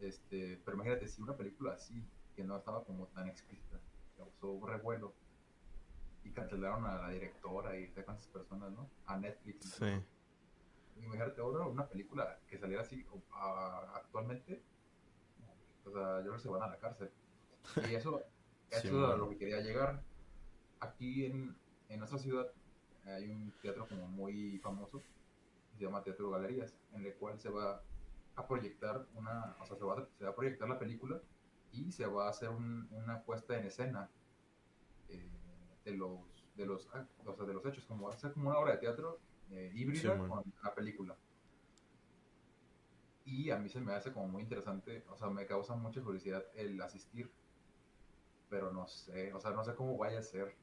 Este, 0.00 0.60
pero 0.64 0.76
imagínate, 0.76 1.08
si 1.08 1.20
una 1.20 1.36
película 1.36 1.72
así, 1.72 2.04
que 2.36 2.44
no 2.44 2.56
estaba 2.56 2.84
como 2.84 3.06
tan 3.08 3.26
explícita, 3.28 3.80
causó 4.16 4.64
revuelo 4.64 5.12
y 6.22 6.30
cancelaron 6.30 6.84
a 6.86 6.98
la 7.00 7.08
directora 7.10 7.76
y 7.78 7.86
a 7.96 8.04
cuántas 8.04 8.28
personas, 8.28 8.70
¿no? 8.70 8.88
A 9.06 9.16
Netflix. 9.16 9.70
Sí. 9.70 9.86
Imagínate 11.02 11.40
ahora 11.40 11.66
una 11.66 11.88
película 11.88 12.40
que 12.46 12.58
saliera 12.58 12.82
así 12.82 13.06
a- 13.32 13.92
actualmente, 13.96 14.62
o 15.84 15.90
sea, 15.90 16.18
yo 16.18 16.22
creo 16.24 16.32
que 16.34 16.40
se 16.40 16.48
van 16.48 16.62
a 16.62 16.68
la 16.68 16.78
cárcel. 16.78 17.10
Y 17.82 17.94
eso, 17.94 18.20
eso 18.70 18.80
Sí, 18.80 18.88
es 19.04 19.14
a 19.14 19.16
lo 19.16 19.28
que 19.30 19.38
quería 19.38 19.60
llegar. 19.60 20.04
Aquí 20.80 21.26
en, 21.26 21.56
en 21.88 21.98
nuestra 21.98 22.18
ciudad 22.18 22.52
hay 23.04 23.28
un 23.28 23.52
teatro 23.60 23.88
como 23.88 24.08
muy 24.08 24.58
famoso, 24.60 25.06
se 25.76 25.84
llama 25.84 26.02
Teatro 26.04 26.30
Galerías, 26.30 26.78
en 26.92 27.06
el 27.06 27.16
cual 27.16 27.38
se 27.40 27.50
va 27.50 27.82
a 28.36 28.48
proyectar 28.48 29.06
una, 29.14 29.56
o 29.60 29.66
sea, 29.66 29.76
se 29.76 29.84
va 29.84 29.94
a, 30.00 30.08
se 30.18 30.24
va 30.24 30.30
a 30.30 30.36
proyectar 30.36 30.68
la 30.68 30.78
película 30.78 31.22
y 31.72 31.92
se 31.92 32.06
va 32.06 32.26
a 32.26 32.30
hacer 32.30 32.50
un- 32.50 32.88
una 32.92 33.24
puesta 33.24 33.58
en 33.58 33.66
escena 33.66 34.10
eh, 35.08 35.78
de 35.84 35.92
los 35.96 36.20
de 36.54 36.66
los 36.66 36.88
o 37.24 37.34
sea, 37.36 37.46
de 37.46 37.54
los 37.54 37.64
hechos, 37.66 37.86
como 37.86 38.08
va 38.08 38.14
a 38.14 38.18
ser 38.18 38.32
como 38.32 38.50
una 38.50 38.58
obra 38.58 38.72
de 38.72 38.78
teatro 38.78 39.22
eh, 39.50 39.72
híbrida 39.74 40.14
Sí, 40.14 40.18
con 40.28 40.44
la 40.62 40.74
película. 40.74 41.16
Y 43.24 43.50
a 43.50 43.58
mí 43.58 43.68
se 43.68 43.80
me 43.80 43.92
hace 43.92 44.12
como 44.12 44.26
muy 44.28 44.42
interesante, 44.42 45.04
o 45.08 45.16
sea, 45.16 45.28
me 45.30 45.46
causa 45.46 45.76
mucha 45.76 46.00
curiosidad 46.02 46.44
el 46.54 46.80
asistir, 46.80 47.30
pero 48.48 48.72
no 48.72 48.86
sé, 48.86 49.32
o 49.32 49.40
sea, 49.40 49.50
no 49.52 49.64
sé 49.64 49.74
cómo 49.74 49.96
vaya 49.96 50.18
a 50.20 50.22
ser. 50.22 50.56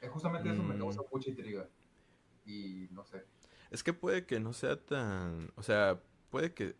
Eh, 0.00 0.08
justamente 0.08 0.50
eso 0.50 0.62
me 0.64 0.74
Mm. 0.74 0.78
causa 0.78 1.02
mucha 1.12 1.30
intriga. 1.30 1.68
Y 2.44 2.88
no 2.92 3.04
sé. 3.04 3.24
Es 3.70 3.82
que 3.82 3.92
puede 3.92 4.26
que 4.26 4.40
no 4.40 4.52
sea 4.52 4.76
tan... 4.84 5.52
O 5.56 5.62
sea, 5.62 6.02
puede 6.30 6.52
que... 6.54 6.76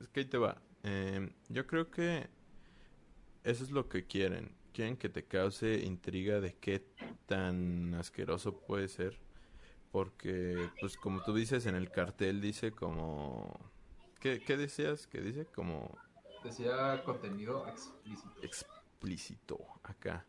Es 0.00 0.08
que 0.08 0.20
ahí 0.20 0.26
te 0.26 0.38
va. 0.38 0.60
Em, 0.82 1.32
yo 1.48 1.66
creo 1.66 1.90
que 1.90 2.28
eso 3.44 3.64
es 3.64 3.70
lo 3.70 3.88
que 3.88 4.06
quieren. 4.06 4.54
Quieren 4.72 4.96
que 4.96 5.08
te 5.08 5.24
cause 5.26 5.80
intriga 5.84 6.40
de 6.40 6.54
qué 6.54 6.84
tan 7.26 7.94
asqueroso 7.94 8.60
puede 8.60 8.88
ser. 8.88 9.18
Porque, 9.90 10.70
pues 10.80 10.96
como 10.96 11.22
tú 11.22 11.34
dices, 11.34 11.66
en 11.66 11.74
el 11.74 11.90
cartel 11.90 12.40
dice 12.40 12.72
como... 12.72 13.58
¿Qué, 14.20 14.40
qué 14.40 14.56
decías? 14.56 15.06
¿Qué 15.06 15.20
dice? 15.20 15.46
Como 15.46 15.96
Decía 16.42 17.02
contenido 17.04 17.66
explícito. 17.66 18.42
explícito 18.42 19.58
acá, 19.82 20.24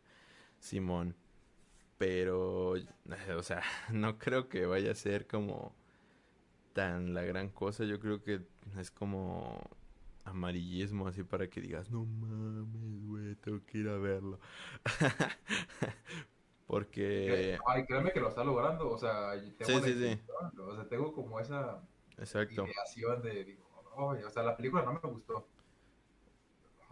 Simón. 0.60 1.16
Pero, 1.98 2.78
eh, 2.78 2.88
o 3.38 3.44
sea, 3.44 3.62
no 3.92 4.18
creo 4.18 4.50
que 4.50 4.66
vaya 4.66 4.92
a 4.92 4.96
ser 4.96 5.28
como 5.28 5.76
tan 6.74 7.14
la 7.14 7.24
gran 7.24 7.50
cosa. 7.50 7.84
Yo 7.84 8.00
creo 8.00 8.24
que 8.24 8.42
es 8.78 8.92
como 8.92 9.62
amarillismo, 10.26 11.08
así 11.08 11.24
para 11.24 11.48
que 11.50 11.62
digas, 11.62 11.90
no 11.92 12.06
mames, 12.06 13.06
güey, 13.08 13.36
tengo 13.36 13.64
que 13.66 13.80
ir 13.80 13.90
a 13.90 13.98
verlo. 13.98 14.40
Porque, 16.70 17.58
Ay, 17.66 17.84
créeme 17.88 18.12
que 18.14 18.20
lo 18.20 18.28
está 18.30 18.44
logrando, 18.44 18.92
o 18.92 18.98
sea, 19.00 19.32
tengo 19.58 19.66
Sí, 19.66 19.74
la 19.74 19.82
sí, 19.82 19.94
sí. 19.94 20.06
intención, 20.12 20.60
o 20.70 20.76
sea, 20.76 20.88
tengo 20.88 21.12
como 21.14 21.40
esa 21.40 21.82
exacto, 22.16 22.64
ideación 22.64 23.24
de, 23.24 23.44
digo, 23.44 23.64
"Oye, 23.96 24.24
o 24.24 24.30
sea, 24.30 24.44
la 24.44 24.56
película 24.56 24.84
no 24.84 24.94
me 24.94 25.00
gustó. 25.00 25.48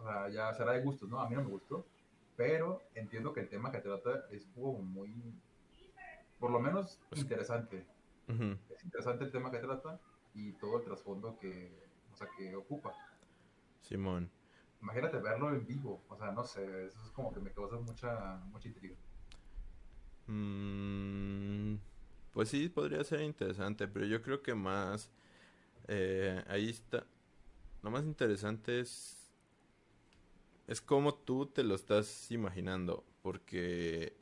O 0.00 0.02
sea, 0.02 0.28
ya 0.30 0.52
será 0.52 0.72
de 0.72 0.82
gustos, 0.82 1.08
¿no? 1.08 1.20
A 1.20 1.28
mí 1.28 1.36
no 1.36 1.42
me 1.44 1.50
gustó, 1.50 1.86
pero 2.36 2.82
entiendo 2.96 3.32
que 3.32 3.38
el 3.38 3.48
tema 3.48 3.70
que 3.70 3.78
trata 3.78 4.26
es 4.32 4.46
como 4.52 4.80
muy, 4.80 5.14
por 6.40 6.50
lo 6.50 6.58
menos, 6.58 6.98
Pues- 7.08 7.20
interesante. 7.20 7.86
Es 8.26 8.84
interesante 8.84 9.24
el 9.26 9.30
tema 9.30 9.48
que 9.52 9.58
trata 9.58 10.00
y 10.34 10.54
todo 10.54 10.78
el 10.78 10.84
trasfondo 10.84 11.38
que, 11.38 11.72
o 12.12 12.16
sea, 12.16 12.26
que 12.36 12.56
ocupa. 12.56 12.92
Simón. 13.82 14.28
Imagínate 14.82 15.18
verlo 15.18 15.50
en 15.50 15.64
vivo, 15.64 16.02
o 16.08 16.16
sea, 16.16 16.32
no 16.32 16.42
sé, 16.44 16.86
eso 16.86 17.00
es 17.06 17.12
como 17.12 17.32
que 17.32 17.38
me 17.38 17.52
causa 17.52 17.76
mucha, 17.76 18.40
mucha 18.50 18.66
intriga. 18.66 18.96
Mm, 20.28 21.76
pues 22.32 22.50
sí, 22.50 22.68
podría 22.68 23.02
ser 23.04 23.22
interesante, 23.22 23.88
pero 23.88 24.06
yo 24.06 24.22
creo 24.22 24.42
que 24.42 24.54
más, 24.54 25.10
eh, 25.88 26.44
ahí 26.48 26.68
está, 26.70 27.06
lo 27.82 27.90
más 27.90 28.04
interesante 28.04 28.80
es, 28.80 29.32
es 30.66 30.80
cómo 30.80 31.14
tú 31.14 31.46
te 31.46 31.64
lo 31.64 31.74
estás 31.74 32.30
imaginando, 32.30 33.04
porque, 33.22 34.14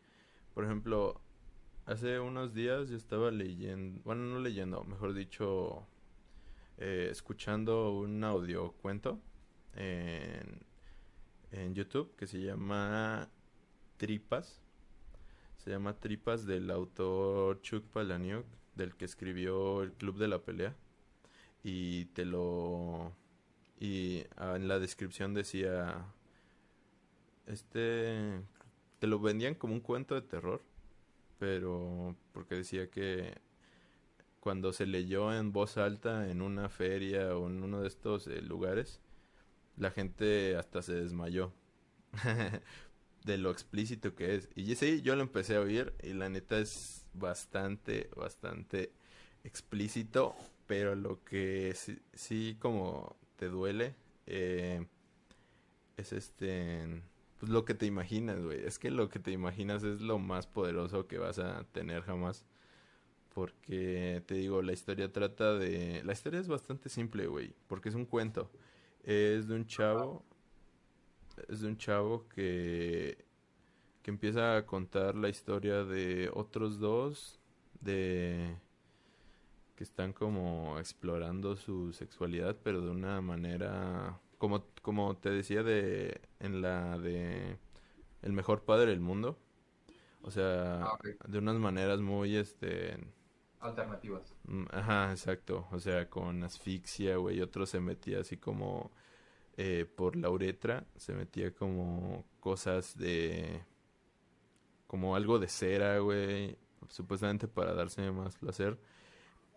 por 0.54 0.64
ejemplo, 0.64 1.20
hace 1.86 2.20
unos 2.20 2.54
días 2.54 2.88
yo 2.88 2.96
estaba 2.96 3.30
leyendo, 3.30 4.00
bueno, 4.04 4.24
no 4.24 4.40
leyendo, 4.40 4.84
mejor 4.84 5.14
dicho, 5.14 5.86
eh, 6.78 7.08
escuchando 7.10 7.92
un 7.98 8.22
audio 8.24 8.72
cuento 8.74 9.20
en, 9.74 10.60
en 11.52 11.74
YouTube 11.74 12.14
que 12.16 12.26
se 12.26 12.40
llama 12.40 13.28
Tripas. 13.98 14.65
Se 15.66 15.72
llama 15.72 15.98
Tripas 15.98 16.46
del 16.46 16.70
autor 16.70 17.60
Chuck 17.60 17.82
Palahniuk, 17.86 18.46
del 18.76 18.94
que 18.94 19.04
escribió 19.04 19.82
El 19.82 19.94
Club 19.94 20.16
de 20.16 20.28
la 20.28 20.38
Pelea. 20.38 20.76
Y 21.64 22.04
te 22.04 22.24
lo... 22.24 23.12
Y 23.80 24.22
ah, 24.36 24.54
en 24.54 24.68
la 24.68 24.78
descripción 24.78 25.34
decía... 25.34 26.06
Este... 27.46 28.44
Te 29.00 29.08
lo 29.08 29.18
vendían 29.18 29.56
como 29.56 29.74
un 29.74 29.80
cuento 29.80 30.14
de 30.14 30.22
terror. 30.22 30.62
Pero... 31.40 32.14
Porque 32.30 32.54
decía 32.54 32.88
que... 32.88 33.34
Cuando 34.38 34.72
se 34.72 34.86
leyó 34.86 35.34
en 35.34 35.50
voz 35.50 35.78
alta 35.78 36.30
en 36.30 36.42
una 36.42 36.68
feria 36.68 37.36
o 37.36 37.48
en 37.48 37.64
uno 37.64 37.80
de 37.80 37.88
estos 37.88 38.28
eh, 38.28 38.40
lugares, 38.40 39.00
la 39.76 39.90
gente 39.90 40.54
hasta 40.54 40.80
se 40.80 40.94
desmayó. 40.94 41.52
de 43.26 43.38
lo 43.38 43.50
explícito 43.50 44.14
que 44.14 44.36
es. 44.36 44.48
Y 44.54 44.74
sí, 44.76 45.02
yo 45.02 45.16
lo 45.16 45.22
empecé 45.22 45.56
a 45.56 45.60
oír 45.60 45.92
y 46.02 46.14
la 46.14 46.28
neta 46.30 46.58
es 46.58 47.04
bastante, 47.12 48.08
bastante 48.16 48.92
explícito, 49.44 50.34
pero 50.66 50.94
lo 50.94 51.22
que 51.24 51.74
sí, 51.74 51.98
sí 52.14 52.56
como 52.60 53.16
te 53.36 53.48
duele 53.48 53.94
eh, 54.26 54.86
es 55.96 56.12
este, 56.12 57.02
pues 57.40 57.50
lo 57.50 57.64
que 57.64 57.74
te 57.74 57.86
imaginas, 57.86 58.40
güey. 58.40 58.64
Es 58.64 58.78
que 58.78 58.90
lo 58.90 59.08
que 59.08 59.18
te 59.18 59.32
imaginas 59.32 59.82
es 59.82 60.00
lo 60.00 60.18
más 60.18 60.46
poderoso 60.46 61.08
que 61.08 61.18
vas 61.18 61.38
a 61.38 61.64
tener 61.72 62.02
jamás. 62.02 62.44
Porque 63.34 64.22
te 64.26 64.34
digo, 64.36 64.62
la 64.62 64.72
historia 64.72 65.12
trata 65.12 65.54
de... 65.54 66.02
La 66.04 66.12
historia 66.12 66.40
es 66.40 66.48
bastante 66.48 66.88
simple, 66.88 67.26
güey, 67.26 67.54
porque 67.66 67.90
es 67.90 67.94
un 67.94 68.06
cuento. 68.06 68.50
Es 69.04 69.48
de 69.48 69.54
un 69.56 69.66
chavo 69.66 70.24
es 71.48 71.60
de 71.60 71.68
un 71.68 71.78
chavo 71.78 72.28
que, 72.28 73.24
que 74.02 74.10
empieza 74.10 74.56
a 74.58 74.66
contar 74.66 75.16
la 75.16 75.28
historia 75.30 75.84
de 75.84 76.30
otros 76.34 76.78
dos 76.80 77.40
de 77.80 78.56
que 79.74 79.84
están 79.84 80.12
como 80.12 80.78
explorando 80.78 81.56
su 81.56 81.92
sexualidad, 81.92 82.56
pero 82.62 82.80
de 82.80 82.90
una 82.90 83.20
manera 83.20 84.20
como 84.38 84.64
como 84.82 85.16
te 85.16 85.30
decía 85.30 85.62
de 85.62 86.20
en 86.40 86.62
la 86.62 86.98
de 86.98 87.58
El 88.22 88.32
mejor 88.32 88.64
padre 88.64 88.90
del 88.92 89.00
mundo. 89.00 89.38
O 90.22 90.30
sea, 90.30 90.92
Ah, 90.92 90.98
de 91.28 91.38
unas 91.38 91.56
maneras 91.56 92.00
muy 92.00 92.36
este 92.36 92.98
Alternativas. 93.60 94.34
Mm, 94.44 94.64
Ajá, 94.72 95.10
exacto. 95.12 95.66
O 95.72 95.78
sea, 95.80 96.08
con 96.08 96.42
asfixia, 96.44 97.16
güey. 97.16 97.40
Otro 97.40 97.66
se 97.66 97.80
metía 97.80 98.20
así 98.20 98.36
como 98.36 98.92
eh, 99.56 99.86
por 99.96 100.16
la 100.16 100.30
uretra. 100.30 100.86
Se 100.96 101.14
metía 101.14 101.52
como 101.52 102.24
cosas 102.40 102.96
de... 102.96 103.62
Como 104.86 105.16
algo 105.16 105.38
de 105.38 105.48
cera, 105.48 105.98
güey. 105.98 106.56
Supuestamente 106.88 107.48
para 107.48 107.74
darse 107.74 108.10
más 108.10 108.36
placer. 108.36 108.78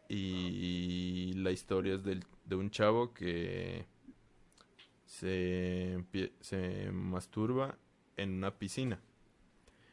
Y 0.08 1.34
la 1.36 1.52
historia 1.52 1.96
es 1.96 2.04
del, 2.04 2.24
de 2.46 2.56
un 2.56 2.72
chavo 2.72 3.14
que 3.14 3.86
se, 5.06 6.04
se 6.42 6.92
masturba 6.92 7.78
en 8.18 8.34
una 8.38 8.58
piscina. 8.58 9.00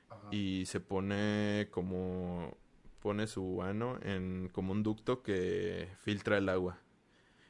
Ajá. 0.09 0.29
y 0.31 0.65
se 0.67 0.79
pone 0.79 1.69
como 1.73 2.57
pone 3.01 3.27
su 3.27 3.63
ano 3.63 3.99
en 4.03 4.49
como 4.53 4.73
un 4.73 4.83
ducto 4.85 5.23
que 5.23 5.89
filtra 5.99 6.39
el 6.39 6.49
agua 6.49 6.79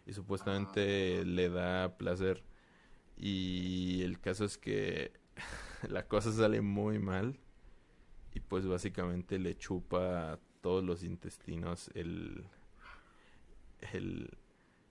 y 0.07 0.13
supuestamente 0.13 1.19
Ah. 1.21 1.25
le 1.25 1.49
da 1.51 1.97
placer 1.99 2.43
y 3.19 4.03
el 4.03 4.21
caso 4.21 4.45
es 4.45 4.57
que 4.59 5.13
la 5.89 6.07
cosa 6.07 6.33
sale 6.33 6.61
muy 6.61 6.99
mal 6.99 7.39
y 8.35 8.41
pues 8.41 8.67
básicamente 8.67 9.39
le 9.39 9.57
chupa 9.57 10.39
todos 10.61 10.85
los 10.85 11.03
intestinos 11.03 11.91
el 11.95 12.45
el 13.93 14.31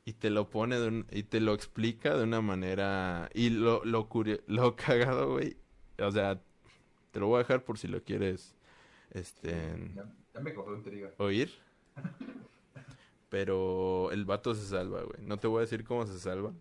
y 0.06 0.14
te 0.14 0.30
lo 0.30 0.50
pone 0.50 0.80
de 0.80 0.88
un- 0.88 1.08
y 1.12 1.24
te 1.24 1.40
lo 1.40 1.54
explica 1.54 2.16
de 2.16 2.24
una 2.24 2.42
manera 2.42 3.30
y 3.34 3.50
lo 3.50 3.84
lo 3.86 4.08
curio- 4.10 4.42
lo 4.48 4.76
cagado 4.76 5.32
güey 5.34 5.58
o 6.00 6.12
sea 6.12 6.42
te 7.12 7.20
lo 7.20 7.28
voy 7.28 7.36
a 7.36 7.40
dejar 7.40 7.64
por 7.64 7.78
si 7.78 7.88
lo 7.88 8.04
quieres 8.04 8.56
este 9.12 9.92
Ya, 9.96 10.06
ya 10.34 10.40
me 10.42 10.54
cogió 10.54 10.76
intriga. 10.76 11.12
oír 11.18 11.52
pero 13.36 14.12
el 14.14 14.24
vato 14.24 14.56
se 14.56 14.66
salva 14.66 15.02
güey 15.02 15.20
no 15.20 15.38
te 15.38 15.48
voy 15.48 15.58
a 15.58 15.62
decir 15.68 15.84
cómo 15.84 16.08
se 16.08 16.18
salva 16.20 16.54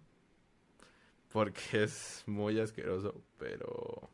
porque 1.33 1.61
es 1.85 2.25
muy 2.27 2.59
asqueroso 2.59 3.23
pero 3.39 4.11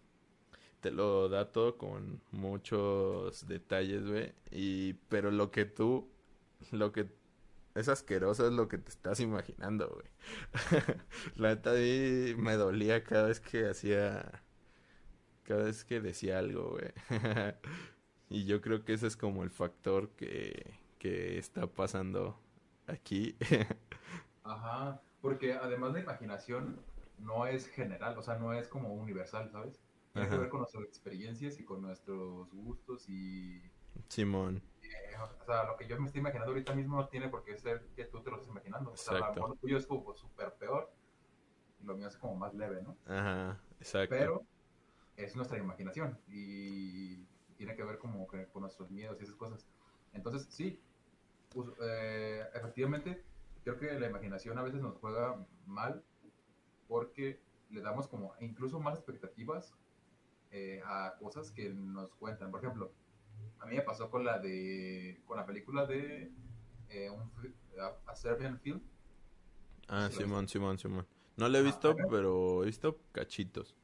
te 0.81 0.90
lo 0.90 1.31
da 1.31 1.53
todo 1.53 1.79
con 1.79 2.20
muchos 2.33 3.49
detalles 3.49 4.07
güey 4.07 4.35
y 4.51 4.92
pero 5.09 5.31
lo 5.31 5.51
que 5.51 5.64
tú 5.64 6.07
lo 6.70 6.92
que 6.92 7.09
es 7.75 7.88
asqueroso 7.88 8.46
es 8.46 8.53
lo 8.53 8.68
que 8.68 8.77
te 8.77 8.90
estás 8.90 9.20
imaginando, 9.20 9.88
güey. 9.88 10.07
La 11.37 11.51
neta 11.51 11.73
mí 11.73 12.35
me 12.37 12.57
dolía 12.57 13.05
cada 13.05 13.29
vez 13.29 13.38
que 13.38 13.68
hacía, 13.68 14.42
cada 15.44 15.64
vez 15.64 15.85
que 15.85 16.01
decía 16.01 16.40
algo, 16.40 16.70
güey. 16.70 16.92
Y 18.29 18.44
yo 18.44 18.61
creo 18.61 18.85
que 18.85 18.92
ese 18.92 19.07
es 19.07 19.16
como 19.16 19.44
el 19.44 19.51
factor 19.51 20.11
que, 20.11 20.75
que 20.99 21.38
está 21.38 21.68
pasando 21.68 22.38
aquí. 22.90 23.37
Ajá, 24.44 25.00
porque 25.20 25.55
además 25.55 25.92
la 25.92 26.00
imaginación 26.00 26.81
no 27.18 27.46
es 27.46 27.68
general, 27.68 28.16
o 28.18 28.22
sea, 28.22 28.37
no 28.37 28.53
es 28.53 28.68
como 28.68 28.94
universal, 28.94 29.50
¿sabes? 29.50 29.81
Tiene 30.12 30.29
que 30.29 30.38
ver 30.38 30.48
con 30.48 30.61
nuestras 30.61 30.85
experiencias 30.85 31.59
y 31.61 31.64
con 31.64 31.83
nuestros 31.83 32.53
gustos 32.53 33.09
y... 33.09 33.62
Simón, 34.09 34.62
eh, 34.83 35.14
o 35.22 35.44
sea, 35.44 35.64
lo 35.64 35.76
que 35.76 35.87
yo 35.87 36.00
me 36.00 36.07
estoy 36.07 36.20
imaginando 36.20 36.53
ahorita 36.53 36.74
mismo 36.74 36.96
no 36.96 37.09
tiene 37.09 37.29
por 37.29 37.44
qué 37.44 37.57
ser 37.57 37.87
que 37.94 38.05
tú 38.07 38.20
te 38.22 38.31
lo 38.31 38.37
estés 38.37 38.50
imaginando. 38.50 38.92
O 38.92 38.96
sea, 38.96 39.18
a 39.18 39.29
lo 39.29 39.35
mejor 39.35 39.59
tuyo 39.59 39.76
es 39.76 39.87
como 39.87 40.14
súper 40.14 40.55
peor 40.55 40.92
y 41.81 41.85
lo 41.85 41.96
mío 41.96 42.09
es 42.09 42.16
como 42.16 42.35
más 42.35 42.55
leve, 42.55 42.83
¿no? 42.83 42.96
ajá, 43.07 43.61
exacto. 43.79 44.16
Pero 44.16 44.42
es 45.16 45.37
nuestra 45.37 45.59
imaginación 45.59 46.18
y 46.29 47.24
tiene 47.57 47.76
que 47.76 47.85
ver 47.85 47.98
como 47.98 48.26
que 48.26 48.46
con 48.46 48.62
nuestros 48.62 48.90
miedos 48.90 49.20
y 49.20 49.24
esas 49.24 49.37
cosas. 49.37 49.66
Entonces, 50.12 50.46
sí, 50.50 50.81
pues, 51.50 51.68
eh, 51.82 52.44
efectivamente, 52.54 53.24
creo 53.64 53.78
que 53.78 53.98
la 53.98 54.08
imaginación 54.08 54.58
a 54.58 54.62
veces 54.62 54.80
nos 54.80 54.96
juega 54.98 55.46
mal 55.66 56.04
porque 56.88 57.40
le 57.70 57.80
damos 57.82 58.08
como 58.08 58.34
incluso 58.40 58.80
más 58.80 58.96
expectativas 58.96 59.74
eh, 60.50 60.80
a 60.84 61.14
cosas 61.20 61.50
que 61.52 61.70
nos 61.70 62.14
cuentan. 62.14 62.50
Por 62.50 62.60
ejemplo, 62.60 62.92
a 63.60 63.66
mí 63.66 63.76
me 63.76 63.82
pasó 63.82 64.10
con 64.10 64.24
la 64.24 64.38
de 64.38 65.22
con 65.26 65.36
la 65.36 65.46
película 65.46 65.86
de 65.86 66.32
eh, 66.88 67.10
un, 67.10 67.30
a, 67.80 68.10
a 68.10 68.14
Serbian 68.16 68.58
Film. 68.60 68.80
Ah, 69.88 70.08
Simón, 70.10 70.48
Simón, 70.48 70.78
Simón. 70.78 71.06
No 71.36 71.48
lo 71.48 71.58
he 71.58 71.62
Ah, 71.64 71.64
visto, 71.64 71.96
pero 72.08 72.62
he 72.62 72.66
visto 72.66 72.98
cachitos. 73.12 73.76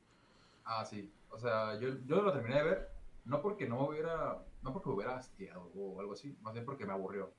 Ah, 0.64 0.84
sí. 0.84 1.12
O 1.30 1.38
sea, 1.38 1.78
yo, 1.78 1.88
yo 2.04 2.22
lo 2.22 2.32
terminé 2.32 2.56
de 2.56 2.62
ver, 2.64 2.90
no 3.24 3.40
porque 3.42 3.68
no 3.68 3.86
hubiera, 3.88 4.44
no 4.62 4.72
porque 4.72 4.88
hubiera 4.90 5.16
hastiado 5.16 5.70
o 5.74 6.00
algo 6.00 6.12
así, 6.14 6.36
más 6.42 6.52
bien 6.54 6.64
porque 6.64 6.86
me 6.86 6.92
aburrió. 6.92 7.34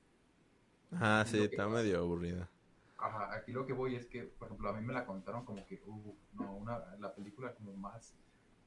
Ah, 0.92 1.24
sí, 1.26 1.42
está 1.42 1.64
pasa- 1.64 1.68
medio 1.76 1.98
aburrida. 1.98 2.48
Ajá, 2.98 3.32
aquí 3.34 3.52
lo 3.52 3.64
que 3.64 3.72
voy 3.72 3.94
es 3.94 4.06
que, 4.06 4.24
por 4.24 4.48
ejemplo, 4.48 4.68
a 4.70 4.72
mí 4.72 4.84
me 4.84 4.92
la 4.92 5.06
contaron 5.06 5.44
como 5.44 5.64
que, 5.66 5.80
uh, 5.86 6.16
no, 6.34 6.56
una, 6.56 6.78
la 6.98 7.14
película 7.14 7.54
como 7.54 7.72
más, 7.74 8.14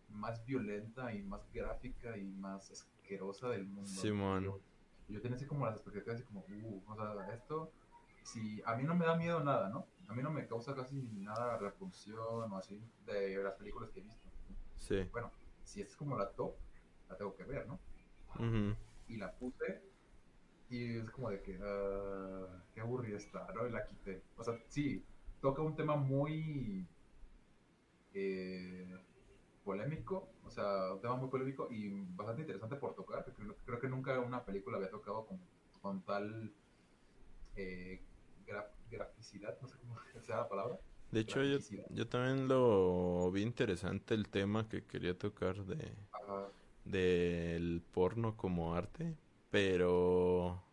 más 0.10 0.46
violenta 0.46 1.14
y 1.14 1.22
más 1.22 1.42
gráfica 1.52 2.18
y 2.18 2.24
más 2.24 2.72
asquerosa 2.72 3.50
del 3.50 3.66
mundo. 3.66 3.90
Simón. 3.90 4.44
Yo, 4.44 4.60
yo 5.10 5.22
tenía 5.22 5.36
así 5.36 5.46
como 5.46 5.66
las 5.66 5.76
expectativas 5.76 6.16
así 6.16 6.24
como, 6.26 6.42
uh, 6.48 6.82
o 6.88 6.96
sea, 6.96 7.34
esto, 7.34 7.72
si 8.24 8.62
a 8.66 8.76
mí 8.76 8.84
no 8.84 8.96
me 8.96 9.06
da 9.06 9.16
miedo 9.18 9.44
nada, 9.44 9.68
¿no? 9.70 9.86
A 10.08 10.14
mí 10.14 10.22
no 10.24 10.32
me 10.32 10.48
causa 10.48 10.76
casi 10.76 10.96
nada 11.02 11.58
repulsión 11.58 12.20
o 12.54 12.58
así 12.58 12.82
de 13.06 13.36
las 13.44 13.56
películas 13.56 13.90
que 13.92 14.00
he 14.00 14.04
visto. 14.04 14.30
Sí. 14.78 15.04
Bueno, 15.12 15.32
si 15.64 15.82
es 15.82 15.96
como 15.96 16.18
la 16.18 16.30
top, 16.32 16.56
la 17.10 17.18
tengo 17.18 17.36
que 17.36 17.44
ver, 17.44 17.68
¿no? 17.68 17.80
Ujú. 18.36 18.76
y 19.10 19.18
la 19.18 19.30
puse 19.34 19.82
y 20.72 20.98
es 21.00 21.12
como 21.12 21.30
de 21.30 21.42
que 21.42 21.60
ah, 21.64 22.64
qué 22.74 22.82
aburrida 22.82 23.18
está, 23.18 23.48
¿no? 23.54 23.68
Y 23.68 23.72
la 23.72 23.86
quité. 23.86 24.24
O 24.38 24.44
sea, 24.44 24.56
sí, 24.68 25.06
toca 25.42 25.62
un 25.62 25.76
tema 25.76 25.96
muy 25.98 26.88
eh, 28.14 28.88
polémico, 29.64 30.30
o 30.44 30.50
sea, 30.50 30.94
un 30.94 31.02
tema 31.02 31.16
muy 31.18 31.30
polémico 31.30 31.68
y 31.72 31.90
bastante 31.90 32.42
interesante 32.42 32.76
por 32.78 32.96
tocar, 32.96 33.24
porque 33.26 33.44
creo, 33.66 33.80
que 33.80 33.90
nunca 33.90 34.20
una 34.20 34.46
película 34.46 34.78
había 34.78 34.90
tocado 34.90 35.26
con, 35.26 35.40
con 35.82 36.04
tal 36.04 36.54
eh, 37.56 38.02
gra- 38.46 38.72
graficidad, 38.90 39.58
no 39.62 39.68
sé 39.68 39.78
cómo 39.80 39.96
sea 40.26 40.38
la 40.38 40.50
palabra. 40.50 40.80
De 41.12 41.20
hecho, 41.22 41.44
yo, 41.44 41.58
yo 41.90 42.08
también 42.08 42.48
lo 42.48 43.30
vi 43.32 43.42
interesante 43.42 44.14
el 44.14 44.30
tema 44.30 44.70
que 44.70 44.86
quería 44.86 45.18
tocar 45.18 45.66
de 45.66 45.94
Ajá. 46.12 46.52
del 46.86 47.84
porno 47.92 48.38
como 48.38 48.76
arte, 48.76 49.18
pero 49.52 50.64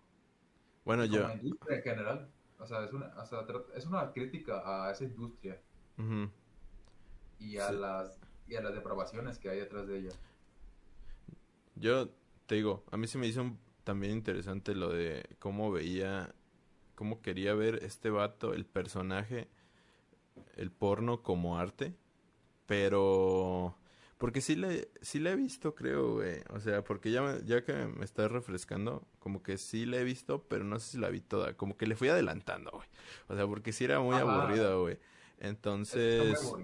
bueno, 0.84 1.04
como 1.06 1.28
yo 1.28 1.30
industria 1.30 1.76
en 1.78 1.82
general. 1.82 2.28
O 2.58 2.66
sea, 2.66 2.84
es 2.84 2.92
una, 2.92 3.06
o 3.16 3.26
sea, 3.26 3.46
es 3.74 3.86
una 3.86 4.12
crítica 4.12 4.62
a 4.64 4.90
esa 4.90 5.04
industria 5.04 5.60
y 7.38 7.58
a 7.58 7.68
Sí. 7.68 7.74
las 7.74 8.20
y 8.46 8.56
a 8.56 8.62
las 8.62 8.74
depravaciones 8.74 9.38
que 9.38 9.50
hay 9.50 9.58
detrás 9.60 9.86
de 9.86 9.98
ella. 9.98 10.10
Yo 11.76 12.08
te 12.46 12.56
digo, 12.56 12.84
a 12.90 12.96
mí 12.96 13.06
se 13.06 13.18
me 13.18 13.26
hizo 13.26 13.42
un- 13.42 13.58
también 13.84 14.12
interesante 14.12 14.74
lo 14.74 14.90
de 14.90 15.24
cómo 15.38 15.70
veía, 15.72 16.34
cómo 16.96 17.22
quería 17.22 17.54
ver 17.54 17.76
este 17.84 18.10
vato, 18.10 18.54
el 18.54 18.66
personaje, 18.66 19.48
el 20.56 20.70
porno 20.70 21.22
como 21.22 21.58
arte, 21.58 21.94
pero 22.66 23.76
porque 24.18 24.40
sí 24.40 24.56
le, 24.56 24.90
sí 25.02 25.18
le 25.20 25.32
he 25.32 25.36
visto, 25.36 25.74
creo, 25.74 26.14
güey, 26.16 26.40
o 26.50 26.60
sea, 26.60 26.84
porque 26.84 27.10
ya, 27.12 27.22
me- 27.22 27.44
ya 27.44 27.64
que 27.64 27.72
me 27.74 28.04
estás 28.04 28.30
refrescando, 28.32 29.06
como 29.20 29.42
que 29.42 29.58
sí 29.58 29.86
la 29.86 29.98
he 29.98 30.04
visto, 30.04 30.44
pero 30.48 30.64
no 30.64 30.78
sé 30.80 30.92
si 30.92 30.98
la 30.98 31.08
vi 31.10 31.20
toda, 31.20 31.54
como 31.56 31.76
que 31.76 31.86
le 31.86 31.96
fui 31.96 32.08
adelantando, 32.08 32.70
güey, 32.72 32.88
o 33.28 33.36
sea, 33.36 33.46
porque 33.46 33.72
sí 33.72 33.84
era 33.84 34.00
muy 34.00 34.18
Ajá. 34.18 34.18
aburrida, 34.18 34.74
güey, 34.76 34.98
muy 35.88 36.00
entonces... 36.18 36.58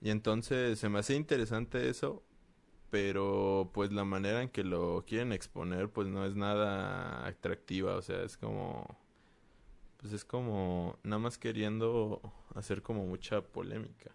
Y 0.00 0.10
entonces 0.10 0.78
se 0.78 0.88
me 0.88 0.98
hace 1.00 1.14
interesante 1.14 1.88
eso, 1.88 2.22
pero 2.90 3.70
pues 3.74 3.92
la 3.92 4.04
manera 4.04 4.42
en 4.42 4.48
que 4.50 4.64
lo 4.64 5.04
quieren 5.06 5.32
exponer 5.32 5.90
pues 5.90 6.08
no 6.08 6.24
es 6.26 6.36
nada 6.36 7.26
atractiva, 7.26 7.96
o 7.96 8.02
sea, 8.02 8.22
es 8.24 8.36
como 8.36 8.86
pues 9.98 10.12
es 10.12 10.24
como 10.24 10.98
nada 11.02 11.18
más 11.18 11.38
queriendo 11.38 12.20
hacer 12.54 12.82
como 12.82 13.06
mucha 13.06 13.42
polémica. 13.42 14.10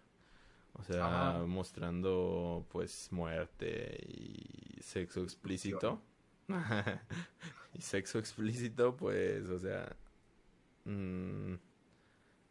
O 0.74 0.82
sea, 0.84 1.34
Ajá. 1.34 1.44
mostrando 1.44 2.66
pues 2.70 3.08
muerte 3.12 3.98
y 4.08 4.80
sexo 4.82 5.22
explícito. 5.22 6.00
y 7.74 7.80
sexo 7.80 8.18
explícito 8.18 8.96
pues, 8.96 9.48
o 9.48 9.58
sea, 9.58 9.94
mm, 10.84 11.54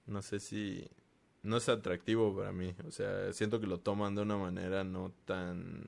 no 0.08 0.22
sé 0.22 0.40
si 0.40 0.90
no 1.44 1.58
es 1.58 1.70
atractivo 1.70 2.36
para 2.36 2.52
mí. 2.52 2.76
O 2.88 2.92
sea, 2.92 3.34
siento 3.34 3.60
que 3.60 3.68
lo 3.68 3.80
toman 3.80 4.16
de 4.16 4.22
una 4.22 4.38
manera 4.38 4.84
no 4.84 5.12
tan, 5.26 5.84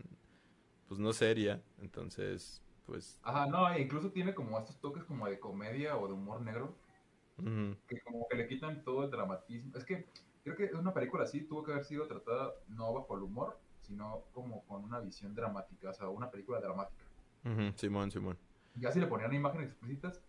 pues 0.88 1.00
no 1.00 1.14
seria. 1.14 1.62
Entonces, 1.82 2.62
pues, 2.86 3.20
Ajá, 3.24 3.46
no, 3.46 3.70
e 3.72 3.82
incluso 3.82 4.12
tiene 4.12 4.34
como 4.34 4.58
estos 4.60 4.80
toques 4.80 5.04
como 5.04 5.28
de 5.28 5.40
comedia 5.40 5.98
o 5.98 6.08
de 6.08 6.14
humor 6.14 6.42
negro, 6.42 6.76
que 7.88 8.00
como 8.02 8.28
que 8.28 8.38
le 8.38 8.48
quitan 8.48 8.84
todo 8.84 9.04
el 9.04 9.12
dramatismo. 9.12 9.76
Es 9.78 9.86
que 9.86 10.06
creo 10.44 10.56
que 10.56 10.76
una 10.76 10.94
película 10.94 11.24
así 11.24 11.42
tuvo 11.48 11.64
que 11.64 11.72
haber 11.72 11.86
sido 11.86 12.08
tratada 12.08 12.54
no 12.68 12.94
bajo 12.94 13.16
el 13.16 13.24
humor, 13.24 13.60
sino 13.82 14.26
como 14.34 14.66
con 14.66 14.84
una 14.84 15.00
visión 15.00 15.34
dramática, 15.36 15.90
o 15.90 15.94
sea, 15.94 16.10
una 16.10 16.30
película 16.32 16.60
dramática. 16.60 17.04
ujú, 17.46 17.74
Simón, 17.78 18.12
Simón. 18.12 18.38
Ya 18.76 18.92
si 18.92 19.00
le 19.00 19.08
ponían 19.08 19.34
imágenes 19.34 19.70
explícitas, 19.70 20.22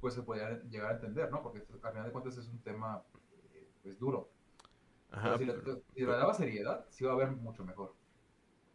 pues 0.00 0.14
se 0.14 0.22
podía 0.22 0.62
llegar 0.64 0.92
a 0.92 0.94
entender, 0.96 1.30
¿no? 1.30 1.42
Porque 1.42 1.66
al 1.82 1.92
final 1.92 2.06
de 2.06 2.12
cuentas 2.12 2.36
es 2.38 2.48
un 2.48 2.60
tema, 2.62 3.02
eh, 3.54 3.68
pues, 3.82 3.98
duro. 3.98 4.30
Ajá, 5.10 5.22
Pero 5.22 5.38
si 5.38 5.44
le, 5.46 5.54
pero- 5.54 5.82
si 5.94 6.00
le 6.02 6.06
daba 6.12 6.34
seriedad, 6.34 6.86
sí 6.90 7.04
iba 7.04 7.12
a 7.14 7.16
ver 7.16 7.30
mucho 7.32 7.64
mejor. 7.64 7.94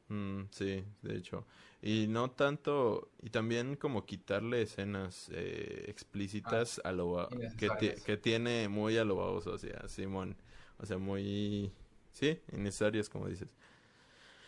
mm, 0.08 0.44
sí, 0.52 0.84
de 1.02 1.16
hecho. 1.18 1.46
Y 1.82 2.08
no 2.08 2.32
tanto, 2.32 3.12
y 3.22 3.30
también 3.30 3.76
como 3.76 4.06
quitarle 4.06 4.62
escenas 4.64 5.30
eh, 5.34 5.86
explícitas 5.88 6.82
a 6.84 6.92
lo 6.92 7.30
que, 7.58 8.02
que 8.04 8.18
tiene 8.18 8.68
muy 8.70 8.98
a 8.98 9.06
lo 9.06 9.16
baboso, 9.16 9.54
o 9.54 9.58
sea, 9.58 9.88
Simón. 9.88 10.36
O 10.80 10.86
sea, 10.86 10.98
muy, 10.98 11.72
sí, 12.12 12.40
innecesarias 12.52 13.10
como 13.10 13.28
dices. 13.28 13.50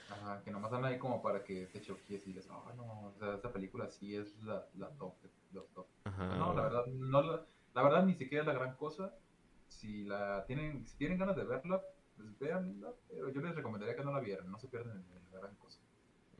Ajá, 0.10 0.42
que 0.44 0.52
nomás 0.52 0.72
están 0.72 0.86
ahí 0.86 0.98
como 1.00 1.22
para 1.22 1.44
que 1.44 1.68
te 1.68 1.82
choques 1.82 2.28
y 2.28 2.34
digas, 2.34 2.48
oh, 2.50 2.72
no, 2.76 3.08
o 3.08 3.14
sea, 3.18 3.36
esta 3.36 3.52
película 3.52 3.88
sí 3.90 4.16
es 4.16 4.42
la, 4.44 4.66
la 4.76 4.90
top 4.98 5.14
los 5.54 5.70
top. 5.74 5.86
Ajá. 6.06 6.36
no, 6.38 6.54
la 6.54 6.62
verdad, 6.64 6.86
no 6.88 7.22
la, 7.22 7.46
la 7.74 7.84
verdad 7.84 8.06
ni 8.06 8.14
siquiera 8.16 8.42
es 8.44 8.48
la 8.48 8.54
gran 8.54 8.76
cosa. 8.76 9.14
Si 9.68 10.04
la 10.04 10.46
tienen, 10.46 10.86
si 10.86 10.98
tienen 10.98 11.18
ganas 11.18 11.36
de 11.36 11.44
verla, 11.46 11.82
pues 12.16 12.38
véanla, 12.40 12.92
pero 13.10 13.30
yo 13.30 13.42
les 13.42 13.56
recomendaría 13.56 13.96
que 13.96 14.04
no 14.04 14.12
la 14.14 14.20
vieran, 14.20 14.50
no 14.52 14.58
se 14.60 14.68
pierden 14.68 14.98
en 14.98 15.32
la 15.32 15.40
gran 15.40 15.56
cosa. 15.56 15.80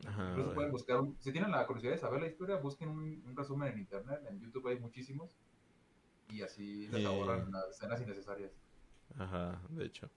Ajá, 0.06 0.28
Incluso 0.30 0.54
pueden 0.54 0.70
buscar, 0.72 1.00
un- 1.00 1.16
si 1.20 1.32
tienen 1.32 1.50
la 1.50 1.66
curiosidad 1.66 1.92
de 1.92 1.98
saber 1.98 2.20
la 2.20 2.26
historia, 2.28 2.56
busquen 2.56 2.88
un, 2.90 3.22
un 3.26 3.36
resumen 3.36 3.72
en 3.72 3.78
internet, 3.80 4.20
en 4.28 4.40
YouTube 4.40 4.68
hay 4.68 4.78
muchísimos, 4.78 5.30
y 6.30 6.42
así 6.42 6.88
les 6.88 7.04
ahorran 7.06 7.50
las 7.52 7.68
escenas 7.70 8.00
innecesarias. 8.00 8.52
Ajá, 9.18 9.60
de 9.70 9.84
hecho. 9.84 10.10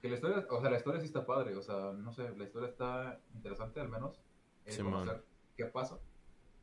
Que 0.00 0.08
la 0.08 0.14
historia, 0.16 0.46
o 0.50 0.60
sea, 0.60 0.70
la 0.70 0.76
historia 0.78 1.00
sí 1.00 1.06
está 1.06 1.24
padre, 1.24 1.54
o 1.56 1.62
sea, 1.62 1.92
no 1.92 2.12
sé, 2.12 2.34
la 2.36 2.44
historia 2.44 2.68
está 2.68 3.20
interesante 3.34 3.80
al 3.80 3.88
menos, 3.88 4.20
eh, 4.64 4.72
Simón. 4.72 5.08
qué 5.56 5.66
pasa, 5.66 5.98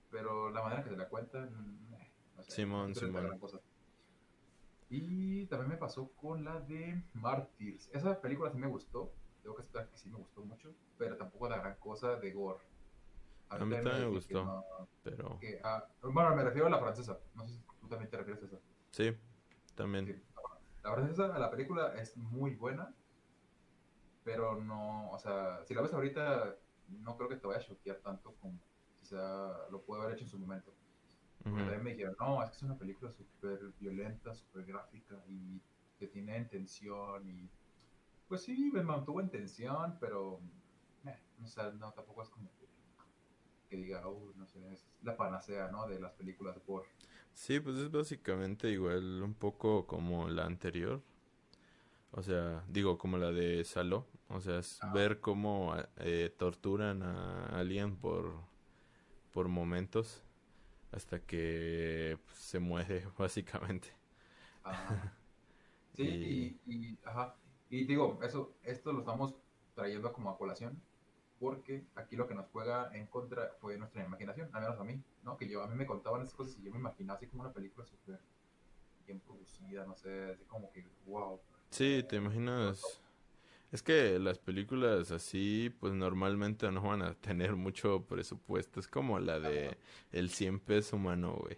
pero 0.09 0.49
la 0.49 0.61
manera 0.61 0.83
que 0.83 0.89
se 0.89 0.97
la 0.97 1.07
cuentan, 1.07 1.87
eh, 1.93 2.11
no 2.35 2.43
sé, 2.43 2.51
Simón, 2.51 2.93
Simón. 2.95 3.39
Y 4.89 5.45
también 5.45 5.69
me 5.69 5.77
pasó 5.77 6.09
con 6.13 6.43
la 6.43 6.59
de 6.61 7.03
Martyrs. 7.13 7.89
Esa 7.93 8.19
película 8.19 8.49
sí 8.51 8.57
me 8.57 8.67
gustó, 8.67 9.13
tengo 9.43 9.55
que 9.55 9.61
aceptar 9.61 9.87
que 9.89 9.97
sí 9.97 10.09
me 10.09 10.17
gustó 10.17 10.43
mucho, 10.43 10.73
pero 10.97 11.15
tampoco 11.15 11.47
la 11.47 11.59
gran 11.59 11.75
cosa 11.75 12.15
de 12.15 12.33
gore. 12.33 12.59
A 13.49 13.63
mí 13.63 13.75
también 13.75 13.99
me 14.01 14.07
gustó. 14.07 14.43
no- 14.43 14.63
Pero 15.03 15.39
que, 15.39 15.59
ah, 15.63 15.87
bueno, 16.01 16.35
me 16.35 16.43
refiero 16.43 16.67
a 16.67 16.69
la 16.71 16.79
francesa, 16.79 17.19
no 17.35 17.47
sé 17.47 17.53
si 17.55 17.61
tú 17.79 17.87
también 17.87 18.09
te 18.09 18.17
refieres 18.17 18.43
a 18.43 18.45
esa. 18.47 18.59
sí, 18.91 19.15
también. 19.75 20.05
Sí. 20.07 20.23
La 20.83 20.91
verdad 20.91 21.09
es 21.09 21.17
que 21.17 21.39
la 21.39 21.51
película 21.51 21.93
es 21.95 22.15
muy 22.17 22.55
buena, 22.55 22.93
pero 24.23 24.61
no, 24.61 25.11
o 25.11 25.19
sea, 25.19 25.63
si 25.65 25.73
la 25.73 25.81
ves 25.81 25.93
ahorita, 25.93 26.55
no 26.87 27.17
creo 27.17 27.29
que 27.29 27.35
te 27.35 27.47
vaya 27.47 27.59
a 27.59 27.63
choquear 27.63 27.97
tanto 27.97 28.33
como 28.35 28.59
quizá 28.99 29.69
lo 29.69 29.81
puede 29.81 30.03
haber 30.03 30.15
hecho 30.15 30.25
en 30.25 30.29
su 30.29 30.39
momento. 30.39 30.73
Porque 31.43 31.61
también 31.61 31.83
me 31.83 31.91
dijeron, 31.91 32.15
no, 32.19 32.43
es 32.43 32.49
que 32.49 32.57
es 32.57 32.63
una 32.63 32.77
película 32.77 33.11
súper 33.11 33.71
violenta, 33.79 34.33
súper 34.33 34.65
gráfica 34.65 35.15
y 35.27 35.61
que 35.97 36.07
tiene 36.07 36.35
en 36.35 36.49
tensión 36.49 37.27
y... 37.27 37.49
Pues 38.27 38.43
sí, 38.43 38.69
me 38.71 38.83
mantuvo 38.83 39.21
en 39.21 39.29
tensión, 39.29 39.97
pero... 39.99 40.39
eh, 41.05 41.17
no 41.39 41.47
sé, 41.47 41.63
no, 41.73 41.91
tampoco 41.93 42.21
es 42.23 42.29
como 42.29 42.51
que, 42.59 42.67
que 43.69 43.77
diga, 43.77 44.05
oh, 44.05 44.33
no 44.35 44.45
sé, 44.45 44.59
es 44.73 44.85
la 45.01 45.15
panacea, 45.15 45.69
¿no? 45.71 45.87
De 45.87 45.99
las 45.99 46.13
películas 46.13 46.59
por... 46.59 46.85
Sí, 47.43 47.59
pues 47.59 47.77
es 47.77 47.89
básicamente 47.91 48.69
igual 48.69 49.23
un 49.23 49.33
poco 49.33 49.87
como 49.87 50.27
la 50.29 50.45
anterior. 50.45 51.01
O 52.11 52.21
sea, 52.23 52.63
digo, 52.67 52.97
como 52.97 53.17
la 53.17 53.31
de 53.31 53.63
Saló. 53.63 54.07
O 54.29 54.41
sea, 54.41 54.59
es 54.59 54.79
Ah. 54.81 54.91
ver 54.93 55.19
cómo 55.21 55.75
eh, 55.97 56.33
torturan 56.37 57.03
a 57.03 57.47
alguien 57.59 57.95
por, 57.97 58.33
por 59.33 59.47
momentos 59.49 60.23
hasta 60.91 61.19
que 61.21 62.17
pues, 62.25 62.37
se 62.37 62.59
muere, 62.59 63.05
básicamente. 63.19 63.89
Ajá. 64.63 65.13
Sí, 65.95 66.59
y, 66.65 66.73
y- 66.73 66.97
ajá. 67.03 67.35
Y 67.69 67.85
digo, 67.85 68.19
eso, 68.23 68.55
esto 68.63 68.93
lo 68.93 68.99
estamos 68.99 69.35
trayendo 69.75 70.13
como 70.13 70.29
a 70.29 70.37
colación, 70.37 70.81
porque 71.39 71.85
aquí 71.95 72.15
lo 72.15 72.27
que 72.27 72.35
nos 72.35 72.47
juega 72.47 72.89
en 72.93 73.07
contra 73.07 73.55
fue 73.59 73.77
nuestra 73.77 74.03
imaginación, 74.03 74.49
al 74.53 74.61
menos 74.61 74.79
a 74.79 74.83
mí, 74.83 75.01
¿no? 75.23 75.37
Que 75.37 75.47
yo, 75.47 75.63
a 75.63 75.67
mí 75.67 75.75
me 75.75 75.85
contaban 75.85 76.21
esas 76.21 76.33
cosas 76.33 76.57
y 76.59 76.63
yo 76.63 76.71
me 76.71 76.79
imaginaba 76.79 77.17
así 77.17 77.27
como 77.27 77.43
una 77.43 77.53
película 77.53 77.85
súper 77.85 78.19
bien 79.05 79.19
producida, 79.21 79.85
no 79.85 79.95
sé, 79.95 80.31
así 80.31 80.43
como 80.45 80.71
que, 80.71 80.85
wow. 81.05 81.39
Sí, 81.69 82.03
te 82.07 82.17
imaginas. 82.17 83.01
Es 83.71 83.83
que 83.83 84.17
las 84.17 84.39
películas 84.39 85.11
así, 85.11 85.73
pues 85.79 85.93
normalmente 85.93 86.71
no 86.71 86.81
van 86.81 87.03
a 87.03 87.13
tener 87.13 87.55
mucho 87.55 88.03
presupuesto. 88.07 88.79
Es 88.79 88.87
como 88.87 89.19
la 89.19 89.39
de 89.39 89.77
El 90.11 90.31
100 90.31 90.59
peso 90.59 90.95
humano, 90.95 91.35
güey. 91.39 91.57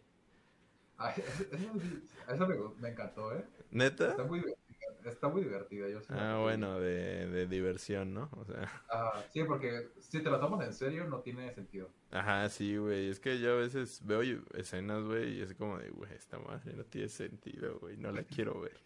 Eso, 1.51 2.35
eso 2.35 2.47
me, 2.47 2.55
me 2.79 2.89
encantó, 2.89 3.35
¿eh? 3.35 3.43
¿Neta? 3.71 4.11
Está 4.11 4.23
muy 4.23 4.39
divertida, 4.39 4.70
está 5.09 5.27
muy 5.29 5.43
divertida, 5.43 5.87
yo 5.89 5.99
la 6.09 6.35
Ah, 6.35 6.39
bueno, 6.41 6.79
de, 6.79 7.27
de 7.27 7.47
diversión, 7.47 8.13
¿no? 8.13 8.29
O 8.37 8.45
sea. 8.45 8.69
Ah, 8.89 9.23
sí, 9.31 9.43
porque 9.43 9.91
si 9.99 10.21
te 10.21 10.29
la 10.29 10.39
tomas 10.39 10.65
en 10.67 10.73
serio 10.73 11.05
no 11.07 11.21
tiene 11.21 11.53
sentido. 11.53 11.89
ajá, 12.11 12.49
sí, 12.49 12.77
güey. 12.77 13.09
Es 13.09 13.19
que 13.19 13.39
yo 13.39 13.53
a 13.53 13.55
veces 13.57 14.01
veo 14.05 14.21
escenas, 14.53 15.03
güey, 15.03 15.37
y 15.37 15.41
es 15.41 15.53
como 15.55 15.77
de, 15.77 15.89
güey, 15.89 16.13
esta 16.13 16.39
madre 16.39 16.73
no 16.73 16.83
tiene 16.85 17.09
sentido, 17.09 17.79
güey, 17.79 17.97
no 17.97 18.11
la 18.11 18.23
quiero 18.23 18.59
ver. 18.61 18.79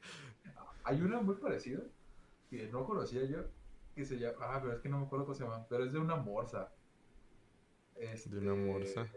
Hay 0.84 1.02
una 1.02 1.22
muy 1.22 1.36
parecida 1.36 1.82
que 2.50 2.68
no 2.70 2.86
conocía 2.86 3.24
yo, 3.26 3.40
que 3.96 4.06
se 4.06 4.18
llama, 4.18 4.38
ah, 4.42 4.60
pero 4.62 4.74
es 4.74 4.80
que 4.82 4.90
no 4.90 5.00
me 5.00 5.06
acuerdo 5.06 5.26
cómo 5.26 5.36
se 5.36 5.44
llama, 5.44 5.66
pero 5.68 5.84
es 5.86 5.94
de 5.94 6.00
una 6.00 6.16
morsa. 6.16 6.72
De 7.96 8.02
una 8.02 8.12
Este, 8.12 8.40
morsa. 8.40 9.08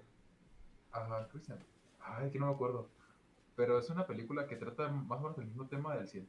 Ajá, 0.93 1.29
se 1.33 1.39
llama. 1.53 1.63
Ay, 2.01 2.31
que 2.31 2.39
no 2.39 2.47
me 2.47 2.53
acuerdo. 2.53 2.89
Pero 3.57 3.79
es 3.79 3.91
una 3.91 4.07
película 4.07 4.47
que 4.47 4.57
trata 4.57 4.89
más 4.89 5.19
o 5.19 5.23
menos 5.23 5.39
el 5.39 5.47
mismo 5.47 5.67
tema 5.69 5.97
del 5.97 6.09
cien 6.09 6.27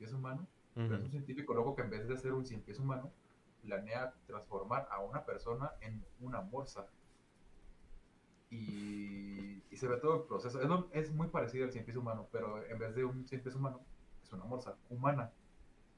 humano, 0.80 0.88
pero 0.88 0.96
es 1.00 1.06
un 1.06 1.12
científico 1.12 1.54
loco 1.54 1.76
que 1.76 1.82
en 1.84 1.90
vez 1.90 2.08
de 2.08 2.18
ser 2.18 2.34
un 2.34 2.46
cien 2.46 2.62
pies 2.62 2.80
humano, 2.80 3.12
planea 3.62 4.14
transformar 4.26 4.88
a 4.92 5.00
una 5.02 5.26
persona 5.26 5.72
en 5.82 6.04
una 6.20 6.42
morsa. 6.42 6.88
Y, 8.52 9.62
y 9.70 9.78
se 9.78 9.88
ve 9.88 9.98
todo 9.98 10.16
el 10.16 10.28
proceso. 10.28 10.62
Es, 10.62 10.68
lo- 10.68 10.90
es 10.92 11.12
muy 11.12 11.28
parecido 11.28 11.66
al 11.66 11.72
cien 11.72 11.86
pies 11.86 11.98
humano, 11.98 12.28
pero 12.32 12.66
en 12.66 12.80
vez 12.80 12.96
de 12.96 13.06
un 13.06 13.28
cien 13.28 13.42
pies 13.42 13.56
humano, 13.56 13.82
es 14.24 14.32
una 14.34 14.46
morsa 14.46 14.76
humana. 14.90 15.32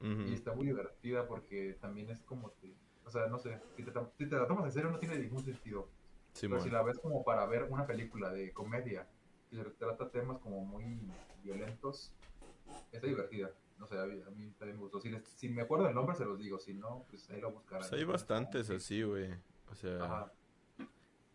Y 0.00 0.04
Ujú. 0.06 0.34
está 0.34 0.52
muy 0.52 0.66
divertida 0.66 1.26
porque 1.26 1.78
también 1.80 2.10
es 2.10 2.20
como 2.22 2.52
que, 2.60 2.74
o 3.04 3.10
sea, 3.10 3.26
no 3.26 3.38
sé, 3.38 3.58
si 3.76 3.84
te, 3.84 3.92
si 4.18 4.28
te 4.28 4.36
la 4.36 4.46
tomas 4.46 4.64
en 4.66 4.72
serio 4.72 4.90
no 4.90 4.98
tiene 4.98 5.18
ningún 5.18 5.42
sentido. 5.42 5.88
Pero 6.32 6.58
si 6.58 6.64
Simón. 6.64 6.72
la 6.72 6.82
ves 6.82 6.98
como 6.98 7.24
para 7.24 7.46
ver 7.46 7.64
una 7.70 7.86
película 7.86 8.30
de 8.30 8.52
comedia 8.52 9.06
que 9.50 9.56
se 9.56 9.64
trata 9.64 10.10
temas 10.10 10.38
como 10.38 10.64
muy 10.64 11.00
violentos, 11.42 12.12
está 12.92 13.06
divertida. 13.06 13.50
No 13.82 13.88
sé, 13.88 13.98
a 13.98 14.06
mí, 14.06 14.22
a 14.24 14.30
mí 14.30 14.48
también 14.60 14.76
me 14.76 14.82
gustó. 14.84 15.00
Si, 15.00 15.08
les- 15.10 15.26
si 15.26 15.48
me 15.48 15.62
acuerdo 15.62 15.86
del 15.86 15.94
nombre 15.96 16.14
se 16.14 16.24
los 16.24 16.38
digo, 16.38 16.56
si 16.60 16.72
no, 16.72 17.04
pues 17.10 17.28
ahí 17.30 17.40
lo 17.40 17.50
buscarán. 17.50 17.80
Pues 17.88 17.92
hay 18.00 18.04
bastantes 18.04 18.70
así, 18.70 19.02
güey. 19.02 19.28
O 19.72 19.74
sea, 19.74 20.04
Ajá. 20.04 20.32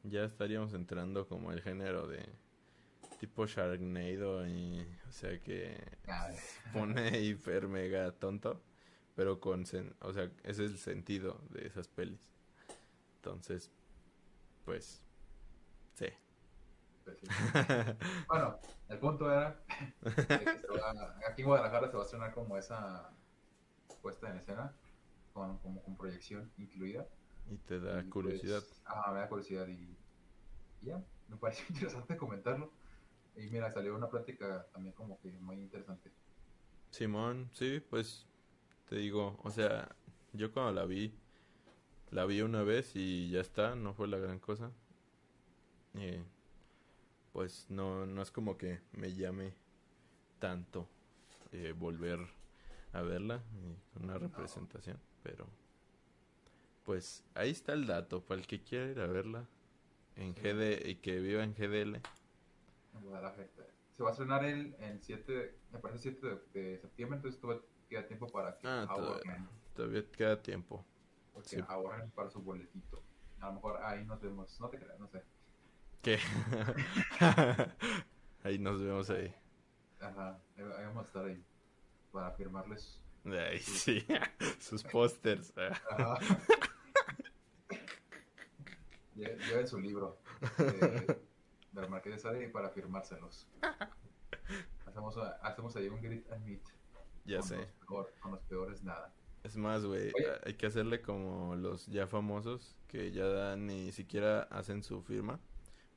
ya 0.04 0.24
estaríamos 0.24 0.74
entrando 0.74 1.28
como 1.28 1.52
el 1.52 1.62
género 1.62 2.08
de 2.08 2.26
tipo 3.20 3.46
Sharknado 3.48 4.48
y, 4.48 4.80
o 5.10 5.12
sea, 5.12 5.38
que 5.42 5.76
Ah, 6.08 6.30
pone 6.74 7.20
hiper 7.20 7.68
mega 7.68 8.14
tonto, 8.14 8.64
pero 9.14 9.42
con, 9.42 9.66
sen- 9.66 9.94
o 10.00 10.14
sea, 10.14 10.32
ese 10.44 10.64
es 10.64 10.72
el 10.72 10.78
sentido 10.78 11.42
de 11.50 11.68
esas 11.68 11.90
pelis. 11.90 12.32
Entonces, 13.18 13.70
pues, 14.64 15.04
sí. 15.96 16.06
Pues. 17.16 17.32
Bueno, 18.28 18.60
el 18.90 19.00
punto 19.00 19.32
era 19.32 19.64
que 20.28 20.46
va- 20.78 21.20
aquí 21.30 21.42
en 21.42 21.48
Guadalajara 21.48 21.90
se 21.90 21.98
va 21.98 22.04
a 22.04 22.06
estrenar 22.06 22.34
como 22.34 22.58
esa 22.58 23.10
puesta 24.02 24.30
en 24.30 24.38
escena, 24.38 24.74
con, 25.34 25.58
como 25.60 25.84
con 25.84 25.98
proyección 25.98 26.52
incluida. 26.58 27.08
Y 27.50 27.58
te 27.58 27.80
da 27.80 28.04
Y, 28.04 28.10
curiosidad. 28.10 28.60
pues, 28.62 28.82
ah, 28.86 29.12
me 29.14 29.20
da 29.20 29.30
curiosidad 29.30 29.68
y, 29.68 29.98
y 30.82 30.88
ya, 30.88 31.04
me 31.28 31.38
pareció 31.38 31.66
interesante 31.70 32.18
comentarlo. 32.18 32.72
Y 33.36 33.50
mira, 33.50 33.72
salió 33.72 33.96
una 33.96 34.10
plática 34.10 34.66
también 34.74 34.96
como 34.96 35.20
que 35.20 35.32
muy 35.32 35.58
interesante. 35.62 36.12
Simón, 36.92 37.50
sí, 37.54 37.80
pues, 37.90 38.26
te 38.90 38.96
digo, 38.98 39.40
o 39.44 39.52
sea, 39.52 39.96
yo 40.34 40.52
cuando 40.52 40.74
la 40.74 40.86
vi, 40.86 41.14
la 42.12 42.26
vi 42.26 42.42
una 42.42 42.64
vez 42.64 42.96
y 42.96 43.30
ya 43.32 43.42
está, 43.42 43.76
no 43.76 43.94
fue 43.94 44.08
la 44.08 44.18
gran 44.18 44.40
cosa. 44.40 44.72
Eh, 45.94 46.24
pues 47.38 47.68
no, 47.70 48.08
no 48.08 48.24
es 48.24 48.32
como 48.32 48.58
que 48.58 48.82
me 48.94 49.14
llame 49.14 49.54
tanto 50.40 50.88
eh, 51.52 51.72
volver 51.78 52.20
a 52.94 53.04
verla 53.04 53.44
con 53.94 54.06
una 54.06 54.18
representación, 54.18 55.00
pero 55.22 55.46
pues 56.84 57.24
ahí 57.36 57.52
está 57.52 57.74
el 57.74 57.86
dato 57.86 58.24
para 58.26 58.42
el 58.42 58.48
que 58.48 58.64
quiera 58.64 58.88
ir 58.88 59.00
a 59.00 59.06
verla 59.06 59.46
en. 60.16 60.34
GD 60.34 60.84
y 60.88 60.96
que 60.96 61.20
viva 61.20 61.44
en 61.44 61.54
GDL. 61.54 62.02
Se 63.96 64.02
va 64.02 64.10
a 64.10 64.12
estrenar 64.14 64.44
el, 64.44 64.76
en 64.80 65.00
7, 65.00 65.60
me 65.74 65.78
parece 65.78 66.12
7 66.12 66.28
de, 66.56 66.60
de 66.60 66.80
septiembre, 66.80 67.18
entonces 67.18 67.40
todavía 67.40 67.64
queda 67.88 68.08
tiempo 68.08 68.28
para 68.32 68.58
que 68.58 68.68
Ah, 68.68 68.88
ahorren, 68.90 69.48
Todavía 69.76 70.12
queda 70.12 70.42
tiempo. 70.42 70.84
porque 71.36 71.50
sí. 71.50 71.64
ahorren 71.68 72.10
para 72.10 72.32
su 72.32 72.42
boletito. 72.42 73.04
A 73.42 73.50
lo 73.50 73.54
mejor 73.54 73.80
ahí 73.84 74.04
nos 74.06 74.20
vemos, 74.20 74.60
no 74.60 74.70
te 74.70 74.80
creas, 74.80 75.00
no 75.00 75.08
sé. 75.08 75.22
Ahí 78.44 78.58
nos 78.60 78.82
vemos 78.82 79.10
ahí. 79.10 79.34
Ajá, 80.00 80.40
ahí 80.58 80.64
ahí 80.64 80.86
vamos 80.86 81.04
a 81.04 81.08
estar 81.08 81.26
ahí 81.26 81.44
para 82.12 82.32
firmarles. 82.32 83.02
Ay, 83.26 83.60
sí, 83.60 84.06
sus 84.60 84.84
pósters. 84.84 85.54
Lleven 89.16 89.68
su 89.68 89.80
libro 89.80 90.20
de, 90.60 91.20
del 91.72 91.90
Marqués 91.90 92.14
de 92.14 92.20
Sade 92.20 92.50
para 92.50 92.70
firmárselos. 92.70 93.48
Hacemos, 94.86 95.18
hacemos 95.42 95.76
ahí 95.76 95.88
un 95.90 96.00
grit 96.02 96.32
and 96.32 96.46
meet. 96.46 96.62
Ya 97.26 97.40
con 97.40 97.48
sé. 97.48 97.56
Los 97.58 97.68
peor- 97.88 98.14
con 98.22 98.32
los 98.34 98.42
peores 98.44 98.84
nada. 98.84 99.12
Es 99.44 99.58
más, 99.58 99.84
güey, 99.86 100.12
hay 100.46 100.54
que 100.54 100.68
hacerle 100.68 101.02
como 101.02 101.56
los 101.56 101.88
ya 101.88 102.06
famosos 102.08 102.76
que 102.88 103.12
ya 103.12 103.56
ni 103.56 103.92
siquiera 103.92 104.44
hacen 104.44 104.84
su 104.84 105.02
firma. 105.02 105.40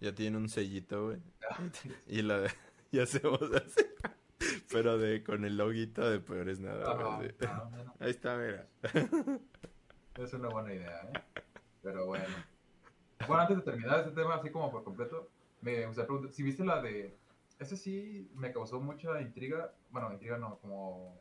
Ya 0.01 0.15
tienen 0.15 0.37
un 0.37 0.49
sellito, 0.49 1.07
güey. 1.07 1.19
Y 2.07 2.23
la 2.23 2.51
y 2.91 2.99
hacemos 2.99 3.43
así. 3.43 3.85
Pero 4.73 4.99
de 4.99 5.23
con 5.23 5.45
el 5.45 5.57
loguito 5.57 6.09
de 6.09 6.21
peor 6.21 6.49
es 6.49 6.61
nada, 6.61 6.95
güey. 7.17 7.35
ah, 7.47 7.69
bueno, 7.71 7.95
Ahí 7.99 8.11
está, 8.11 8.37
mira. 8.37 8.67
es 10.17 10.33
una 10.33 10.49
buena 10.49 10.73
idea, 10.73 11.11
¿eh? 11.13 11.43
Pero 11.83 12.07
bueno. 12.07 12.25
Bueno, 13.27 13.43
antes 13.43 13.57
de 13.59 13.63
terminar 13.63 14.01
este 14.01 14.13
tema 14.13 14.37
así 14.37 14.51
como 14.51 14.71
por 14.71 14.83
completo, 14.83 15.29
me 15.61 15.85
gustaría 15.87 16.07
preguntar, 16.07 16.33
si 16.33 16.43
viste 16.43 16.65
la 16.65 16.81
de... 16.81 17.19
Ese 17.59 17.77
sí 17.77 18.31
me 18.35 18.53
causó 18.53 18.81
mucha 18.81 19.21
intriga, 19.21 19.75
bueno, 19.91 20.11
intriga 20.11 20.39
no, 20.39 20.59
como 20.61 21.21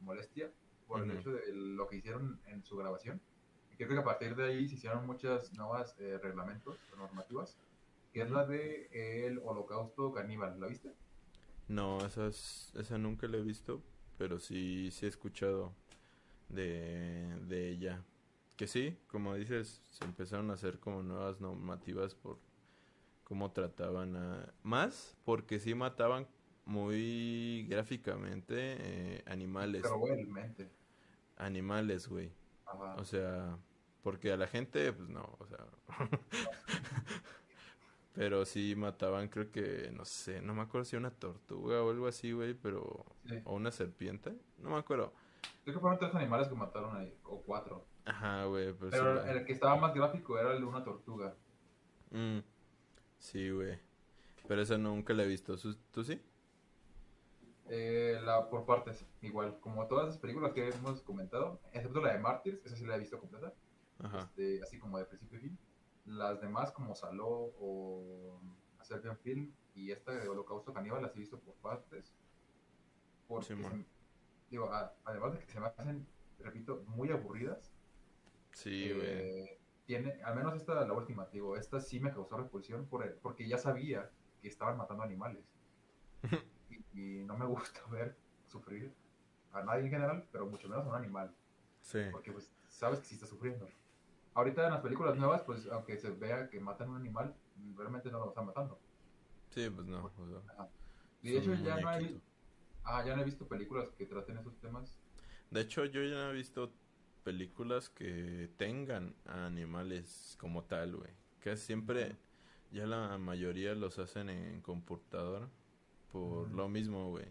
molestia, 0.00 0.50
por 0.86 1.02
el 1.02 1.10
hecho 1.10 1.32
de 1.32 1.52
lo 1.52 1.86
que 1.86 1.96
hicieron 1.96 2.40
en 2.46 2.64
su 2.64 2.76
grabación. 2.76 3.20
Y 3.70 3.76
creo 3.76 3.90
que 3.90 3.98
a 3.98 4.04
partir 4.04 4.34
de 4.36 4.44
ahí 4.44 4.68
se 4.68 4.76
hicieron 4.76 5.06
muchas 5.06 5.52
nuevas 5.52 5.94
eh, 5.98 6.18
reglamentos 6.22 6.78
o 6.92 6.96
normativas, 6.96 7.58
que 8.14 8.22
es 8.22 8.30
la 8.30 8.46
de 8.46 8.88
el 9.26 9.40
holocausto 9.44 10.12
caníbal, 10.14 10.58
¿la 10.60 10.68
viste? 10.68 10.96
No, 11.68 12.04
esa, 12.06 12.26
es- 12.28 12.72
esa 12.76 12.98
nunca 12.98 13.26
la 13.28 13.38
he 13.38 13.42
visto, 13.42 13.82
pero 14.18 14.38
sí, 14.40 14.90
sí 14.92 15.06
he 15.06 15.08
escuchado 15.08 15.74
de, 16.48 17.36
de 17.46 17.70
ella. 17.70 18.04
Que 18.56 18.66
sí, 18.68 18.98
como 19.08 19.34
dices, 19.34 19.82
se 19.90 20.04
empezaron 20.04 20.50
a 20.50 20.54
hacer 20.54 20.80
como 20.80 21.02
nuevas 21.02 21.40
normativas 21.40 22.14
por 22.14 22.38
cómo 23.24 23.52
trataban 23.52 24.16
a... 24.16 24.54
Más 24.62 25.16
porque 25.24 25.60
sí 25.60 25.74
mataban 25.74 26.28
muy 26.66 27.66
gráficamente 27.68 28.54
eh, 28.58 29.24
animales. 29.26 29.82
Cruelmente. 29.84 30.70
Animales, 31.36 32.08
güey. 32.08 32.32
O 32.98 33.04
sea, 33.04 33.58
porque 34.02 34.32
a 34.32 34.36
la 34.36 34.46
gente, 34.48 34.92
pues 34.92 35.08
no, 35.08 35.36
o 35.40 35.46
sea... 35.46 35.66
Pero 38.14 38.44
sí 38.44 38.74
mataban, 38.76 39.28
creo 39.28 39.50
que, 39.50 39.90
no 39.92 40.04
sé, 40.04 40.40
no 40.40 40.54
me 40.54 40.62
acuerdo 40.62 40.84
si 40.84 40.96
una 40.96 41.10
tortuga 41.10 41.82
o 41.82 41.90
algo 41.90 42.06
así, 42.06 42.30
güey, 42.32 42.54
pero... 42.54 43.04
Sí. 43.26 43.34
O 43.44 43.54
una 43.56 43.72
serpiente, 43.72 44.38
no 44.58 44.70
me 44.70 44.76
acuerdo. 44.76 45.12
Creo 45.64 45.74
que 45.74 45.80
fueron 45.80 45.98
tres 45.98 46.14
animales 46.14 46.46
que 46.46 46.54
mataron 46.54 46.96
ahí, 46.96 47.12
o 47.24 47.42
cuatro. 47.42 47.84
Ajá, 48.04 48.44
güey, 48.44 48.72
pero, 48.74 48.90
sí, 48.90 48.98
Pero 48.98 49.20
güey. 49.20 49.36
el 49.36 49.44
que 49.44 49.52
estaba 49.52 49.76
más 49.76 49.94
gráfico 49.94 50.38
era 50.38 50.52
el 50.52 50.60
de 50.60 50.64
una 50.64 50.84
tortuga. 50.84 51.34
Mm, 52.10 52.38
sí, 53.18 53.50
güey. 53.50 53.78
Pero 54.46 54.62
esa 54.62 54.78
nunca 54.78 55.12
la 55.14 55.24
he 55.24 55.26
visto. 55.26 55.56
¿Tú, 55.90 56.04
sí? 56.04 56.20
Eh, 57.68 58.20
la, 58.22 58.48
por 58.48 58.66
partes, 58.66 59.06
igual. 59.22 59.58
Como 59.60 59.86
todas 59.86 60.06
las 60.06 60.18
películas 60.18 60.52
que 60.52 60.68
hemos 60.68 61.00
comentado, 61.02 61.60
excepto 61.72 62.00
la 62.00 62.12
de 62.12 62.18
Mártires, 62.18 62.64
esa 62.64 62.76
sí 62.76 62.84
la 62.84 62.96
he 62.96 62.98
visto 62.98 63.18
completa. 63.18 63.52
Ajá. 64.00 64.18
este, 64.18 64.62
así 64.62 64.78
como 64.78 64.98
de 64.98 65.06
principio 65.06 65.38
a 65.38 65.40
fin. 65.40 65.58
Las 66.06 66.40
demás, 66.40 66.70
como 66.72 66.94
Saló 66.94 67.28
o 67.58 68.40
Serbian 68.82 69.16
Film 69.18 69.52
y 69.74 69.90
esta 69.90 70.12
de 70.12 70.28
Holocausto 70.28 70.72
Caníbal, 70.72 71.02
las 71.02 71.14
he 71.16 71.18
visto 71.20 71.38
por 71.40 71.54
partes. 71.56 72.14
Porque, 73.26 73.46
se 73.56 73.84
digo, 74.50 74.70
a- 74.72 74.94
además 75.04 75.32
de 75.32 75.38
que 75.40 75.50
se 75.50 75.60
me 75.60 75.66
hacen, 75.66 76.06
repito, 76.38 76.82
muy 76.86 77.10
aburridas, 77.10 77.72
Sí, 78.52 78.88
eh, 78.92 79.58
tiene, 79.86 80.22
al 80.22 80.36
menos 80.36 80.54
esta, 80.54 80.74
la 80.86 80.92
última, 80.92 81.26
digo, 81.26 81.56
esta 81.56 81.80
sí 81.80 81.98
me 81.98 82.12
causó 82.12 82.36
repulsión 82.36 82.86
por 82.86 83.04
el- 83.04 83.14
porque 83.14 83.48
ya 83.48 83.58
sabía 83.58 84.10
que 84.40 84.48
estaban 84.48 84.76
matando 84.76 85.02
animales. 85.02 85.44
y, 86.70 87.00
y 87.20 87.24
no 87.24 87.36
me 87.36 87.46
gusta 87.46 87.80
ver 87.90 88.16
sufrir 88.46 88.92
a 89.52 89.62
nadie 89.62 89.84
en 89.84 89.90
general, 89.90 90.28
pero 90.30 90.46
mucho 90.46 90.68
menos 90.68 90.84
a 90.86 90.90
un 90.90 90.94
animal 90.94 91.34
Sí. 91.80 92.00
porque 92.12 92.30
pues 92.32 92.52
sabes 92.68 93.00
que 93.00 93.06
sí 93.06 93.14
está 93.14 93.26
sufriendo. 93.26 93.66
Ahorita 94.34 94.64
en 94.66 94.72
las 94.72 94.80
películas 94.82 95.16
nuevas, 95.16 95.42
pues 95.42 95.66
aunque 95.68 95.96
se 95.98 96.10
vea 96.10 96.48
que 96.50 96.60
matan 96.60 96.88
a 96.88 96.90
un 96.92 96.96
animal, 96.98 97.34
realmente 97.76 98.10
no 98.10 98.18
lo 98.18 98.28
están 98.28 98.46
matando. 98.46 98.78
Sí, 99.50 99.70
pues 99.70 99.86
no. 99.86 100.04
o 100.16 100.28
sea, 100.28 100.68
Y 101.22 101.30
de 101.30 101.38
hecho 101.38 101.54
ya 101.54 101.76
no, 101.80 101.92
muñequito. 101.92 102.20
ah, 102.84 103.04
ya 103.04 103.14
no 103.16 103.22
he 103.22 103.24
visto 103.24 103.46
películas 103.46 103.90
que 103.92 104.06
traten 104.06 104.38
esos 104.38 104.58
temas. 104.60 104.98
De 105.50 105.60
hecho, 105.60 105.84
yo 105.84 106.02
ya 106.04 106.30
he 106.30 106.32
visto 106.32 106.72
películas 107.22 107.88
que 107.88 108.50
tengan 108.56 109.14
a 109.26 109.46
animales 109.46 110.36
como 110.40 110.64
tal, 110.64 110.96
güey. 110.96 111.10
Que 111.40 111.56
siempre, 111.56 112.16
ya 112.70 112.86
la 112.86 113.16
mayoría 113.18 113.74
los 113.74 113.98
hacen 113.98 114.28
en 114.30 114.60
computadora. 114.62 115.48
Por 116.12 116.50
lo 116.52 116.68
mismo, 116.68 117.10
güey. 117.10 117.26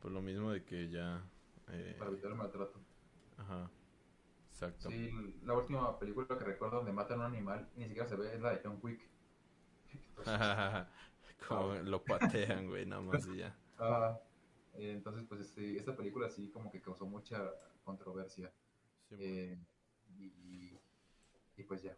Por 0.00 0.12
lo 0.12 0.22
mismo 0.22 0.50
de 0.52 0.64
que 0.64 0.88
ya... 0.90 1.22
eh, 1.68 1.96
Para 1.98 2.10
evitar 2.10 2.30
el 2.30 2.36
maltrato. 2.36 2.80
ajá. 3.36 3.70
Exacto. 4.60 4.90
Sí, 4.90 5.10
la 5.42 5.54
última 5.54 5.98
película 5.98 6.26
que 6.26 6.44
recuerdo 6.44 6.76
donde 6.78 6.92
matan 6.92 7.20
a 7.20 7.26
un 7.26 7.34
animal 7.34 7.68
y 7.76 7.80
ni 7.80 7.86
siquiera 7.88 8.08
se 8.08 8.16
ve 8.16 8.34
es 8.34 8.40
la 8.40 8.50
de 8.52 8.60
John 8.64 8.78
Wick. 8.82 9.00
Como 11.48 11.74
lo 11.74 12.04
patean, 12.04 12.68
güey, 12.68 12.86
nada 12.86 13.02
más 13.02 13.26
y 13.26 13.36
ya. 13.36 13.56
Ah, 13.78 14.18
eh, 14.74 14.92
entonces, 14.92 15.24
pues 15.28 15.40
este, 15.40 15.76
esta 15.76 15.96
película 15.96 16.28
sí 16.28 16.50
como 16.50 16.70
que 16.70 16.80
causó 16.80 17.06
mucha 17.06 17.38
controversia. 17.84 18.52
Sí, 19.08 19.16
Eh, 19.20 19.58
y, 20.18 20.80
y 21.56 21.64
pues 21.64 21.82
ya, 21.82 21.92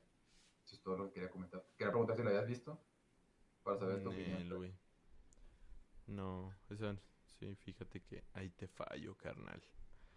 eso 0.65 0.77
es 0.77 0.83
todo 0.83 0.97
lo 0.99 1.07
que 1.09 1.15
quería 1.15 1.31
comentar. 1.31 1.65
Quería 1.77 1.91
preguntar 1.93 2.17
si 2.17 2.23
la 2.25 2.31
habías 2.31 2.47
visto 2.49 2.81
para 3.65 3.79
saber 3.79 4.03
tu 4.03 4.11
opinión. 4.11 4.45
No, 6.07 6.53
esa 6.69 6.95
sí, 7.39 7.55
fíjate 7.57 8.03
que 8.03 8.23
ahí 8.35 8.51
te 8.51 8.69
fallo, 8.69 9.17
carnal. 9.17 9.63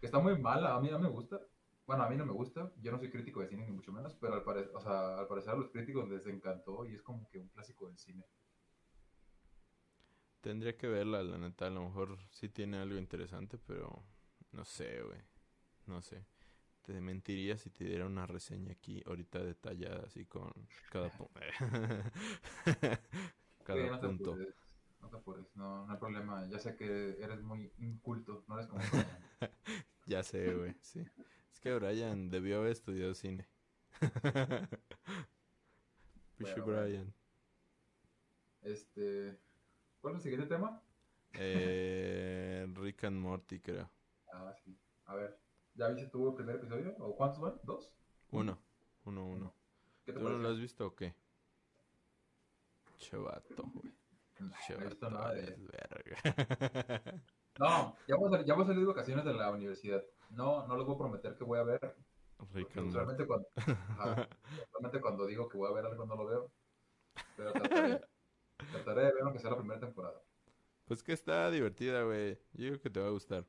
Está 0.00 0.20
muy 0.20 0.38
mala, 0.38 0.76
a 0.76 0.80
mí 0.80 0.88
no 0.88 1.00
me 1.00 1.08
gusta. 1.08 1.40
Bueno, 1.86 2.02
a 2.02 2.10
mí 2.10 2.16
no 2.16 2.26
me 2.26 2.32
gusta, 2.32 2.70
yo 2.82 2.92
no 2.92 2.98
soy 2.98 3.10
crítico 3.10 3.40
de 3.40 3.48
cine 3.48 3.64
ni 3.64 3.72
mucho 3.72 3.90
menos, 3.90 4.14
pero 4.16 4.34
al, 4.34 4.42
pare- 4.42 4.68
o 4.74 4.80
sea, 4.80 5.18
al 5.18 5.26
parecer 5.26 5.52
a 5.54 5.56
los 5.56 5.70
críticos 5.70 6.06
les 6.10 6.26
encantó 6.26 6.84
y 6.84 6.94
es 6.94 7.02
como 7.02 7.26
que 7.30 7.38
un 7.38 7.48
clásico 7.48 7.86
del 7.86 7.98
cine. 7.98 8.24
Tendría 10.40 10.76
que 10.76 10.86
verla, 10.88 11.22
la 11.22 11.38
neta, 11.38 11.66
a 11.66 11.70
lo 11.70 11.84
mejor 11.84 12.18
sí 12.30 12.48
tiene 12.48 12.76
algo 12.78 12.98
interesante, 12.98 13.58
pero 13.58 14.02
no 14.52 14.64
sé, 14.64 15.02
güey. 15.02 15.18
No 15.86 16.02
sé. 16.02 16.26
Te 16.82 17.00
mentiría 17.00 17.58
si 17.58 17.70
te 17.70 17.84
diera 17.84 18.06
una 18.06 18.26
reseña 18.26 18.72
aquí 18.72 19.02
ahorita 19.06 19.40
detallada, 19.44 20.04
así 20.06 20.26
con 20.26 20.52
cada, 20.90 21.10
pu- 21.10 21.30
Sí, 23.70 23.78
cada 23.78 23.88
no 23.90 23.98
punto. 24.00 24.38
no 25.00 25.08
te 25.10 25.16
apures, 25.16 25.46
no, 25.56 25.86
no 25.86 25.92
hay 25.92 25.98
problema. 25.98 26.46
Ya 26.48 26.58
sé 26.58 26.76
que 26.76 27.16
eres 27.20 27.42
muy 27.42 27.70
inculto, 27.78 28.44
no 28.48 28.54
eres 28.54 28.66
como... 28.68 28.80
Ya 30.06 30.22
sé, 30.22 30.54
güey, 30.54 30.74
sí. 30.82 31.04
Es 31.54 31.60
que 31.60 31.72
Brian 31.72 32.30
debió 32.30 32.58
haber 32.58 32.72
estudiado 32.72 33.14
cine. 33.14 33.48
Bueno, 36.36 36.64
bueno. 36.66 36.82
Brian. 36.82 37.14
este, 38.62 39.38
¿Cuál 40.00 40.14
es 40.14 40.18
el 40.18 40.22
siguiente 40.24 40.48
tema? 40.48 40.82
Eh, 41.32 42.66
Rick 42.74 43.04
and 43.04 43.20
Morty, 43.20 43.60
creo. 43.60 43.88
Ah, 44.32 44.52
sí. 44.64 44.76
A 45.06 45.14
ver, 45.14 45.38
¿ya 45.74 45.88
viste 45.88 46.10
tu 46.10 46.28
el 46.28 46.34
primer 46.34 46.56
episodio? 46.56 46.96
¿O 46.98 47.14
cuántos 47.16 47.40
van? 47.40 47.54
¿Dos? 47.62 47.92
Uno, 48.32 48.58
uno, 49.04 49.26
uno. 49.26 49.54
¿Qué 50.04 50.12
te 50.12 50.18
¿Tú 50.18 50.28
no 50.28 50.38
lo 50.38 50.48
has 50.48 50.58
visto 50.58 50.88
o 50.88 50.94
qué? 50.96 51.14
Chevato, 52.98 53.62
güey. 53.72 53.94
No, 54.40 54.48
no 54.48 54.54
Chevato, 54.66 55.10
de 55.34 55.56
verga. 55.56 57.22
No, 57.58 57.96
ya 58.08 58.16
voy, 58.16 58.36
a 58.36 58.42
ya 58.44 58.54
voy 58.54 58.64
a 58.64 58.66
salir 58.66 58.80
de 58.80 58.86
vacaciones 58.86 59.24
de 59.24 59.32
la 59.32 59.50
universidad. 59.52 60.02
No, 60.34 60.66
no 60.66 60.76
les 60.76 60.86
voy 60.86 60.94
a 60.94 60.98
prometer 60.98 61.36
que 61.36 61.44
voy 61.44 61.58
a 61.58 61.64
ver. 61.64 61.96
Morty. 62.38 62.80
usualmente 62.80 63.26
cuando, 63.26 63.48
ajá, 63.56 64.28
usualmente 64.66 65.00
cuando 65.00 65.26
digo 65.26 65.48
que 65.48 65.56
voy 65.56 65.70
a 65.70 65.74
ver 65.74 65.86
algo 65.86 66.04
no 66.04 66.16
lo 66.16 66.26
veo. 66.26 66.52
Pero 67.36 67.52
trataré, 67.52 68.00
trataré 68.72 69.00
de 69.02 69.12
ver 69.12 69.22
aunque 69.22 69.38
sea 69.38 69.50
la 69.50 69.58
primera 69.58 69.80
temporada. 69.80 70.20
Pues 70.84 71.02
que 71.02 71.12
está 71.12 71.50
divertida, 71.50 72.02
güey. 72.02 72.38
Yo 72.52 72.68
creo 72.68 72.80
que 72.80 72.90
te 72.90 73.00
va 73.00 73.06
a 73.06 73.10
gustar. 73.10 73.46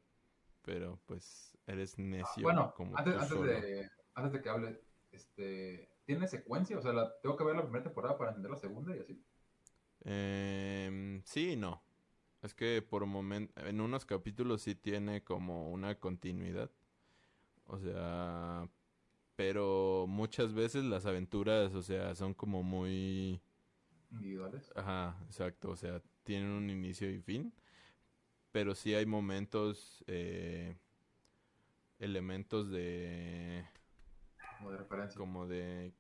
Pero 0.62 1.00
pues 1.06 1.58
eres 1.68 1.98
necio 1.98 2.44
Bueno, 2.44 2.74
como 2.76 2.98
antes, 2.98 3.14
tú 3.14 3.20
antes, 3.20 3.38
solo. 3.38 3.52
de, 3.52 3.90
antes 4.16 4.34
de 4.34 4.42
que 4.42 4.50
hable, 4.50 4.82
este, 5.12 5.90
¿tiene 6.06 6.28
secuencia? 6.28 6.78
O 6.78 6.82
sea, 6.82 6.94
la, 6.94 7.14
tengo 7.22 7.36
que 7.36 7.44
ver 7.44 7.56
la 7.56 7.64
primera 7.64 7.84
temporada 7.84 8.18
para 8.18 8.32
entender 8.32 8.52
la 8.52 8.58
segunda 8.58 8.96
y 8.96 9.00
así. 9.00 9.24
Em, 10.06 11.22
sí 11.24 11.52
y 11.52 11.56
no. 11.56 11.85
Es 12.42 12.54
que 12.54 12.82
por 12.82 13.06
momento, 13.06 13.54
en 13.66 13.82
unos 13.82 14.06
capítulos 14.06 14.62
sí 14.62 14.76
tiene 14.76 15.24
como 15.24 15.72
una 15.72 15.96
continuidad. 16.00 16.70
O 17.66 17.80
sea, 17.80 18.70
pero 19.36 20.06
muchas 20.08 20.54
veces 20.54 20.84
las 20.86 21.06
aventuras, 21.06 21.74
o 21.74 21.82
sea, 21.82 22.16
son 22.16 22.34
como 22.34 22.64
muy... 22.64 23.42
Individuales. 24.12 24.72
Ajá, 24.76 25.18
exacto. 25.26 25.72
O 25.72 25.76
sea, 25.76 26.02
tienen 26.24 26.50
un 26.52 26.70
inicio 26.70 27.10
y 27.10 27.20
fin. 27.20 27.54
Pero 28.52 28.76
sí 28.76 28.94
hay 28.94 29.06
momentos, 29.06 30.04
eh, 30.08 30.78
elementos 32.00 32.70
de... 32.70 33.66
Como 34.58 34.72
de 34.72 34.78
referencia. 34.78 35.18
como 35.18 35.48
de 35.48 35.94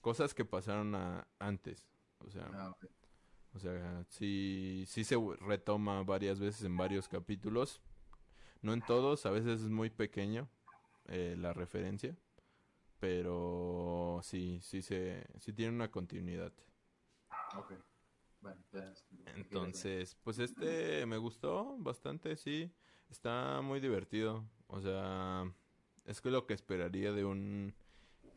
cosas 0.00 0.32
que 0.34 0.44
pasaron 0.44 0.94
a- 0.94 1.26
antes. 1.38 1.86
O 2.20 2.30
sea, 2.30 2.48
Ah. 2.52 2.76
O 3.56 3.58
sea, 3.58 4.04
sí, 4.10 4.84
sí 4.86 5.02
se 5.02 5.16
retoma 5.40 6.02
varias 6.02 6.38
veces 6.38 6.62
en 6.64 6.76
varios 6.76 7.08
capítulos. 7.08 7.80
No 8.62 8.72
en 8.74 8.82
todos, 8.82 9.24
a 9.26 9.30
veces 9.30 9.62
es 9.62 9.70
muy 9.70 9.88
pequeño, 9.90 10.48
eh, 11.06 11.36
la 11.38 11.52
referencia. 11.54 12.14
Pero 13.00 14.20
sí, 14.22 14.60
sí 14.62 14.82
se, 14.82 15.26
sí 15.40 15.52
tiene 15.52 15.72
una 15.74 15.90
continuidad. 15.90 16.52
Ok. 17.56 17.72
Bueno, 18.40 18.60
ya 18.72 18.90
es- 18.90 19.04
Entonces, 19.36 20.16
pues 20.22 20.38
este 20.38 21.04
me 21.06 21.16
gustó 21.18 21.76
bastante, 21.78 22.36
sí. 22.36 22.70
Está 23.10 23.60
muy 23.62 23.80
divertido. 23.80 24.44
O 24.68 24.80
sea, 24.80 25.50
es 26.04 26.20
que 26.20 26.30
lo 26.30 26.46
que 26.46 26.54
esperaría 26.54 27.12
de 27.12 27.24
un 27.24 27.74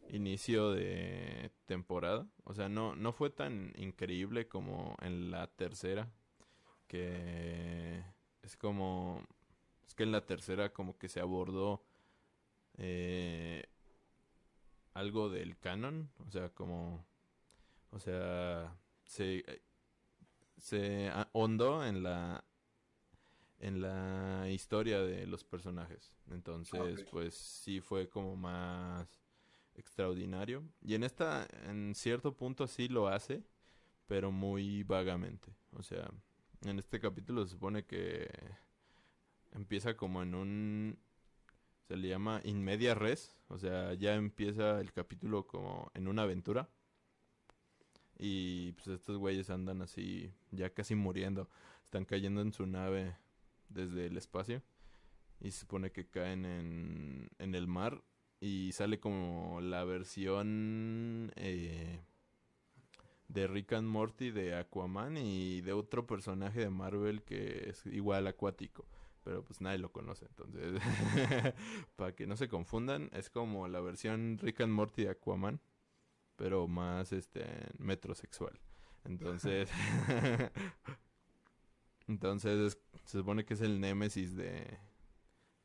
inicio 0.10 0.72
de 0.72 1.52
temporada. 1.66 2.28
O 2.44 2.54
sea, 2.54 2.70
no, 2.70 2.96
no 2.96 3.14
fue 3.14 3.30
tan 3.30 3.74
increíble 3.76 4.48
como 4.48 4.96
en 5.02 5.32
la 5.32 5.48
tercera. 5.48 6.12
Que 6.88 8.04
es 8.42 8.58
como... 8.58 9.24
Es 9.86 9.94
que 9.94 10.04
en 10.04 10.12
la 10.12 10.26
tercera 10.26 10.72
como 10.72 10.98
que 10.98 11.10
se 11.10 11.20
abordó 11.20 11.84
eh, 12.78 13.66
algo 14.94 15.30
del 15.30 15.58
canon. 15.58 16.10
O 16.28 16.32
sea, 16.32 16.50
como... 16.50 17.06
O 17.92 18.00
sea, 18.00 18.78
se, 19.04 19.44
se 20.58 21.10
ahondó 21.10 21.84
en 21.86 22.04
la 22.04 22.44
en 23.60 23.82
la 23.82 24.50
historia 24.50 25.02
de 25.02 25.28
los 25.28 25.44
personajes. 25.44 26.14
Entonces, 26.32 27.06
pues 27.12 27.36
sí 27.36 27.82
fue 27.82 28.08
como 28.08 28.36
más 28.36 29.19
extraordinario. 29.80 30.64
Y 30.82 30.96
en 30.96 31.04
esta, 31.04 31.48
en 31.66 31.96
cierto 31.96 32.36
punto 32.36 32.68
sí 32.68 32.88
lo 32.88 33.08
hace, 33.08 33.44
pero 34.08 34.32
muy 34.32 34.84
vagamente. 34.84 35.56
O 35.74 35.84
sea, 35.84 36.10
en 36.66 36.80
este 36.80 37.00
capítulo 37.00 37.46
se 37.46 37.52
supone 37.52 37.86
que 37.86 38.30
empieza 39.52 39.96
como 39.96 40.22
en 40.22 40.36
un 40.36 41.00
se 41.90 41.98
le 41.98 42.08
llama 42.08 42.40
in 42.44 42.64
media 42.64 42.94
res, 42.94 43.36
o 43.48 43.58
sea, 43.58 43.96
ya 43.96 44.14
empieza 44.14 44.80
el 44.80 44.94
capítulo 44.94 45.48
como 45.48 45.90
en 45.96 46.08
una 46.08 46.22
aventura. 46.22 46.70
Y 48.20 48.74
pues 48.74 48.90
estos 48.90 49.18
güeyes 49.18 49.50
andan 49.50 49.82
así, 49.82 50.32
ya 50.52 50.70
casi 50.70 50.94
muriendo. 50.94 51.50
Están 51.84 52.06
cayendo 52.06 52.42
en 52.42 52.54
su 52.54 52.68
nave 52.68 53.18
desde 53.70 54.06
el 54.06 54.18
espacio. 54.18 54.62
Y 55.40 55.50
se 55.50 55.62
supone 55.62 55.92
que 55.92 56.06
caen 56.06 56.46
en, 56.46 57.32
en 57.40 57.56
el 57.56 57.66
mar. 57.66 58.04
Y 58.42 58.72
sale 58.72 59.00
como 59.00 59.60
la 59.62 59.84
versión 59.84 61.32
eh, 61.36 62.00
de 63.28 63.48
Rick 63.48 63.74
and 63.74 63.88
Morty 63.88 64.32
de 64.32 64.56
Aquaman 64.56 65.18
y 65.18 65.62
de 65.62 65.74
otro 65.74 66.08
personaje 66.08 66.62
de 66.62 66.70
Marvel 66.70 67.24
que 67.24 67.70
es 67.70 67.86
igual 67.86 68.28
acuático. 68.28 68.86
Pero 69.24 69.44
pues 69.44 69.60
nadie 69.62 69.78
lo 69.80 69.92
conoce. 69.92 70.26
Entonces, 70.26 70.82
para 71.98 72.16
que 72.16 72.26
no 72.28 72.38
se 72.38 72.48
confundan, 72.48 73.10
es 73.14 73.30
como 73.30 73.68
la 73.68 73.82
versión 73.82 74.38
Rick 74.42 74.62
and 74.62 74.74
Morty 74.74 75.04
de 75.04 75.10
Aquaman 75.12 75.62
pero 76.36 76.70
más 76.70 77.12
este 77.12 77.46
metrosexual. 77.80 78.58
Entonces, 79.04 79.70
entonces 82.08 82.60
es- 82.76 82.80
se 83.06 83.18
supone 83.20 83.46
que 83.46 83.54
es 83.56 83.62
el 83.62 83.80
némesis 83.80 84.36
de 84.36 84.78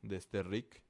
de 0.01 0.15
este 0.17 0.43
Rick. 0.43 0.83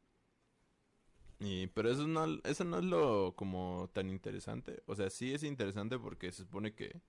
Y 1.45 1.67
pero 1.67 1.91
eso 1.91 2.07
no 2.07 2.25
eso 2.43 2.63
no 2.63 2.79
es 2.79 2.85
lo 2.85 3.35
como 3.35 3.89
tan 3.93 4.09
interesante, 4.09 4.81
o 4.87 4.95
sea, 4.95 5.09
sí 5.11 5.33
es 5.33 5.43
interesante 5.43 5.99
porque 5.99 6.31
se 6.31 6.39
supone 6.43 6.73
que 6.73 7.01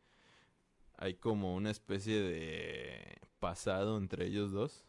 hay 0.98 1.14
como 1.14 1.54
una 1.54 1.70
especie 1.70 2.20
de 2.20 3.18
pasado 3.38 3.98
entre 3.98 4.26
ellos 4.26 4.52
dos. 4.52 4.84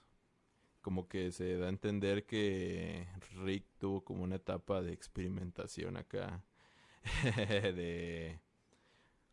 Como 0.82 1.08
que 1.10 1.32
se 1.34 1.58
da 1.58 1.68
a 1.68 1.70
entender 1.70 2.26
que 2.26 3.08
Rick 3.46 3.66
tuvo 3.80 4.04
como 4.06 4.24
una 4.24 4.38
etapa 4.38 4.82
de 4.82 4.94
experimentación 4.94 5.98
acá 5.98 6.44
de 7.76 8.40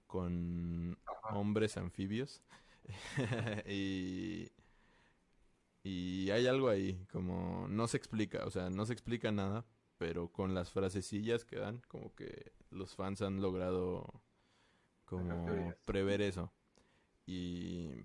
con 0.07 0.99
hombres 1.33 1.77
anfibios. 1.77 2.43
Y 3.67 4.51
y 5.83 6.31
hay 6.31 6.47
algo 6.47 6.69
ahí 6.69 7.05
como 7.13 7.67
no 7.69 7.87
se 7.89 7.97
explica 7.97 8.45
o 8.47 8.51
sea 8.51 8.71
no 8.71 8.87
se 8.87 8.93
explica 8.93 9.31
nada 9.33 9.65
pero 9.99 10.29
con 10.29 10.55
las 10.55 10.71
frasecillas 10.71 11.45
que 11.45 11.57
dan 11.57 11.81
como 11.89 12.15
que 12.15 12.53
los 12.71 12.95
fans 12.95 13.23
han 13.23 13.41
logrado 13.41 14.23
como 15.05 15.75
prever 15.85 16.21
eso 16.21 16.53
y 17.27 18.05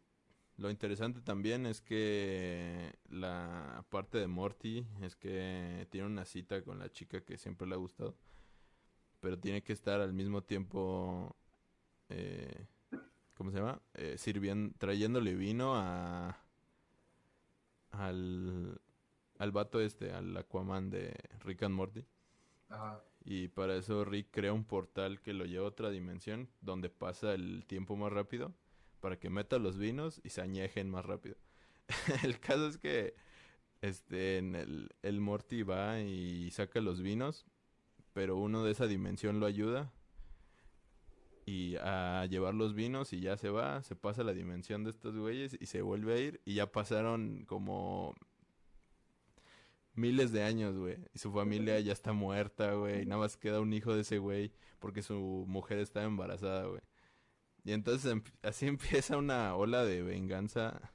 lo 0.57 0.69
interesante 0.69 1.21
también 1.21 1.65
es 1.65 1.81
que 1.81 2.93
la 3.09 3.85
parte 3.89 4.17
de 4.17 4.27
Morty 4.27 4.85
es 5.01 5.15
que 5.15 5.87
tiene 5.89 6.07
una 6.07 6.25
cita 6.25 6.61
con 6.63 6.79
la 6.79 6.91
chica 6.91 7.21
que 7.21 7.37
siempre 7.37 7.67
le 7.67 7.75
ha 7.75 7.77
gustado 7.77 8.15
pero 9.19 9.37
tiene 9.37 9.61
que 9.61 9.73
estar 9.73 9.99
al 10.01 10.13
mismo 10.13 10.43
tiempo, 10.43 11.35
eh, 12.09 12.67
¿cómo 13.35 13.51
se 13.51 13.57
llama? 13.57 13.81
Eh, 13.95 14.15
sirviendo, 14.17 14.73
trayéndole 14.77 15.35
vino 15.35 15.75
a 15.75 16.37
al 17.91 18.79
al 19.39 19.51
vato 19.51 19.81
este, 19.81 20.11
al 20.11 20.37
Aquaman 20.37 20.89
de 20.91 21.15
Rick 21.39 21.63
and 21.63 21.73
Morty. 21.73 22.05
Ajá. 22.69 23.01
Y 23.25 23.47
para 23.47 23.75
eso 23.75 24.05
Rick 24.05 24.27
crea 24.31 24.53
un 24.53 24.63
portal 24.63 25.21
que 25.21 25.33
lo 25.33 25.45
lleva 25.45 25.65
a 25.65 25.69
otra 25.69 25.89
dimensión 25.89 26.49
donde 26.61 26.89
pasa 26.89 27.33
el 27.33 27.65
tiempo 27.65 27.95
más 27.95 28.13
rápido 28.13 28.53
para 28.99 29.19
que 29.19 29.29
meta 29.29 29.57
los 29.59 29.77
vinos 29.77 30.21
y 30.23 30.29
se 30.29 30.41
añejen 30.41 30.89
más 30.89 31.05
rápido. 31.05 31.35
el 32.23 32.39
caso 32.39 32.67
es 32.67 32.77
que 32.77 33.15
este 33.81 34.37
en 34.37 34.55
el, 34.55 34.89
el 35.01 35.21
Morty 35.21 35.63
va 35.63 35.99
y 36.01 36.51
saca 36.51 36.81
los 36.81 37.01
vinos, 37.01 37.45
pero 38.13 38.37
uno 38.37 38.63
de 38.63 38.71
esa 38.71 38.87
dimensión 38.87 39.39
lo 39.39 39.45
ayuda 39.45 39.91
y 41.45 41.77
a 41.77 42.25
llevar 42.29 42.53
los 42.53 42.75
vinos 42.75 43.13
y 43.13 43.21
ya 43.21 43.37
se 43.37 43.49
va, 43.49 43.81
se 43.83 43.95
pasa 43.95 44.21
a 44.21 44.25
la 44.25 44.33
dimensión 44.33 44.83
de 44.83 44.91
estos 44.91 45.15
güeyes 45.15 45.57
y 45.59 45.65
se 45.65 45.81
vuelve 45.81 46.13
a 46.13 46.17
ir 46.19 46.41
y 46.45 46.55
ya 46.55 46.71
pasaron 46.71 47.45
como 47.45 48.15
miles 49.99 50.31
de 50.31 50.43
años, 50.43 50.77
güey. 50.77 50.97
Y 51.13 51.19
su 51.19 51.31
familia 51.31 51.79
ya 51.79 51.93
está 51.93 52.13
muerta, 52.13 52.73
güey. 52.73 53.03
Y 53.03 53.05
nada 53.05 53.21
más 53.21 53.37
queda 53.37 53.59
un 53.61 53.73
hijo 53.73 53.93
de 53.95 54.01
ese 54.01 54.17
güey 54.19 54.51
porque 54.79 55.01
su 55.03 55.45
mujer 55.47 55.79
está 55.79 56.03
embarazada, 56.03 56.65
güey. 56.65 56.81
Y 57.63 57.73
entonces 57.73 58.11
em- 58.11 58.23
así 58.43 58.67
empieza 58.67 59.17
una 59.17 59.55
ola 59.55 59.85
de 59.85 60.01
venganza 60.03 60.91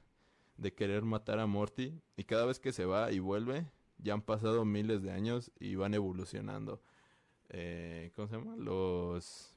de 0.57 0.73
querer 0.73 1.03
matar 1.03 1.39
a 1.39 1.47
Morty. 1.47 2.01
Y 2.17 2.23
cada 2.25 2.45
vez 2.45 2.59
que 2.59 2.73
se 2.73 2.85
va 2.85 3.11
y 3.11 3.19
vuelve, 3.19 3.67
ya 3.97 4.13
han 4.13 4.21
pasado 4.21 4.65
miles 4.65 5.01
de 5.03 5.11
años 5.11 5.51
y 5.59 5.75
van 5.75 5.93
evolucionando. 5.93 6.81
Eh, 7.49 8.11
¿Cómo 8.15 8.27
se 8.27 8.35
llama? 8.37 8.55
Los 8.57 9.55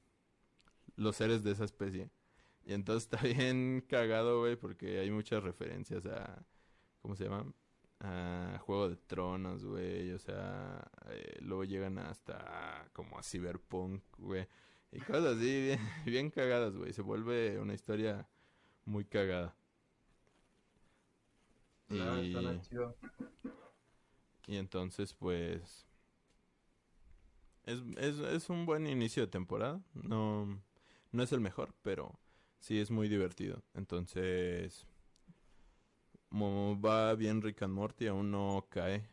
los 0.98 1.16
seres 1.16 1.42
de 1.42 1.52
esa 1.52 1.64
especie. 1.64 2.10
Y 2.66 2.74
entonces 2.74 3.04
está 3.10 3.26
bien 3.26 3.84
cagado, 3.88 4.40
güey, 4.40 4.56
porque 4.56 4.98
hay 5.00 5.10
muchas 5.10 5.42
referencias 5.42 6.04
a, 6.06 6.44
¿cómo 7.00 7.16
se 7.16 7.24
llama? 7.24 7.52
A 8.00 8.58
Juego 8.64 8.90
de 8.90 8.96
Tronos, 8.96 9.64
güey, 9.64 10.12
o 10.12 10.18
sea, 10.18 10.88
eh, 11.10 11.38
luego 11.40 11.64
llegan 11.64 11.98
hasta 11.98 12.88
como 12.92 13.18
a 13.18 13.22
Cyberpunk, 13.22 14.02
güey, 14.18 14.46
y 14.92 15.00
cosas 15.00 15.36
así 15.36 15.40
bien, 15.62 15.80
bien 16.04 16.30
cagadas, 16.30 16.76
güey, 16.76 16.92
se 16.92 17.02
vuelve 17.02 17.58
una 17.58 17.74
historia 17.74 18.28
muy 18.84 19.04
cagada. 19.04 19.56
Y, 21.90 21.96
y 24.46 24.56
entonces, 24.56 25.14
pues, 25.14 25.86
es, 27.64 27.80
es, 27.96 28.18
es 28.18 28.48
un 28.50 28.64
buen 28.64 28.86
inicio 28.86 29.24
de 29.24 29.28
temporada, 29.28 29.80
no, 29.94 30.62
no 31.12 31.22
es 31.22 31.32
el 31.32 31.40
mejor, 31.40 31.74
pero 31.82 32.18
sí 32.60 32.80
es 32.80 32.90
muy 32.90 33.08
divertido. 33.08 33.62
Entonces, 33.74 34.86
va 36.32 37.14
bien 37.14 37.42
Rick 37.42 37.62
and 37.62 37.74
Morty, 37.74 38.06
aún 38.06 38.30
no 38.30 38.66
cae. 38.70 39.08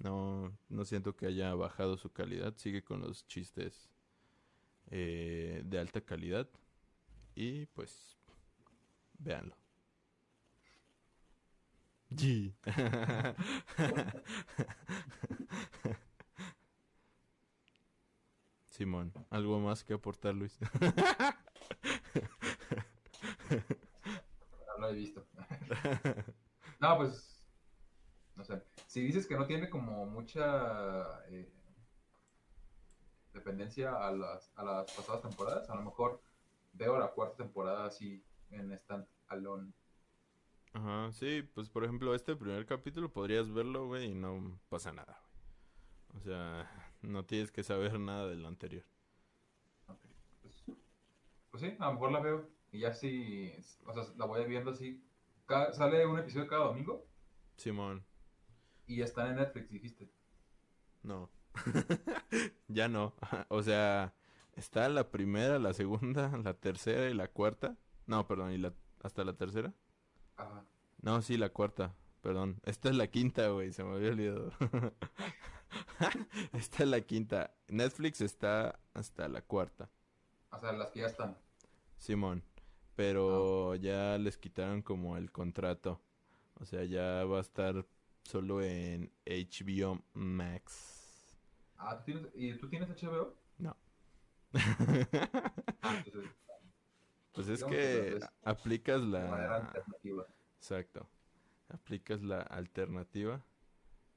No, 0.00 0.56
no 0.68 0.84
siento 0.84 1.16
que 1.16 1.26
haya 1.26 1.54
bajado 1.54 1.96
su 1.96 2.10
calidad. 2.12 2.54
Sigue 2.56 2.82
con 2.82 3.00
los 3.00 3.26
chistes 3.26 3.90
eh, 4.90 5.62
de 5.64 5.78
alta 5.78 6.00
calidad. 6.00 6.48
Y 7.34 7.66
pues, 7.66 8.16
véanlo. 9.18 9.56
G. 12.10 12.54
Simón, 18.70 19.12
¿algo 19.30 19.58
más 19.58 19.82
que 19.84 19.94
aportar, 19.94 20.34
Luis? 20.34 20.58
No 24.68 24.78
lo 24.78 24.88
he 24.90 24.94
visto. 24.94 25.26
no, 26.80 26.96
pues. 26.96 27.46
No 28.36 28.44
sé. 28.44 28.62
Si 28.86 29.00
dices 29.02 29.26
que 29.26 29.36
no 29.36 29.46
tiene 29.46 29.68
como 29.68 30.06
mucha 30.06 31.24
eh, 31.28 31.52
dependencia 33.32 33.94
a 34.06 34.10
las, 34.12 34.52
a 34.56 34.62
las 34.64 34.90
pasadas 34.92 35.22
temporadas, 35.22 35.70
a 35.70 35.74
lo 35.76 35.82
mejor 35.82 36.22
veo 36.72 36.98
la 36.98 37.08
cuarta 37.12 37.36
temporada 37.38 37.86
así 37.86 38.22
en 38.50 38.72
stand 38.72 39.06
alone. 39.28 39.72
Ajá, 40.72 41.12
sí, 41.12 41.42
pues 41.54 41.68
por 41.70 41.84
ejemplo, 41.84 42.14
este 42.14 42.36
primer 42.36 42.64
capítulo 42.66 43.12
podrías 43.12 43.50
verlo, 43.52 43.86
güey, 43.86 44.12
y 44.12 44.14
no 44.14 44.58
pasa 44.68 44.92
nada, 44.92 45.20
güey. 45.22 46.20
O 46.20 46.20
sea, 46.24 46.70
no 47.02 47.24
tienes 47.26 47.52
que 47.52 47.62
saber 47.64 47.98
nada 48.00 48.28
de 48.28 48.36
lo 48.36 48.48
anterior. 48.48 48.84
Ok, 49.86 50.00
Pues, 50.42 50.64
pues 51.50 51.62
sí, 51.62 51.76
a 51.78 51.86
lo 51.86 51.92
mejor 51.94 52.12
la 52.12 52.20
veo. 52.20 52.50
Y 52.70 52.80
ya 52.80 52.94
sí, 52.94 53.52
o 53.86 53.94
sea, 53.94 54.04
la 54.16 54.26
voy 54.26 54.44
viendo 54.46 54.70
así. 54.72 55.02
Cada- 55.48 55.72
sale 55.72 56.04
un 56.06 56.18
episodio 56.18 56.46
cada 56.46 56.66
domingo 56.66 57.04
Simón, 57.56 58.04
y 58.86 59.00
está 59.02 59.28
en 59.28 59.36
Netflix, 59.36 59.70
dijiste. 59.70 60.08
no. 61.02 61.28
Ya 62.68 62.86
no. 62.86 63.14
O 63.48 63.62
sea, 63.62 64.14
está 64.54 64.88
la 64.90 65.10
primera, 65.10 65.58
la 65.58 65.72
segunda, 65.72 66.28
la 66.44 66.54
tercera 66.54 67.08
y 67.10 67.14
la 67.14 67.28
cuarta. 67.28 67.76
No, 68.06 68.26
perdón, 68.28 68.52
¿y 68.52 68.58
la 68.58 68.72
hasta 69.02 69.24
la 69.24 69.32
tercera? 69.32 69.72
Ajá. 70.36 70.64
No, 71.00 71.22
sí, 71.22 71.36
la 71.38 71.48
cuarta. 71.48 71.94
Perdón. 72.20 72.60
Esta 72.64 72.90
es 72.90 72.96
la 72.96 73.06
quinta, 73.06 73.48
güey. 73.48 73.72
Se 73.72 73.84
me 73.84 73.94
había 73.94 74.10
olvidado. 74.10 74.52
Esta 76.52 76.82
es 76.82 76.88
la 76.88 77.00
quinta. 77.00 77.54
Netflix 77.68 78.20
está 78.20 78.78
hasta 78.94 79.28
la 79.28 79.40
cuarta. 79.42 79.88
O 80.50 80.58
sea, 80.60 80.72
las 80.72 80.90
que 80.90 81.00
ya 81.00 81.06
están. 81.06 81.36
Simón. 81.96 82.42
Pero 82.98 83.76
ya 83.76 84.18
les 84.18 84.36
quitaron 84.36 84.82
como 84.82 85.16
el 85.16 85.30
contrato. 85.30 86.00
O 86.54 86.66
sea, 86.66 86.82
ya 86.82 87.24
va 87.26 87.38
a 87.38 87.42
estar 87.42 87.86
solo 88.24 88.60
en 88.60 89.12
HBO 89.24 90.02
Max. 90.14 91.38
Ah, 91.76 91.96
¿tú 91.96 92.02
tienes, 92.06 92.26
¿y 92.34 92.54
tú 92.54 92.68
tienes 92.68 92.88
HBO? 92.90 93.36
No. 93.58 93.76
Ah, 95.80 96.02
entonces, 96.04 96.32
Pues 97.34 97.48
es 97.48 97.60
Digamos 97.60 97.76
que 97.76 98.18
aplicas 98.42 99.00
la... 99.02 99.54
alternativa. 99.54 100.26
Exacto. 100.56 101.08
Aplicas 101.68 102.20
la 102.24 102.40
alternativa 102.40 103.40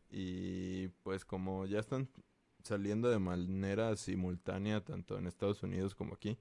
y 0.10 0.88
pues 1.04 1.24
como 1.24 1.68
ya 1.68 1.78
están 1.82 2.10
saliendo 2.64 3.12
de 3.12 3.20
manera 3.20 3.96
simultánea 3.96 4.84
tanto 4.84 5.20
en 5.20 5.28
Estados 5.28 5.62
Unidos 5.62 5.94
como 5.94 6.16
aquí. 6.16 6.40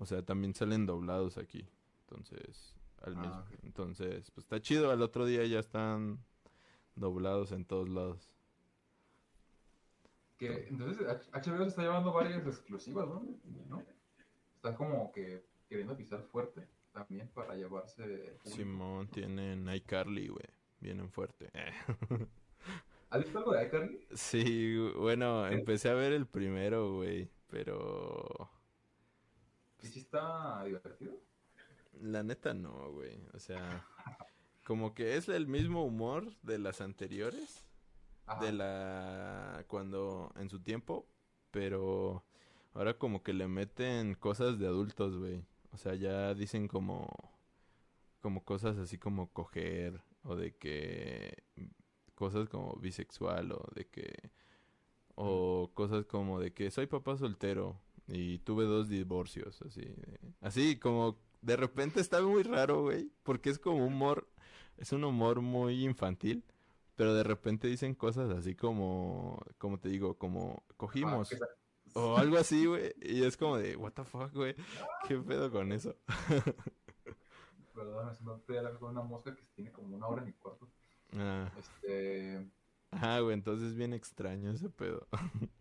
O 0.00 0.06
sea, 0.06 0.22
también 0.22 0.54
salen 0.54 0.86
doblados 0.86 1.36
aquí. 1.38 1.68
Entonces, 2.08 2.74
al 3.02 3.14
Ah, 3.16 3.20
mismo. 3.20 3.40
ok. 3.40 3.64
Entonces, 3.64 4.30
pues 4.32 4.44
está 4.44 4.60
chido. 4.60 4.90
Al 4.90 5.02
otro 5.02 5.26
día 5.26 5.44
ya 5.44 5.60
están 5.60 6.18
doblados 6.96 7.52
en 7.52 7.64
todos 7.66 7.88
lados. 7.88 8.28
Que, 10.38 10.68
entonces, 10.68 11.06
HBO 11.32 11.58
se 11.64 11.68
está 11.68 11.82
llevando 11.82 12.12
varias 12.12 12.46
exclusivas, 12.46 13.06
¿no? 13.06 13.22
¿No? 13.68 13.82
Está 14.56 14.74
como 14.74 15.12
que 15.12 15.44
queriendo 15.68 15.94
pisar 15.96 16.22
fuerte 16.22 16.66
también 16.92 17.28
para 17.28 17.54
llevarse. 17.54 18.36
Simón 18.44 19.06
tienen 19.08 19.68
iCarly, 19.72 20.28
güey. 20.28 20.46
Vienen 20.80 21.10
fuerte. 21.10 21.50
¿Has 23.10 23.22
visto 23.22 23.38
algo 23.38 23.52
de 23.52 23.66
iCarly? 23.66 24.06
Sí, 24.14 24.78
bueno, 24.96 25.46
empecé 25.46 25.90
a 25.90 25.94
ver 25.94 26.12
el 26.12 26.26
primero, 26.26 26.94
güey. 26.94 27.28
Pero 27.48 28.48
¿Y 29.82 29.86
si 29.86 30.00
está 30.00 30.64
divertido? 30.64 31.14
La 32.00 32.22
neta 32.22 32.54
no, 32.54 32.92
güey. 32.92 33.20
O 33.34 33.38
sea, 33.38 33.84
como 34.64 34.94
que 34.94 35.16
es 35.16 35.28
el 35.28 35.46
mismo 35.46 35.84
humor 35.84 36.32
de 36.42 36.58
las 36.58 36.80
anteriores, 36.80 37.64
Ajá. 38.26 38.44
de 38.44 38.52
la 38.52 39.64
cuando 39.68 40.32
en 40.36 40.48
su 40.48 40.60
tiempo, 40.60 41.06
pero 41.50 42.24
ahora 42.74 42.96
como 42.98 43.22
que 43.22 43.32
le 43.32 43.48
meten 43.48 44.14
cosas 44.14 44.58
de 44.58 44.66
adultos, 44.66 45.16
güey. 45.16 45.44
O 45.72 45.76
sea, 45.76 45.94
ya 45.94 46.34
dicen 46.34 46.68
como 46.68 47.08
como 48.20 48.44
cosas 48.44 48.76
así 48.78 48.98
como 48.98 49.32
coger 49.32 50.02
o 50.24 50.36
de 50.36 50.54
que 50.54 51.42
cosas 52.14 52.48
como 52.48 52.74
bisexual 52.76 53.52
o 53.52 53.66
de 53.74 53.86
que 53.86 54.30
o 55.14 55.70
cosas 55.74 56.04
como 56.06 56.38
de 56.38 56.52
que 56.52 56.70
soy 56.70 56.86
papá 56.86 57.16
soltero 57.16 57.80
y 58.12 58.38
tuve 58.40 58.64
dos 58.64 58.88
divorcios, 58.88 59.62
así. 59.62 59.80
de- 59.82 60.18
Así 60.40 60.76
como 60.76 61.16
de 61.42 61.56
repente 61.56 62.00
está 62.00 62.20
muy 62.22 62.42
raro, 62.42 62.82
güey, 62.82 63.10
porque 63.22 63.50
es 63.50 63.58
como 63.58 63.86
humor, 63.86 64.28
es 64.76 64.92
un 64.92 65.04
humor 65.04 65.40
muy 65.40 65.84
infantil, 65.84 66.44
pero 66.96 67.14
de 67.14 67.22
repente 67.22 67.66
dicen 67.68 67.94
cosas 67.94 68.30
así 68.30 68.54
como, 68.54 69.40
como 69.58 69.78
te 69.78 69.88
digo, 69.88 70.18
como 70.18 70.62
Ah, 70.68 70.74
cogimos 70.76 71.28
sa- 71.28 71.38
o 71.94 72.16
algo 72.18 72.36
así, 72.36 72.66
güey, 72.66 72.92
y 73.00 73.22
es 73.24 73.36
como 73.36 73.56
de, 73.56 73.76
what 73.76 73.92
the 73.92 74.04
fuck, 74.04 74.32
güey, 74.34 74.54
qué 75.08 75.16
pedo 75.18 75.50
con 75.50 75.72
eso. 75.72 75.96
Perdón, 77.74 78.06
la 78.48 78.78
con 78.78 78.90
una 78.90 79.02
mosca 79.02 79.34
que 79.34 79.42
tiene 79.54 79.72
como 79.72 79.96
una 79.96 80.06
hora 80.06 80.20
en 80.22 80.26
mi 80.26 80.32
cuarto. 80.34 80.68
Ah, 81.16 81.50
Este. 81.58 82.46
ajá, 82.90 83.20
güey, 83.20 83.34
entonces 83.34 83.70
es 83.70 83.76
bien 83.76 83.94
extraño 83.94 84.50
ese 84.50 84.68
pedo. 84.68 85.06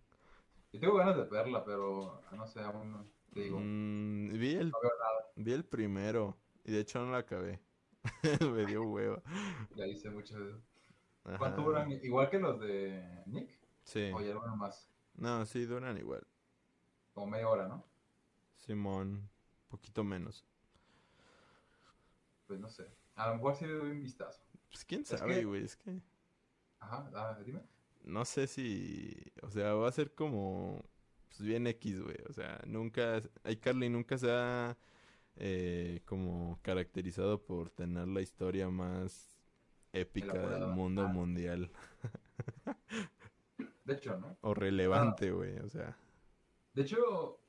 Yo 0.72 0.80
tengo 0.80 0.96
ganas 0.98 1.16
de 1.18 1.24
verla, 1.24 1.64
pero 1.66 2.22
no 2.32 2.48
sé, 2.48 2.62
aún 2.62 2.92
no. 2.92 3.06
Te 3.34 3.42
digo, 3.42 3.60
Mm, 3.60 4.32
vi 4.40 4.56
el, 4.56 4.70
no 4.72 4.80
veo 4.82 4.92
nada. 5.00 5.32
vi 5.36 5.52
el 5.54 5.66
primero, 5.66 6.38
y 6.64 6.72
de 6.72 6.80
hecho 6.80 7.00
no 7.04 7.12
la 7.12 7.20
acabé. 7.20 7.60
Me 8.56 8.66
dio 8.66 8.84
hueva. 8.84 9.22
Ya 9.76 9.86
hice 9.88 10.10
mucho 10.10 10.40
de 10.40 10.52
eso. 10.52 10.62
¿Cuánto 11.38 11.62
duran? 11.62 11.92
¿Igual 11.92 12.30
que 12.30 12.40
los 12.40 12.60
de 12.60 13.24
Nick? 13.28 13.60
Sí. 13.84 14.12
¿O 14.14 14.22
ya 14.22 14.34
duran 14.34 14.58
más? 14.58 14.90
No, 15.16 15.46
sí, 15.46 15.66
duran 15.66 15.98
igual. 15.98 16.26
Como 17.14 17.28
media 17.28 17.50
hora, 17.50 17.68
¿no? 17.68 17.84
Simón, 18.58 19.30
poquito 19.68 20.04
menos. 20.04 20.46
Pues 22.48 22.60
no 22.60 22.70
sé. 22.70 22.88
A 23.16 23.30
lo 23.30 23.36
mejor 23.36 23.56
sí 23.56 23.66
le 23.66 23.74
doy 23.74 23.92
un 23.92 24.02
vistazo. 24.02 24.42
Pues 24.70 24.86
quién 24.86 25.06
sabe, 25.06 25.44
güey, 25.44 25.64
es 25.66 25.76
que 25.76 26.00
Ajá, 26.80 27.10
ah, 27.14 27.38
dime. 27.46 27.62
No 28.10 28.26
sé 28.26 28.48
si, 28.48 29.16
o 29.44 29.50
sea, 29.52 29.74
va 29.76 29.88
a 29.90 29.92
ser 29.92 30.14
como, 30.16 30.84
pues 31.30 31.42
bien 31.42 31.68
X, 31.68 32.02
güey, 32.02 32.18
o 32.30 32.34
sea, 32.34 32.62
nunca, 32.68 33.22
iCarly 33.46 33.90
nunca 33.90 34.18
se 34.18 34.32
ha 34.32 34.78
eh, 35.38 36.02
como 36.06 36.60
caracterizado 36.64 37.44
por 37.46 37.70
tener 37.72 38.08
la 38.10 38.22
historia 38.22 38.70
más 38.70 39.38
épica 39.94 40.48
del 40.48 40.68
mundo 40.68 41.08
Ah. 41.08 41.08
mundial 41.08 41.72
De 43.86 43.94
hecho, 43.94 44.18
¿no? 44.18 44.38
o 44.42 44.54
relevante, 44.54 45.32
güey, 45.32 45.58
o 45.60 45.70
sea, 45.70 45.98
De 46.74 46.82
hecho, 46.82 47.40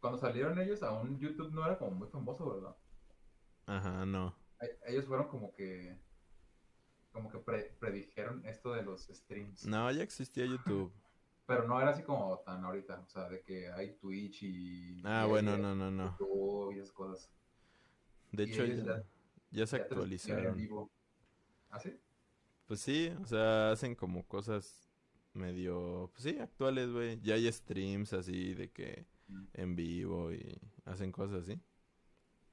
cuando 0.00 0.18
salieron 0.18 0.58
ellos, 0.60 0.82
aún 0.82 1.18
YouTube 1.18 1.52
no 1.52 1.64
era 1.64 1.78
como 1.78 1.92
muy 1.92 2.08
famoso, 2.08 2.48
¿verdad? 2.54 2.76
ajá, 3.66 4.04
no, 4.06 4.34
E- 4.60 4.78
Ellos 4.86 5.06
fueron 5.06 5.28
como 5.28 5.54
que. 5.54 5.96
Como 7.14 7.30
que 7.30 7.38
pre- 7.38 7.74
predijeron 7.78 8.44
esto 8.44 8.72
de 8.74 8.82
los 8.82 9.06
streams. 9.06 9.64
no, 9.66 9.90
ya 9.92 10.02
existía 10.02 10.44
YouTube. 10.44 10.92
Pero 11.46 11.66
no 11.68 11.80
era 11.80 11.90
así 11.90 12.02
como 12.02 12.38
tan 12.40 12.64
ahorita. 12.64 12.98
O 13.00 13.08
sea, 13.08 13.28
de 13.28 13.40
que 13.42 13.70
hay 13.70 13.92
Twitch 13.94 14.42
y. 14.42 15.00
Ah, 15.04 15.24
y 15.26 15.30
bueno, 15.30 15.56
no, 15.56 15.74
no, 15.76 15.90
no. 15.90 16.10
YouTube 16.18 16.72
y 16.74 16.78
esas 16.80 16.92
cosas. 16.92 17.30
De 18.32 18.44
Y 18.44 18.50
hecho, 18.52 18.64
ya, 18.66 18.74
ya- 18.84 19.04
ya 19.52 19.66
se 19.66 19.76
actualizaron. 19.76 20.56
vivo. 20.56 20.90
¿Ah, 21.70 21.78
sí? 21.78 21.96
Pues 22.66 22.80
sí, 22.80 23.12
o 23.22 23.26
sea, 23.26 23.70
hacen 23.70 23.94
como 23.94 24.26
cosas 24.26 24.90
medio, 25.34 26.10
pues 26.12 26.24
sí, 26.24 26.38
actuales, 26.40 26.90
güey. 26.90 27.20
Ya 27.20 27.34
hay 27.34 27.50
streams 27.52 28.12
así 28.12 28.54
de 28.54 28.70
que 28.72 29.06
Mm. 29.28 29.44
en 29.54 29.76
vivo 29.76 30.32
y 30.32 30.60
hacen 30.84 31.12
cosas 31.12 31.42
así. 31.42 31.60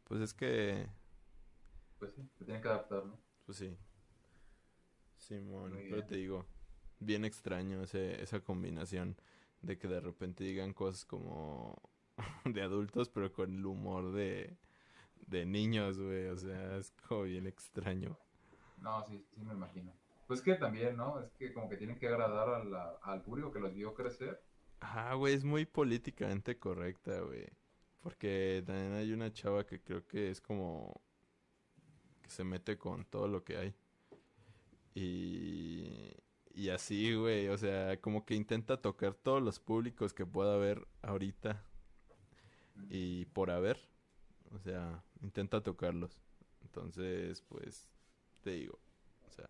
Pues 0.03 0.22
es 0.22 0.34
que, 0.36 0.88
Pues 1.97 2.14
sí, 2.14 2.30
se 2.38 2.45
tienen 2.45 2.62
que 2.62 2.68
adaptar, 2.70 3.05
¿no? 3.05 3.18
pues 3.45 3.57
sí. 3.57 3.76
Simón, 5.22 5.72
Muy 5.74 5.84
pero 5.88 6.02
bien. 6.02 6.08
te 6.08 6.16
digo, 6.18 6.46
bien 7.00 7.26
extraño 7.26 7.84
ese, 7.84 8.22
esa 8.22 8.42
combinación 8.42 9.18
de 9.62 9.78
que 9.78 9.88
de 9.88 10.00
repente 10.02 10.44
digan 10.44 10.74
cosas 10.74 11.06
como 11.06 11.76
de 12.46 12.62
adultos, 12.62 13.10
pero 13.10 13.32
con 13.34 13.54
el 13.56 13.66
humor 13.66 14.12
de, 14.14 14.58
de 15.28 15.46
niños, 15.46 16.00
güey. 16.00 16.28
O 16.28 16.38
sea, 16.38 16.78
es 16.78 16.92
como 17.08 17.24
bien 17.24 17.48
extraño. 17.48 18.18
No, 18.76 19.02
sí, 19.08 19.26
sí 19.34 19.42
me 19.46 19.54
imagino. 19.54 19.94
Pues 20.28 20.42
que 20.42 20.56
también, 20.56 20.98
¿no? 20.98 21.22
Es 21.22 21.32
que 21.36 21.54
como 21.54 21.70
que 21.70 21.78
tienen 21.78 21.98
que 21.98 22.08
agradar 22.10 22.50
a 22.50 22.64
la- 22.66 22.98
al 23.02 23.22
público 23.24 23.52
que 23.54 23.60
los 23.62 23.74
vio 23.74 23.94
crecer. 23.94 24.42
Ah, 24.82 25.14
güey, 25.16 25.34
es 25.36 25.44
muy 25.44 25.66
políticamente 25.66 26.58
correcta, 26.60 27.20
güey. 27.22 27.46
Porque 28.02 28.64
también 28.66 28.94
hay 28.94 29.14
una 29.14 29.32
chava 29.32 29.66
que 29.66 29.82
creo 29.82 30.06
que 30.08 30.30
es 30.32 30.42
como 30.42 31.02
que 32.22 32.30
se 32.30 32.44
mete 32.44 32.78
con 32.78 33.06
todo 33.06 33.28
lo 33.28 33.44
que 33.44 33.58
hay. 33.58 33.76
Y, 34.94 36.12
y 36.54 36.70
así, 36.70 37.16
güey, 37.16 37.48
o 37.50 37.58
sea, 37.58 38.00
como 38.02 38.26
que 38.26 38.36
intenta 38.36 38.82
tocar 38.82 39.14
todos 39.16 39.42
los 39.42 39.60
públicos 39.60 40.14
que 40.14 40.26
pueda 40.26 40.56
haber 40.56 40.88
ahorita 41.02 41.64
y 42.89 43.26
por 43.26 43.52
haber. 43.52 43.78
O 44.52 44.60
sea, 44.60 45.04
intenta 45.22 45.62
tocarlos. 45.64 46.20
Entonces, 46.62 47.42
pues, 47.44 47.89
te 48.42 48.52
digo, 48.52 48.80
o 49.28 49.32
sea, 49.32 49.48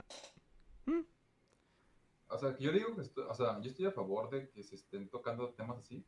O 2.29 2.37
sea, 2.37 2.55
que 2.55 2.63
yo 2.63 2.71
digo 2.71 2.95
que 2.95 3.01
estoy, 3.01 3.25
o 3.27 3.33
sea, 3.33 3.59
yo 3.61 3.69
estoy 3.69 3.85
a 3.87 3.91
favor 3.91 4.29
de 4.29 4.49
que 4.49 4.63
se 4.63 4.75
estén 4.75 5.09
tocando 5.09 5.49
temas 5.53 5.77
así, 5.79 6.05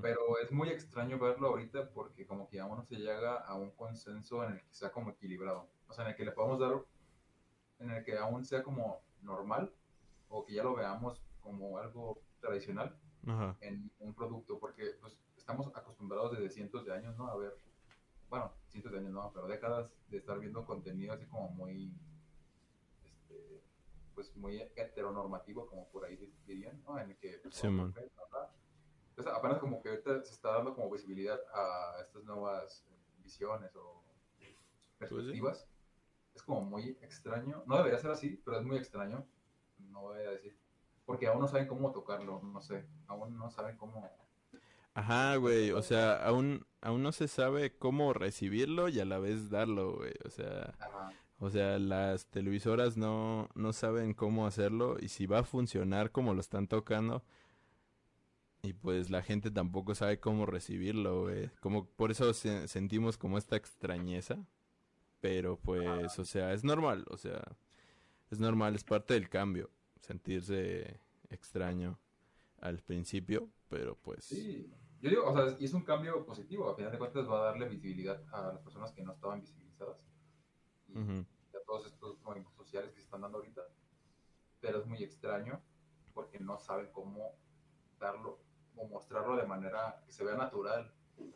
pero 0.00 0.38
es 0.42 0.50
muy 0.50 0.68
extraño 0.70 1.18
verlo 1.18 1.48
ahorita 1.48 1.90
porque 1.90 2.26
como 2.26 2.48
que 2.48 2.60
aún 2.60 2.78
no 2.78 2.84
se 2.84 2.96
llega 2.96 3.36
a 3.36 3.54
un 3.54 3.70
consenso 3.72 4.44
en 4.44 4.52
el 4.54 4.60
que 4.62 4.72
sea 4.74 4.90
como 4.92 5.10
equilibrado. 5.10 5.68
O 5.88 5.92
sea, 5.92 6.04
en 6.04 6.10
el 6.10 6.16
que 6.16 6.24
le 6.24 6.32
podamos 6.32 6.60
dar, 6.60 6.84
en 7.78 7.90
el 7.90 8.04
que 8.04 8.16
aún 8.18 8.44
sea 8.44 8.62
como 8.62 9.02
normal 9.22 9.72
o 10.28 10.44
que 10.44 10.54
ya 10.54 10.62
lo 10.62 10.74
veamos 10.74 11.22
como 11.40 11.78
algo 11.78 12.20
tradicional 12.40 12.96
Ajá. 13.26 13.56
en 13.60 13.90
un 13.98 14.14
producto, 14.14 14.58
porque 14.58 14.96
pues 15.00 15.18
estamos 15.36 15.66
acostumbrados 15.74 16.32
desde 16.32 16.50
cientos 16.50 16.84
de 16.84 16.92
años, 16.92 17.16
¿no? 17.16 17.28
A 17.28 17.36
ver, 17.36 17.56
bueno, 18.28 18.52
cientos 18.68 18.92
de 18.92 18.98
años 18.98 19.12
no, 19.12 19.30
pero 19.32 19.46
décadas 19.46 19.90
de 20.08 20.18
estar 20.18 20.38
viendo 20.38 20.64
contenido 20.64 21.14
así 21.14 21.26
como 21.26 21.48
muy, 21.50 21.94
este, 23.04 23.62
pues 24.14 24.34
muy 24.36 24.60
heteronormativo, 24.76 25.66
como 25.66 25.88
por 25.88 26.04
ahí 26.04 26.18
dirían, 26.46 26.82
¿no? 26.84 26.98
En 26.98 27.10
el 27.10 27.16
que, 27.16 27.38
pues, 27.42 27.54
Sí, 27.54 27.68
man. 27.68 27.94
Entonces 29.10 29.34
apenas 29.34 29.58
como 29.58 29.82
que 29.82 29.88
ahorita 29.88 30.22
se 30.22 30.32
está 30.32 30.52
dando 30.52 30.74
como 30.74 30.90
visibilidad 30.90 31.40
a 31.52 32.00
estas 32.02 32.22
nuevas 32.22 32.86
visiones 33.24 33.74
o 33.74 34.04
Pues 34.98 35.10
sí. 35.10 35.40
Es 36.38 36.44
como 36.44 36.60
muy 36.62 36.96
extraño, 37.02 37.64
no 37.66 37.78
debería 37.78 37.98
ser 37.98 38.12
así, 38.12 38.40
pero 38.44 38.60
es 38.60 38.64
muy 38.64 38.76
extraño, 38.76 39.26
no 39.90 40.02
voy 40.02 40.18
a 40.18 40.30
decir, 40.30 40.56
porque 41.04 41.26
aún 41.26 41.40
no 41.40 41.48
saben 41.48 41.66
cómo 41.66 41.90
tocarlo, 41.90 42.40
no 42.44 42.60
sé, 42.60 42.86
aún 43.08 43.36
no 43.36 43.50
saben 43.50 43.76
cómo. 43.76 44.08
Ajá, 44.94 45.34
güey, 45.34 45.72
o 45.72 45.82
sea, 45.82 46.14
aún, 46.24 46.64
aún 46.80 47.02
no 47.02 47.10
se 47.10 47.26
sabe 47.26 47.76
cómo 47.76 48.12
recibirlo 48.12 48.88
y 48.88 49.00
a 49.00 49.04
la 49.04 49.18
vez 49.18 49.50
darlo, 49.50 49.96
güey, 49.96 50.14
o 50.24 50.30
sea, 50.30 50.76
Ajá. 50.78 51.12
o 51.40 51.50
sea, 51.50 51.80
las 51.80 52.26
televisoras 52.26 52.96
no, 52.96 53.48
no 53.56 53.72
saben 53.72 54.14
cómo 54.14 54.46
hacerlo 54.46 54.96
y 55.00 55.08
si 55.08 55.26
va 55.26 55.40
a 55.40 55.44
funcionar 55.44 56.12
como 56.12 56.34
lo 56.34 56.40
están 56.40 56.68
tocando 56.68 57.24
y 58.62 58.74
pues 58.74 59.10
la 59.10 59.22
gente 59.22 59.50
tampoco 59.50 59.96
sabe 59.96 60.20
cómo 60.20 60.46
recibirlo, 60.46 61.22
güey, 61.22 61.50
como 61.60 61.84
por 61.86 62.12
eso 62.12 62.32
se- 62.32 62.68
sentimos 62.68 63.18
como 63.18 63.38
esta 63.38 63.56
extrañeza, 63.56 64.38
pero 65.20 65.58
pues, 65.58 66.18
o 66.18 66.24
sea, 66.24 66.52
es 66.52 66.64
normal, 66.64 67.04
o 67.10 67.16
sea, 67.16 67.42
es 68.30 68.38
normal, 68.38 68.74
es 68.74 68.84
parte 68.84 69.14
del 69.14 69.28
cambio, 69.28 69.70
sentirse 70.00 71.00
extraño 71.30 71.98
al 72.60 72.80
principio, 72.80 73.50
pero 73.68 73.96
pues... 73.96 74.24
Sí, 74.24 74.70
yo 75.00 75.10
digo, 75.10 75.26
o 75.26 75.32
sea, 75.32 75.56
y 75.58 75.64
es 75.64 75.74
un 75.74 75.84
cambio 75.84 76.24
positivo, 76.24 76.68
a 76.68 76.74
final 76.74 76.92
de 76.92 76.98
cuentas 76.98 77.28
va 77.28 77.40
a 77.40 77.44
darle 77.46 77.68
visibilidad 77.68 78.22
a 78.32 78.52
las 78.52 78.60
personas 78.60 78.92
que 78.92 79.02
no 79.02 79.12
estaban 79.12 79.40
visibilizadas 79.40 79.98
y 80.88 81.56
a 81.56 81.64
todos 81.66 81.86
estos 81.86 82.20
movimientos 82.22 82.54
sociales 82.54 82.90
que 82.92 83.00
se 83.00 83.04
están 83.04 83.20
dando 83.20 83.38
ahorita, 83.38 83.62
pero 84.60 84.78
es 84.80 84.86
muy 84.86 85.02
extraño 85.02 85.60
porque 86.14 86.40
no 86.40 86.58
saben 86.58 86.90
cómo 86.92 87.36
darlo 88.00 88.40
o 88.76 88.88
mostrarlo 88.88 89.36
de 89.36 89.46
manera 89.46 90.02
que 90.04 90.12
se 90.12 90.24
vea 90.24 90.36
natural. 90.36 90.92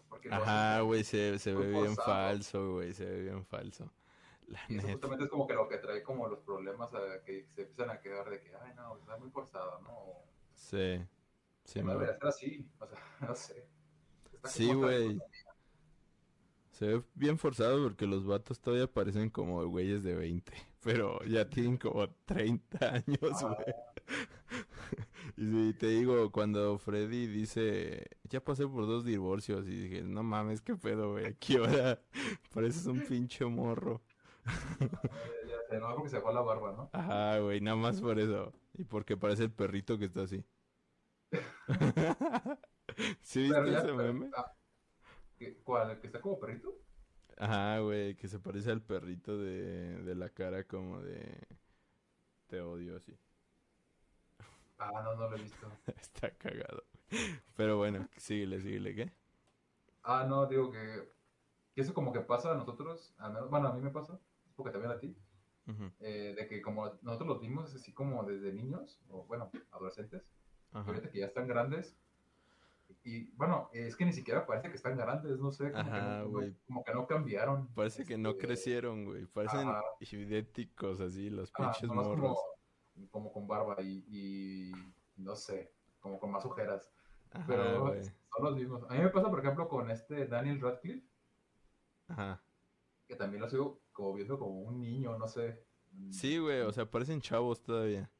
Porque 0.08 0.28
Ajá, 0.30 0.80
güey, 0.80 1.04
se, 1.04 1.38
se 1.38 1.54
ve 1.54 1.68
bien 1.72 1.96
forzado. 1.96 2.04
falso, 2.04 2.72
güey, 2.74 2.92
se 2.94 3.04
ve 3.04 3.22
bien 3.22 3.44
falso. 3.44 3.92
La 4.48 4.60
Y 4.68 4.76
eso 4.76 4.88
neta. 4.88 4.92
justamente 4.92 5.24
es 5.24 5.30
como 5.30 5.46
que 5.46 5.54
lo 5.54 5.68
que 5.68 5.78
trae 5.78 6.02
como 6.02 6.28
los 6.28 6.40
problemas 6.40 6.92
a 6.94 7.22
que 7.24 7.46
se 7.54 7.62
empiezan 7.62 7.90
a 7.90 8.00
quedar 8.00 8.28
de 8.30 8.40
que, 8.42 8.54
ay, 8.56 8.74
no, 8.76 8.96
está 8.98 9.16
muy 9.18 9.30
forzado, 9.30 9.80
¿no? 9.82 10.26
Sí, 10.54 11.00
sí, 11.64 11.82
no 11.82 11.86
man. 11.86 11.98
debería 11.98 12.14
ser 12.18 12.26
así, 12.28 12.70
o 12.78 12.86
sea, 12.86 12.98
no 13.20 13.34
sé. 13.34 13.68
Está 14.32 14.48
Sí, 14.48 14.72
güey. 14.74 15.18
Se 16.70 16.86
ve 16.86 17.02
bien 17.14 17.38
forzado 17.38 17.82
porque 17.82 18.06
los 18.06 18.26
vatos 18.26 18.60
todavía 18.60 18.86
parecen 18.92 19.30
como 19.30 19.64
güeyes 19.66 20.02
de 20.02 20.14
20, 20.14 20.52
pero 20.82 21.22
ya 21.24 21.48
tienen 21.48 21.76
como 21.76 22.08
30 22.24 22.94
años, 22.94 23.42
Ah. 23.42 23.54
güey. 23.56 23.74
Y 25.36 25.44
sí, 25.46 25.74
te 25.78 25.86
digo, 25.88 26.30
cuando 26.32 26.78
Freddy 26.78 27.26
dice, 27.26 28.06
ya 28.32 28.42
pasé 28.42 28.66
por 28.66 28.86
dos 28.86 29.04
divorcios, 29.04 29.66
y 29.68 29.70
dije, 29.88 30.02
no 30.02 30.22
mames, 30.22 30.60
qué 30.62 30.74
pedo, 30.74 31.12
güey, 31.12 31.26
aquí 31.26 31.56
ahora 31.56 32.00
pareces 32.54 32.86
un 32.86 33.00
pinche 33.00 33.44
morro. 33.44 34.02
Ya, 34.80 35.56
sé, 35.68 35.78
no, 35.78 35.94
porque 35.94 36.08
se 36.10 36.20
fue 36.20 36.34
la 36.34 36.40
barba, 36.40 36.72
¿no? 36.72 36.90
Ajá, 36.92 37.38
güey, 37.38 37.60
nada 37.60 37.76
más 37.76 38.00
por 38.00 38.18
eso. 38.18 38.52
Y 38.74 38.84
porque 38.84 39.16
parece 39.16 39.44
el 39.44 39.52
perrito 39.52 39.98
que 39.98 40.06
está 40.06 40.22
así. 40.22 40.44
¿Sí 43.22 43.42
viste 43.42 43.70
ya, 43.70 43.78
ese 43.78 43.86
pero- 43.86 43.96
meme? 43.96 44.30
ah, 44.36 44.52
¿qué- 45.38 45.56
¿Cuál? 45.62 45.90
¿El 45.92 46.00
que 46.00 46.06
está 46.08 46.20
como 46.20 46.38
perrito? 46.40 46.74
Ajá, 47.38 47.78
güey, 47.80 48.14
que 48.16 48.28
se 48.28 48.38
parece 48.38 48.70
al 48.70 48.82
perrito 48.82 49.36
de, 49.38 50.02
de 50.02 50.14
la 50.14 50.28
cara 50.30 50.64
como 50.64 51.00
de... 51.00 51.38
Te 52.48 52.60
odio 52.60 52.96
así. 52.96 53.16
Ah, 54.78 54.90
no, 55.04 55.14
no 55.14 55.30
lo 55.30 55.36
he 55.36 55.42
visto. 55.42 55.66
Está 55.96 56.30
cagado. 56.32 56.84
Pero 57.56 57.76
bueno, 57.76 58.08
síguele, 58.16 58.60
síguele, 58.60 58.94
¿qué? 58.94 59.12
Ah, 60.02 60.24
no, 60.28 60.46
digo 60.46 60.70
que, 60.70 61.08
que 61.74 61.80
eso 61.82 61.94
como 61.94 62.12
que 62.12 62.20
pasa 62.20 62.52
a 62.52 62.56
nosotros, 62.56 63.14
al 63.18 63.32
menos, 63.32 63.50
bueno, 63.50 63.68
a 63.68 63.72
mí 63.74 63.80
me 63.80 63.90
pasa, 63.90 64.18
porque 64.56 64.72
también 64.72 64.92
a 64.92 64.98
ti, 65.00 65.16
Ujú, 65.66 65.92
eh, 66.00 66.34
de 66.36 66.48
que 66.48 66.62
como 66.62 66.86
nosotros 67.02 67.28
los 67.28 67.40
vimos 67.40 67.74
así 67.74 67.92
como 67.92 68.24
desde 68.24 68.52
niños, 68.52 69.00
o 69.10 69.24
bueno, 69.26 69.50
adolescentes, 69.72 70.22
Ajá. 70.72 70.86
ahorita 70.86 71.10
que 71.10 71.20
ya 71.20 71.26
están 71.26 71.48
grandes, 71.48 71.96
y 73.04 73.30
bueno, 73.32 73.68
es 73.72 73.96
que 73.96 74.04
ni 74.04 74.12
siquiera 74.12 74.46
parece 74.46 74.68
que 74.68 74.76
están 74.76 74.96
grandes, 74.96 75.38
no 75.38 75.50
sé, 75.50 75.72
como, 75.72 75.92
que, 75.92 76.00
Ajá, 76.00 76.22
no, 76.22 76.28
güey. 76.30 76.50
no- 76.50 76.56
como 76.66 76.84
que 76.84 76.94
no 76.94 77.06
cambiaron. 77.06 77.68
Parece 77.74 78.04
que 78.06 78.16
no 78.18 78.30
este, 78.30 78.38
crecieron, 78.38 79.04
güey. 79.04 79.26
Parecen 79.26 79.60
ajá. 79.68 79.82
idénticos 80.00 81.00
así, 81.00 81.30
los 81.30 81.50
pinches 81.52 81.90
morros. 81.90 82.48
como, 82.96 83.10
como 83.10 83.32
con 83.32 83.46
barba 83.46 83.76
y, 83.82 84.04
y 84.08 84.72
no 85.16 85.36
sé, 85.36 85.72
como 86.00 86.18
con 86.20 86.30
más 86.30 86.44
ojeras. 86.44 86.90
Ajá, 87.32 87.44
Pero 87.46 87.94
son 88.02 88.44
los 88.44 88.56
mismos. 88.56 88.84
A 88.88 88.94
mí 88.94 89.00
me 89.00 89.08
pasa, 89.10 89.30
por 89.30 89.40
ejemplo, 89.40 89.68
con 89.68 89.90
este 89.90 90.26
Daniel 90.26 90.60
Radcliffe, 90.60 91.06
Ajá. 92.08 92.42
que 93.06 93.16
también 93.16 93.42
lo 93.42 93.48
sigo 93.48 93.80
como 93.92 94.14
viendo 94.14 94.38
como 94.38 94.60
un 94.62 94.80
niño, 94.80 95.18
no 95.18 95.28
sé. 95.28 95.64
Sí, 96.10 96.38
güey, 96.38 96.60
o 96.60 96.72
sea, 96.72 96.90
parecen 96.90 97.20
chavos 97.20 97.62
todavía. 97.62 98.10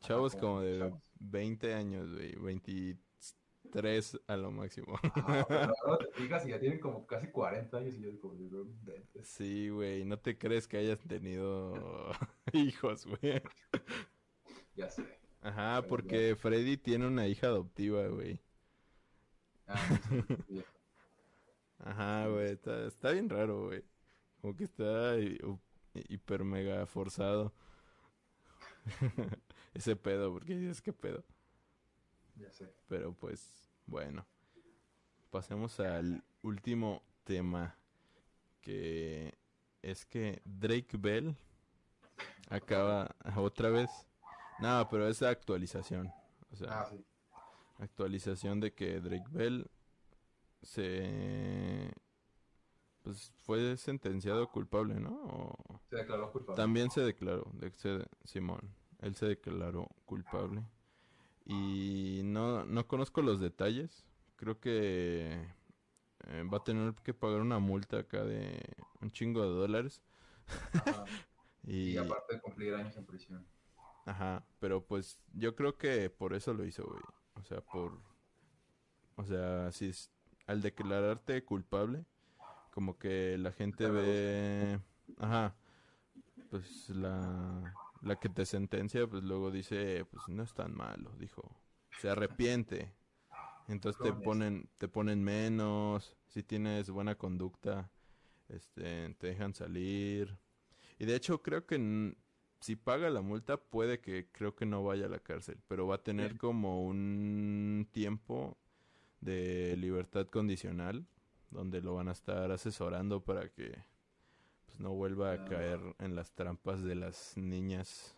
Chavos 0.00 0.34
como 0.34 0.54
como 0.54 0.60
de 0.62 0.78
chavos. 0.78 1.12
20 1.20 1.74
años, 1.74 2.12
güey. 2.12 2.34
23 2.36 4.20
a 4.26 4.36
lo 4.36 4.50
máximo. 4.50 4.98
Ajá, 5.02 5.46
pero 5.48 5.72
ahora 5.86 5.98
te 6.06 6.12
fijas 6.12 6.46
y 6.46 6.50
ya 6.50 6.60
tienen 6.60 6.80
como 6.80 7.06
casi 7.06 7.28
40 7.28 7.76
años 7.76 7.94
y 7.94 8.02
yo 8.02 8.10
inventes. 8.10 9.28
Sí, 9.28 9.70
güey, 9.70 10.04
no 10.04 10.18
te 10.18 10.36
crees 10.36 10.68
que 10.68 10.78
hayas 10.78 10.98
tenido 11.00 12.10
hijos, 12.52 13.06
güey. 13.06 13.42
Ya 14.74 14.90
sé. 14.90 15.04
Ajá, 15.40 15.82
porque 15.88 16.36
Freddy 16.36 16.76
tiene 16.76 17.06
una 17.06 17.26
hija 17.26 17.48
adoptiva, 17.48 18.06
güey. 18.08 18.40
Ah, 19.66 19.98
sí. 20.48 20.62
Ajá, 21.78 22.26
güey, 22.28 22.52
está, 22.52 22.86
está 22.86 23.10
bien 23.10 23.28
raro, 23.28 23.66
güey. 23.66 23.84
Como 24.40 24.54
que 24.56 24.64
está 24.64 25.18
hi- 25.18 25.38
u- 25.44 25.60
hiper 25.94 26.44
mega 26.44 26.86
forzado. 26.86 27.52
Ese 29.74 29.96
pedo, 29.96 30.32
porque 30.32 30.56
dices 30.56 30.80
que 30.82 30.92
pedo. 30.92 31.24
ya 32.36 32.52
sé. 32.52 32.72
Pero 32.88 33.12
pues, 33.14 33.70
bueno. 33.86 34.26
Pasemos 35.30 35.80
al 35.80 36.22
último 36.42 37.02
tema. 37.24 37.76
Que 38.60 39.34
es 39.80 40.04
que 40.06 40.40
Drake 40.44 40.96
Bell 40.96 41.34
acaba 42.48 43.14
otra 43.36 43.70
vez. 43.70 43.90
Nada, 44.60 44.88
pero 44.88 45.08
es 45.08 45.22
actualización. 45.22 46.12
O 46.52 46.56
sea, 46.56 46.82
Ah, 46.82 46.86
sí. 46.90 47.04
Actualización 47.82 48.60
de 48.60 48.72
que 48.74 49.00
Drake 49.00 49.28
Bell 49.30 49.70
se 50.62 51.92
pues 53.02 53.32
fue 53.44 53.76
sentenciado 53.76 54.48
culpable, 54.50 54.94
¿no? 55.00 55.10
O- 55.24 55.80
Se 55.90 55.96
declaró 55.96 56.30
culpable. 56.30 56.56
también 56.62 56.90
se 56.90 57.00
declaró, 57.00 57.50
de, 57.54 57.70
se- 57.72 58.06
Simón, 58.24 58.60
él 59.00 59.14
se 59.16 59.26
declaró 59.26 59.88
culpable 60.04 60.62
y 61.44 62.22
no 62.24 62.64
no 62.64 62.86
conozco 62.86 63.22
los 63.22 63.40
detalles. 63.40 64.04
Creo 64.36 64.60
que 64.60 65.46
eh, 66.26 66.42
va 66.52 66.58
a 66.58 66.64
tener 66.64 66.94
que 67.02 67.14
pagar 67.14 67.40
una 67.40 67.58
multa 67.58 67.98
acá 67.98 68.24
de 68.24 68.60
un 69.00 69.10
chingo 69.10 69.42
de 69.42 69.48
dólares 69.50 70.02
y 71.64 71.92
Y 71.92 71.96
aparte 71.98 72.34
de 72.36 72.40
cumplir 72.40 72.74
años 72.74 72.96
en 72.96 73.06
prisión. 73.06 73.46
Ajá, 74.06 74.44
pero 74.60 74.84
pues 74.84 75.18
yo 75.34 75.54
creo 75.56 75.76
que 75.76 76.10
por 76.10 76.34
eso 76.34 76.54
lo 76.54 76.64
hizo, 76.64 76.84
güey. 76.84 77.00
O 77.42 77.44
sea, 77.44 77.60
por... 77.60 77.98
O 79.16 79.24
sea, 79.24 79.70
si 79.72 79.88
es... 79.88 80.10
al 80.46 80.62
declararte 80.62 81.44
culpable, 81.44 82.06
como 82.70 82.98
que 82.98 83.36
la 83.36 83.52
gente 83.52 83.90
ve... 83.90 84.80
Ajá, 85.18 85.54
pues 86.50 86.88
la... 86.90 87.74
La 88.00 88.16
que 88.16 88.28
te 88.28 88.46
sentencia, 88.46 89.06
pues 89.06 89.22
luego 89.22 89.52
dice, 89.52 90.04
pues 90.06 90.28
no 90.28 90.42
es 90.42 90.54
tan 90.54 90.74
malo, 90.74 91.12
dijo. 91.18 91.56
Se 92.00 92.10
arrepiente. 92.10 92.92
Entonces 93.68 94.02
te 94.02 94.12
ponen, 94.12 94.68
te 94.78 94.88
ponen 94.88 95.22
menos, 95.22 96.16
si 96.26 96.42
tienes 96.42 96.90
buena 96.90 97.14
conducta, 97.14 97.92
este, 98.48 99.14
te 99.14 99.28
dejan 99.28 99.54
salir. 99.54 100.36
Y 100.98 101.04
de 101.06 101.14
hecho 101.14 101.42
creo 101.42 101.64
que 101.64 102.14
si 102.62 102.76
paga 102.76 103.10
la 103.10 103.22
multa 103.22 103.56
puede 103.56 104.00
que 104.00 104.28
creo 104.30 104.54
que 104.54 104.66
no 104.66 104.84
vaya 104.84 105.06
a 105.06 105.08
la 105.08 105.18
cárcel, 105.18 105.58
pero 105.68 105.86
va 105.86 105.96
a 105.96 106.02
tener 106.02 106.38
como 106.38 106.84
un 106.84 107.88
tiempo 107.90 108.56
de 109.20 109.76
libertad 109.76 110.28
condicional 110.28 111.04
donde 111.50 111.80
lo 111.82 111.94
van 111.94 112.08
a 112.08 112.12
estar 112.12 112.50
asesorando 112.52 113.20
para 113.20 113.48
que 113.48 113.76
pues 114.66 114.78
no 114.78 114.92
vuelva 114.92 115.32
a 115.32 115.44
caer 115.44 115.80
en 115.98 116.14
las 116.14 116.32
trampas 116.32 116.82
de 116.82 116.94
las 116.94 117.36
niñas 117.36 118.16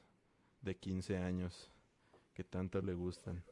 de 0.60 0.76
15 0.76 1.18
años 1.18 1.70
que 2.34 2.44
tanto 2.44 2.82
le 2.82 2.94
gustan. 2.94 3.42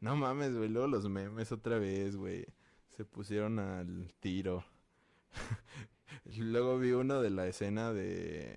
No 0.00 0.16
mames, 0.16 0.56
güey, 0.56 0.68
luego 0.68 0.88
los 0.88 1.08
memes 1.08 1.52
otra 1.52 1.78
vez, 1.78 2.16
güey. 2.16 2.46
Se 2.90 3.04
pusieron 3.04 3.58
al 3.58 4.12
tiro. 4.20 4.64
luego 6.36 6.78
vi 6.78 6.92
uno 6.92 7.20
de 7.20 7.30
la 7.30 7.46
escena 7.46 7.92
de... 7.92 8.56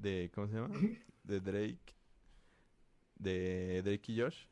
de 0.00 0.30
¿Cómo 0.34 0.48
se 0.48 0.54
llama? 0.54 0.74
De 1.24 1.40
Drake. 1.40 1.94
De 3.16 3.82
Drake 3.82 4.12
y 4.12 4.20
Josh. 4.20 4.46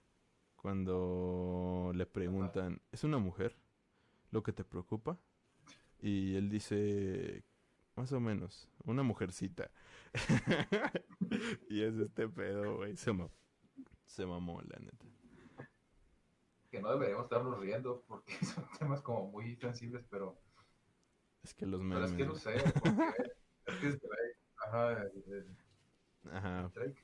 Cuando 0.56 1.92
le 1.94 2.06
preguntan, 2.06 2.80
¿es 2.90 3.04
una 3.04 3.18
mujer 3.18 3.56
lo 4.30 4.42
que 4.42 4.52
te 4.52 4.64
preocupa? 4.64 5.18
Y 6.00 6.34
él 6.34 6.48
dice, 6.50 7.44
más 7.94 8.10
o 8.12 8.20
menos, 8.20 8.68
una 8.84 9.02
mujercita. 9.02 9.70
y 11.68 11.82
es 11.82 11.94
este 11.94 12.28
pedo, 12.28 12.76
güey. 12.76 12.96
Se, 12.96 13.12
ma- 13.12 13.30
se 14.06 14.26
mamó, 14.26 14.60
la 14.62 14.78
neta. 14.80 15.06
Que 16.70 16.80
no 16.82 16.90
deberíamos 16.90 17.24
estarnos 17.24 17.58
riendo 17.60 18.02
porque 18.08 18.32
son 18.44 18.66
temas 18.78 19.00
como 19.02 19.30
muy 19.30 19.54
sensibles, 19.56 20.04
pero, 20.10 20.36
Es 21.44 21.54
que 21.54 21.64
los 21.66 21.80
pero 21.80 21.88
memes. 22.00 22.10
es 22.10 22.16
que 22.16 22.26
no 22.26 22.34
sé, 22.34 22.54
porque 22.80 22.88
es 23.66 23.74
que 23.76 23.86
es 23.88 24.00
Drake. 24.00 24.36
Ajá, 24.66 24.92
el- 25.02 25.56
Ajá. 26.32 26.70
Drake. 26.74 27.02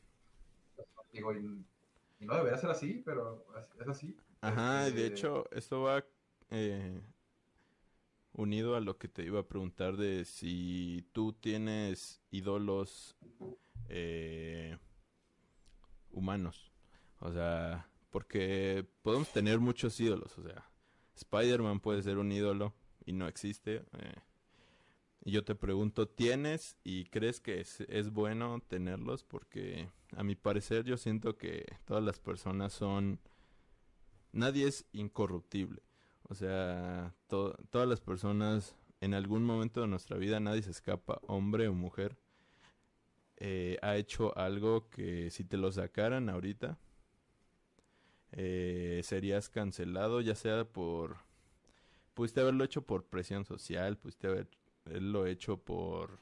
Digo, 1.12 1.32
y, 1.34 1.64
y 2.20 2.26
no 2.26 2.34
debería 2.36 2.58
ser 2.58 2.70
así, 2.70 3.02
pero 3.04 3.44
es 3.58 3.80
es 3.80 3.88
así. 3.88 4.16
Ajá, 4.40 4.88
y 4.88 4.92
de 4.92 5.06
Este, 5.06 5.06
hecho, 5.06 5.44
esto 5.52 5.82
va 5.82 6.04
eh, 6.50 7.00
unido 8.32 8.76
a 8.76 8.80
lo 8.80 8.98
que 8.98 9.08
te 9.08 9.24
iba 9.24 9.40
a 9.40 9.46
preguntar 9.48 9.96
de 9.96 10.24
si 10.24 11.06
tú 11.12 11.32
tienes 11.34 12.20
ídolos 12.30 13.16
eh, 13.88 14.78
humanos. 16.10 16.72
O 17.20 17.32
sea, 17.32 17.88
porque 18.10 18.86
podemos 19.02 19.30
tener 19.32 19.60
muchos 19.60 19.98
ídolos. 20.00 20.36
O 20.38 20.42
sea, 20.42 20.70
Spider-Man 21.16 21.80
puede 21.80 22.02
ser 22.02 22.18
un 22.18 22.32
ídolo 22.32 22.74
y 23.04 23.12
no 23.12 23.28
existe. 23.28 23.76
eh. 23.98 24.14
Yo 25.24 25.44
te 25.44 25.54
pregunto, 25.54 26.08
¿tienes 26.08 26.76
y 26.82 27.04
crees 27.04 27.40
que 27.40 27.60
es, 27.60 28.10
bueno 28.10 28.60
tenerlos? 28.66 29.22
Porque 29.22 29.88
a 30.16 30.24
mi 30.24 30.34
parecer 30.34 30.84
yo 30.84 30.96
siento 30.96 31.36
que 31.36 31.64
todas 31.84 32.02
las 32.02 32.18
personas 32.18 32.72
son... 32.72 33.20
Nadie 34.32 34.66
es 34.66 34.86
incorruptible. 34.92 35.82
O 36.28 36.34
sea, 36.34 37.14
to- 37.28 37.54
todas 37.70 37.86
las 37.88 38.00
personas 38.00 38.74
en 39.00 39.14
algún 39.14 39.44
momento 39.44 39.80
de 39.80 39.86
nuestra 39.88 40.16
vida, 40.16 40.40
nadie 40.40 40.62
se 40.62 40.70
escapa, 40.70 41.20
hombre 41.26 41.68
o 41.68 41.74
mujer, 41.74 42.16
eh, 43.36 43.78
ha 43.82 43.96
hecho 43.96 44.36
algo 44.36 44.88
que 44.90 45.30
si 45.30 45.44
te 45.44 45.56
lo 45.56 45.70
sacaran 45.72 46.28
ahorita, 46.28 46.78
eh, 48.32 49.00
serías 49.04 49.48
cancelado, 49.48 50.20
ya 50.20 50.34
sea 50.34 50.64
por... 50.64 51.18
Pudiste 52.14 52.40
haberlo 52.40 52.64
hecho 52.64 52.82
por 52.82 53.04
presión 53.04 53.44
social, 53.44 53.96
pudiste 53.98 54.26
haberlo 54.86 55.26
hecho 55.26 55.56
por... 55.58 56.20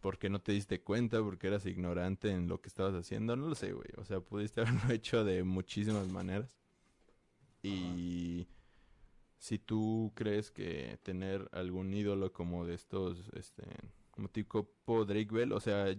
porque 0.00 0.28
no 0.28 0.40
te 0.40 0.52
diste 0.52 0.82
cuenta, 0.82 1.22
porque 1.22 1.46
eras 1.46 1.64
ignorante 1.66 2.30
en 2.30 2.48
lo 2.48 2.60
que 2.60 2.68
estabas 2.68 2.94
haciendo, 2.94 3.36
no 3.36 3.48
lo 3.48 3.54
sé, 3.54 3.72
güey. 3.72 3.88
O 3.98 4.04
sea, 4.04 4.20
pudiste 4.20 4.60
haberlo 4.62 4.90
hecho 4.92 5.24
de 5.24 5.44
muchísimas 5.44 6.08
maneras. 6.08 6.56
Y 7.62 8.48
si 9.38 9.58
tú 9.58 10.12
crees 10.14 10.50
que 10.50 10.98
tener 11.02 11.48
algún 11.52 11.94
ídolo 11.94 12.32
como 12.32 12.66
de 12.66 12.74
estos, 12.74 13.30
este, 13.34 13.64
como 14.10 14.28
tipo 14.28 14.68
Drake 15.06 15.32
Bell, 15.32 15.52
o 15.52 15.60
sea, 15.60 15.94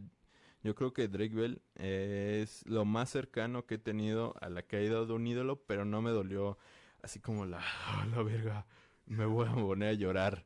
yo 0.64 0.76
creo 0.76 0.94
que 0.94 1.08
Drake 1.08 1.36
Bell 1.36 1.62
es 1.76 2.66
lo 2.68 2.86
más 2.86 3.10
cercano 3.10 3.66
que 3.66 3.76
he 3.76 3.80
tenido 3.80 4.36
a 4.42 4.50
la 4.50 4.64
caída 4.64 5.06
de 5.06 5.14
un 5.14 5.28
ídolo, 5.28 5.64
pero 5.66 5.86
no 5.86 6.02
me 6.02 6.12
dolió 6.12 6.58
así 7.02 7.20
como 7.20 7.46
la, 7.46 7.60
"Ah, 7.88 8.06
la 8.12 8.24
verga, 8.24 8.66
me 9.06 9.26
voy 9.26 9.48
a 9.48 9.54
poner 9.54 9.90
a 9.90 9.94
llorar, 9.94 10.46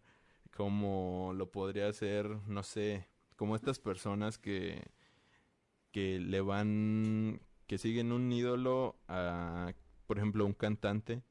como 0.58 1.34
lo 1.36 1.52
podría 1.52 1.88
hacer, 1.88 2.28
no 2.48 2.64
sé, 2.64 3.08
como 3.36 3.56
estas 3.56 3.78
personas 3.78 4.40
que, 4.40 4.82
que 5.92 6.18
le 6.18 6.42
van, 6.42 7.40
que 7.68 7.78
siguen 7.78 8.12
un 8.12 8.32
ídolo 8.32 8.96
a, 9.08 9.72
por 10.08 10.18
ejemplo, 10.18 10.48
un 10.48 10.54
cantante, 10.54 11.22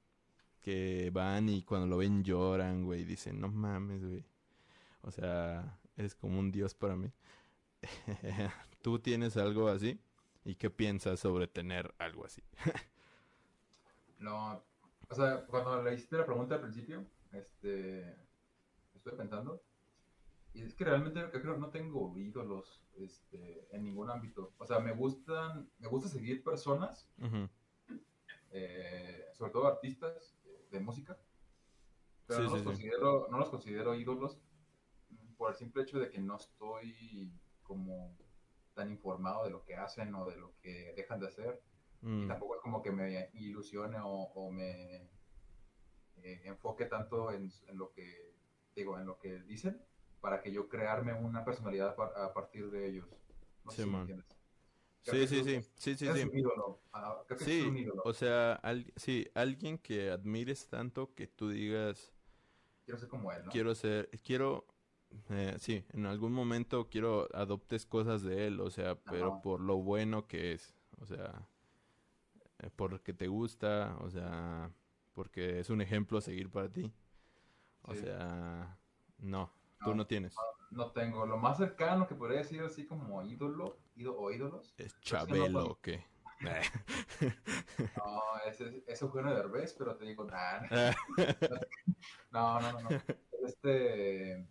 que 0.61 1.11
van 1.13 1.49
y 1.49 1.65
cuando 1.65 1.89
lo 1.89 1.97
ven 1.97 2.23
lloran, 2.23 2.85
güey, 2.85 3.03
dicen, 3.03 3.41
no 3.41 3.49
mames, 3.49 4.05
güey. 4.05 4.25
O 5.03 5.11
sea, 5.11 5.77
eres 5.97 6.15
como 6.15 6.39
un 6.39 6.53
dios 6.53 6.75
para 6.77 6.95
mí. 6.95 7.11
¿Tú 8.81 9.01
tienes 9.01 9.37
algo 9.37 9.67
así? 9.67 9.99
¿Y 10.45 10.55
qué 10.55 10.71
piensas 10.71 11.19
sobre 11.19 11.49
tener 11.49 11.93
algo 11.99 12.25
así? 12.25 12.43
No, 14.19 14.63
o 15.11 15.15
sea, 15.15 15.45
cuando 15.45 15.83
le 15.83 15.93
hiciste 15.93 16.17
la 16.17 16.25
pregunta 16.25 16.55
al 16.55 16.63
principio, 16.63 17.05
este, 17.33 18.17
estoy 19.07 19.19
pensando, 19.19 19.63
y 20.53 20.63
es 20.63 20.75
que 20.75 20.85
realmente 20.85 21.21
yo 21.21 21.41
creo 21.43 21.57
no 21.57 21.71
tengo 21.71 22.17
ídolos, 22.19 22.83
este, 22.97 23.69
en 23.75 23.85
ningún 23.85 24.11
ámbito. 24.11 24.55
O 24.59 24.67
sea, 24.67 24.81
me 24.81 24.93
gustan, 24.93 25.71
me 25.79 25.89
gusta 25.89 26.09
seguir 26.09 26.43
personas, 26.43 27.09
eh, 28.51 29.25
sobre 29.35 29.53
todo 29.53 29.67
artistas 29.67 30.37
de 30.71 30.81
música, 30.81 31.19
pero 32.27 32.41
Sí, 32.41 32.45
no, 32.45 32.51
los 32.51 32.59
sí. 32.59 32.65
considero, 32.65 33.29
no 33.31 33.39
los 33.39 33.51
considero 33.51 33.95
ídolos 33.95 34.41
mm, 35.11 35.35
por 35.35 35.51
el 35.51 35.57
simple 35.57 35.83
hecho 35.83 35.99
de 36.01 36.11
que 36.11 36.19
no 36.19 36.37
estoy 36.37 37.31
como 37.63 38.17
tan 38.75 38.91
informado 38.91 39.45
de 39.45 39.51
lo 39.51 39.65
que 39.65 39.77
hacen 39.77 40.15
o 40.15 40.27
de 40.29 40.37
lo 40.37 40.53
que 40.61 40.93
dejan 40.97 41.21
de 41.21 41.29
hacer. 41.29 41.63
Y 42.03 42.27
Mm, 42.27 42.29
tampoco 42.29 42.57
es 42.57 42.63
como 42.63 42.83
que 42.83 42.91
me 42.93 43.31
ilusione 43.35 43.99
o, 44.01 44.09
o 44.09 44.51
me 44.51 45.09
eh, 46.17 46.43
enfoque 46.45 46.87
tanto 46.87 47.31
en, 47.33 47.51
en 47.69 47.77
lo 47.79 47.93
que 47.93 48.36
digo, 48.77 48.99
en 48.99 49.07
lo 49.07 49.19
que 49.19 49.41
dicen, 49.43 49.81
para 50.21 50.41
que 50.43 50.53
yo 50.53 50.69
crearme 50.69 51.15
una 51.15 51.45
personalidad 51.45 51.97
a 52.17 52.33
partir 52.33 52.71
de 52.71 52.87
ellos. 52.89 53.07
No 53.65 53.73
sé 53.73 53.79
Sí, 53.79 53.83
si 53.83 53.91
me 53.91 53.97
man. 53.97 54.07
Creo 55.05 55.17
Sí, 55.17 55.27
sí, 55.29 55.45
sí, 55.45 55.51
es- 55.57 55.73
sí, 55.77 55.95
sí, 55.97 56.13
es 56.13 56.15
sí. 56.15 56.31
un 56.31 56.39
ídolo. 56.39 56.81
Creo 57.27 57.39
que 57.39 57.45
es 57.45 57.51
Sí, 57.51 57.63
un 57.63 57.77
ídolo. 57.77 58.03
o 58.05 58.13
sea, 58.13 58.55
al- 58.55 58.93
sí, 58.97 59.27
alguien 59.35 59.79
que 59.79 60.11
admires 60.11 60.69
tanto 60.69 61.15
que 61.15 61.27
tú 61.27 61.51
digas, 61.51 62.13
Quiero 62.85 62.99
ser 62.99 63.09
como 63.09 63.31
él, 63.33 63.45
¿no? 63.45 63.53
quiero 63.53 63.75
ser, 63.75 64.09
quiero, 64.25 64.67
eh, 65.31 65.57
sí, 65.59 65.85
en 65.93 66.07
algún 66.07 66.33
momento 66.33 66.89
quiero 66.89 67.29
adoptes 67.35 67.87
cosas 67.87 68.23
de 68.23 68.47
él, 68.47 68.61
o 68.61 68.71
sea, 68.71 68.97
pero 68.97 69.33
Ajá. 69.33 69.43
por 69.43 69.61
lo 69.61 69.77
bueno 69.79 70.27
que 70.27 70.53
es, 70.53 70.75
o 71.01 71.07
sea, 71.07 71.49
eh, 72.59 72.71
porque 72.75 73.13
te 73.15 73.29
gusta, 73.29 73.97
o 74.01 74.11
sea, 74.11 74.71
porque 75.15 75.61
es 75.61 75.71
un 75.71 75.81
ejemplo 75.81 76.19
a 76.19 76.21
seguir 76.21 76.51
para 76.51 76.71
ti. 76.71 76.93
O 77.87 77.95
Sí. 77.95 78.01
sea, 78.01 78.77
no, 79.19 79.51
tú 79.81 79.91
No. 79.91 79.95
no 79.97 80.07
tienes. 80.07 80.35
No 80.71 80.91
tengo. 80.93 81.25
Lo 81.27 81.37
más 81.39 81.59
cercano 81.59 82.07
que 82.09 82.15
podría 82.15 82.39
decir 82.39 82.61
así 82.63 82.87
como 82.87 83.23
ídolo, 83.23 83.77
ídolo 83.95 84.19
o 84.21 84.31
ídolos. 84.33 84.75
Es 84.79 84.93
no 84.95 85.01
Chabelo, 85.01 85.67
¿o 85.67 85.81
qué? 85.81 86.05
No, 86.41 88.23
ese 88.47 88.85
es 88.87 89.01
Eugenio 89.03 89.35
Derbez, 89.35 89.75
pero 89.79 89.97
te 89.97 90.05
digo, 90.05 90.25
nah, 90.25 90.61
no, 92.31 92.61
no, 92.61 92.73
no, 92.73 92.81
no. 92.81 92.89
Este, 93.47 94.47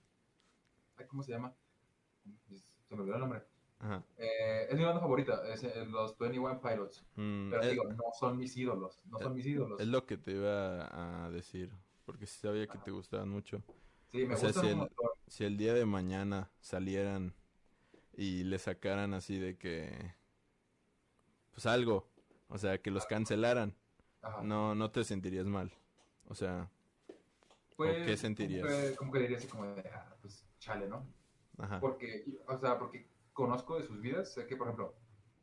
¿cómo 1.08 1.22
se 1.24 1.34
llama? 1.34 1.54
Se 2.88 2.96
me 2.96 3.02
olvidó 3.02 3.16
el 3.16 3.22
nombre. 3.22 3.44
Ajá. 3.80 4.04
Eh, 4.18 4.68
es 4.70 4.78
mi 4.78 4.84
banda 4.86 5.02
favorita, 5.02 5.48
es 5.50 5.64
eh, 5.64 5.86
los 5.86 6.18
21 6.18 6.60
Pilots. 6.62 7.06
Mm, 7.16 7.50
Pero 7.52 7.62
es, 7.62 7.72
digo, 7.72 7.84
no 7.84 8.04
son 8.18 8.38
mis 8.38 8.56
ídolos, 8.58 9.00
no 9.06 9.20
son 9.20 9.36
mis 9.36 9.46
ídolos. 9.46 9.80
es 9.80 9.88
lo 9.88 10.06
que 10.06 10.18
te 10.18 10.32
iba 10.32 11.26
a 11.26 11.30
decir, 11.30 11.72
porque 12.06 12.26
sí 12.28 12.40
sabía 12.40 12.68
que 12.68 12.78
te 12.78 12.92
gustaban 12.92 13.30
mucho. 13.30 13.64
Sí, 14.08 14.26
me 14.26 14.36
o 14.36 14.38
sea, 14.38 14.54
si 14.54 14.68
el- 14.68 14.78
montón. 14.78 15.10
Si 15.28 15.44
el 15.44 15.58
día 15.58 15.74
de 15.74 15.86
mañana 15.86 16.52
salieran 16.62 17.34
y 18.14 18.44
le 18.46 18.60
sacaran 18.60 19.14
así 19.14 19.40
de 19.40 19.58
que, 19.58 20.14
pues 21.52 21.66
algo, 21.66 22.08
o 22.50 22.58
sea, 22.58 22.82
que 22.82 22.92
los 22.92 23.06
cancelaran, 23.06 23.76
Ajá. 24.22 24.42
no, 24.44 24.76
no 24.76 24.92
te 24.92 25.04
sentirías 25.04 25.46
mal. 25.46 25.72
O 26.28 26.36
sea, 26.36 26.70
Pues, 27.76 28.06
qué 28.06 28.18
sentirías? 28.18 28.66
Como 28.68 28.82
que, 28.90 28.96
como 28.96 29.12
que 29.12 29.20
diría 29.20 29.38
así 29.38 29.48
como 29.48 29.66
de, 29.66 29.90
ah, 29.90 30.16
pues 30.22 30.46
chale, 30.60 30.88
¿no? 30.88 31.06
ajá. 31.58 31.80
Porque, 31.80 32.26
o 32.48 32.58
sea, 32.58 32.78
porque 32.80 33.10
conozco 33.34 33.78
de 33.80 33.86
sus 33.88 34.02
vidas, 34.02 34.34
sé 34.34 34.48
que, 34.48 34.56
por 34.56 34.68
ejemplo, 34.68 34.96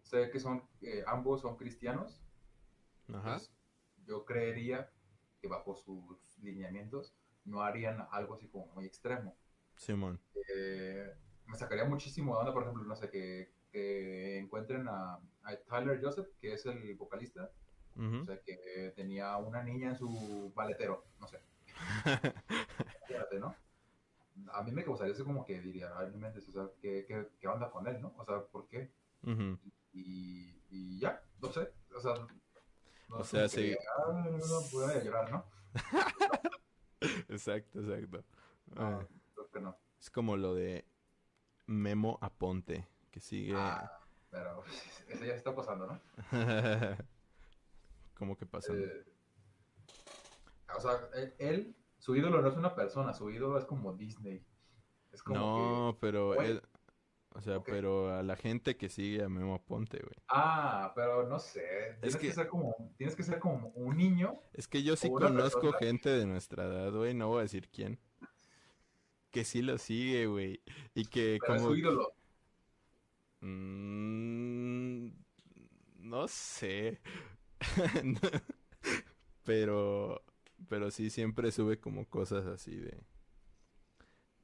sé 0.03 0.31
que 0.31 0.41
son, 0.41 0.63
eh, 0.83 1.05
ambos 1.07 1.43
son 1.43 1.57
cristianos, 1.57 2.23
Ajá. 3.09 3.19
Entonces, 3.35 3.53
yo 4.07 4.25
creería 4.25 4.91
que 5.41 5.49
bajo 5.49 5.77
sus 5.77 6.32
lineamientos 6.43 7.15
no 7.45 7.63
harían 7.63 8.07
algo 8.11 8.35
así 8.35 8.49
como 8.49 8.67
muy 8.75 8.87
extremo. 8.87 9.37
Simón. 9.77 10.21
Eh, 10.55 11.13
me 11.47 11.57
sacaría 11.57 11.85
muchísimo 11.85 12.35
de 12.35 12.41
onda, 12.41 12.53
por 12.53 12.63
ejemplo, 12.63 12.85
no 12.85 12.97
sé, 12.97 13.11
que, 13.11 13.53
que 13.71 14.39
encuentren 14.39 14.89
a, 14.89 15.15
a 15.43 15.57
Tyler 15.69 16.01
Joseph, 16.03 16.29
que 16.41 16.55
es 16.55 16.65
el 16.67 16.95
vocalista, 16.95 17.51
o 17.95 18.25
sea, 18.25 18.41
que 18.41 18.93
tenía 18.97 19.37
una 19.37 19.63
niña 19.63 19.91
en 19.91 19.97
su 19.97 20.51
maletero, 20.57 21.05
no 21.21 21.27
sé, 21.27 21.41
fíjate, 23.07 23.39
¿no? 23.39 23.55
A 24.53 24.63
mí 24.63 24.73
me 24.73 24.83
causaría 24.83 25.13
eso 25.13 25.27
como 25.27 25.45
que 25.45 25.61
diría, 25.61 25.91
ay, 25.97 26.11
no 26.15 26.27
o 26.27 26.41
sea, 26.41 26.71
¿qué, 26.81 27.05
qué, 27.07 27.29
qué 27.39 27.49
onda 27.49 27.71
con 27.71 27.87
él, 27.87 28.01
no? 28.01 28.15
O 28.17 28.25
sea, 28.25 28.41
¿por 28.47 28.67
qué? 28.67 28.91
Y, 29.93 30.55
y 30.71 30.99
ya, 30.99 31.23
no 31.43 31.53
sé, 31.53 31.69
o 31.95 32.01
sea, 32.01 32.15
no 33.09 33.17
O 33.19 33.25
sea, 33.25 33.47
sí. 33.47 33.77
ah, 33.99 34.13
no, 34.13 34.39
no, 34.39 35.03
llorar, 35.03 35.31
¿no? 35.31 35.45
Exacto, 37.29 37.81
exacto. 37.81 38.25
No, 38.77 38.83
Ah, 38.83 39.07
creo 39.35 39.51
que 39.51 39.61
no. 39.61 39.77
es 40.01 40.11
como 40.11 40.37
lo 40.37 40.55
de 40.55 40.85
Memo 41.67 42.19
Aponte, 42.21 42.87
que 43.11 43.21
sigue... 43.21 43.55
Ah, 43.57 44.01
pero 44.31 44.63
eso 45.09 45.25
ya 45.25 45.35
está 45.35 45.55
pasando, 45.55 45.87
¿no? 45.87 46.01
¿Cómo 48.19 48.37
que 48.37 48.47
pasa? 48.47 48.73
Eh, 48.73 49.05
o 50.77 50.81
sea, 50.81 51.09
él, 51.15 51.35
él- 51.39 51.77
su 51.99 52.17
ídolo 52.17 52.41
no 52.43 52.49
es 52.49 52.57
una 52.57 52.75
persona, 52.75 53.13
su 53.15 53.31
ídolo 53.31 53.59
es 53.59 53.65
como 53.65 53.93
Disney. 53.93 54.45
Es 55.13 55.23
como 55.23 55.39
No, 55.41 55.95
que, 55.95 56.01
pero 56.01 56.35
él... 56.41 56.63
O 57.35 57.41
sea, 57.41 57.61
pero 57.63 58.15
a 58.15 58.23
la 58.23 58.37
gente 58.37 58.77
que 58.77 58.89
sigue 58.91 59.23
a 59.25 59.29
Memo 59.29 59.55
Aponte, 59.55 59.99
güey. 59.99 60.15
ah, 60.29 60.93
pero 60.95 61.27
no 61.29 61.39
sé, 61.39 61.97
tienes 62.01 62.17
que... 62.17 62.29
que- 62.29 62.33
ser 62.35 62.47
como, 62.49 62.75
tienes 62.99 63.17
que 63.17 63.23
ser 63.23 63.39
como 63.39 63.69
un 63.75 63.97
niño. 63.97 64.39
Es 64.53 64.69
que 64.69 64.83
yo 64.83 64.97
sí 64.97 65.09
conozco 65.11 65.61
persona- 65.63 65.79
gente 65.79 66.11
de 66.11 66.27
nuestra 66.27 66.65
edad, 66.65 66.93
güey, 66.93 67.15
no 67.15 67.29
voy 67.29 67.39
a 67.39 67.43
decir 67.43 67.69
quién. 67.71 67.99
Que 69.31 69.45
sí 69.45 69.63
lo 69.63 69.79
sigue, 69.79 70.27
güey. 70.27 70.61
Y 70.95 71.07
que 71.07 71.39
Pero 71.41 71.55
es 71.55 71.63
como... 71.63 71.75
su 71.75 71.79
ídolo. 71.79 72.13
Mm, 73.41 75.09
no 76.01 76.29
sé. 76.29 77.01
Pero, 79.45 80.23
pero 80.69 80.91
sí 80.93 81.11
siempre 81.11 81.51
sube 81.51 81.81
como 81.81 82.09
cosas 82.09 82.47
así 82.47 82.77
de, 82.77 83.01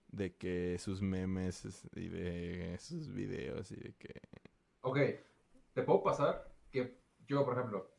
de 0.09 0.37
que 0.37 0.79
sus 0.79 1.03
memes 1.03 1.65
es- 1.65 1.89
y 1.95 2.09
de 2.09 2.77
sus 2.81 3.13
videos 3.13 3.71
y 3.73 3.77
de 3.77 3.95
que, 3.97 4.21
Ok, 4.81 4.99
te 5.73 5.83
puedo 5.83 6.03
pasar 6.03 6.55
que 6.71 7.01
yo, 7.27 7.45
por 7.45 7.55
ejemplo, 7.57 7.91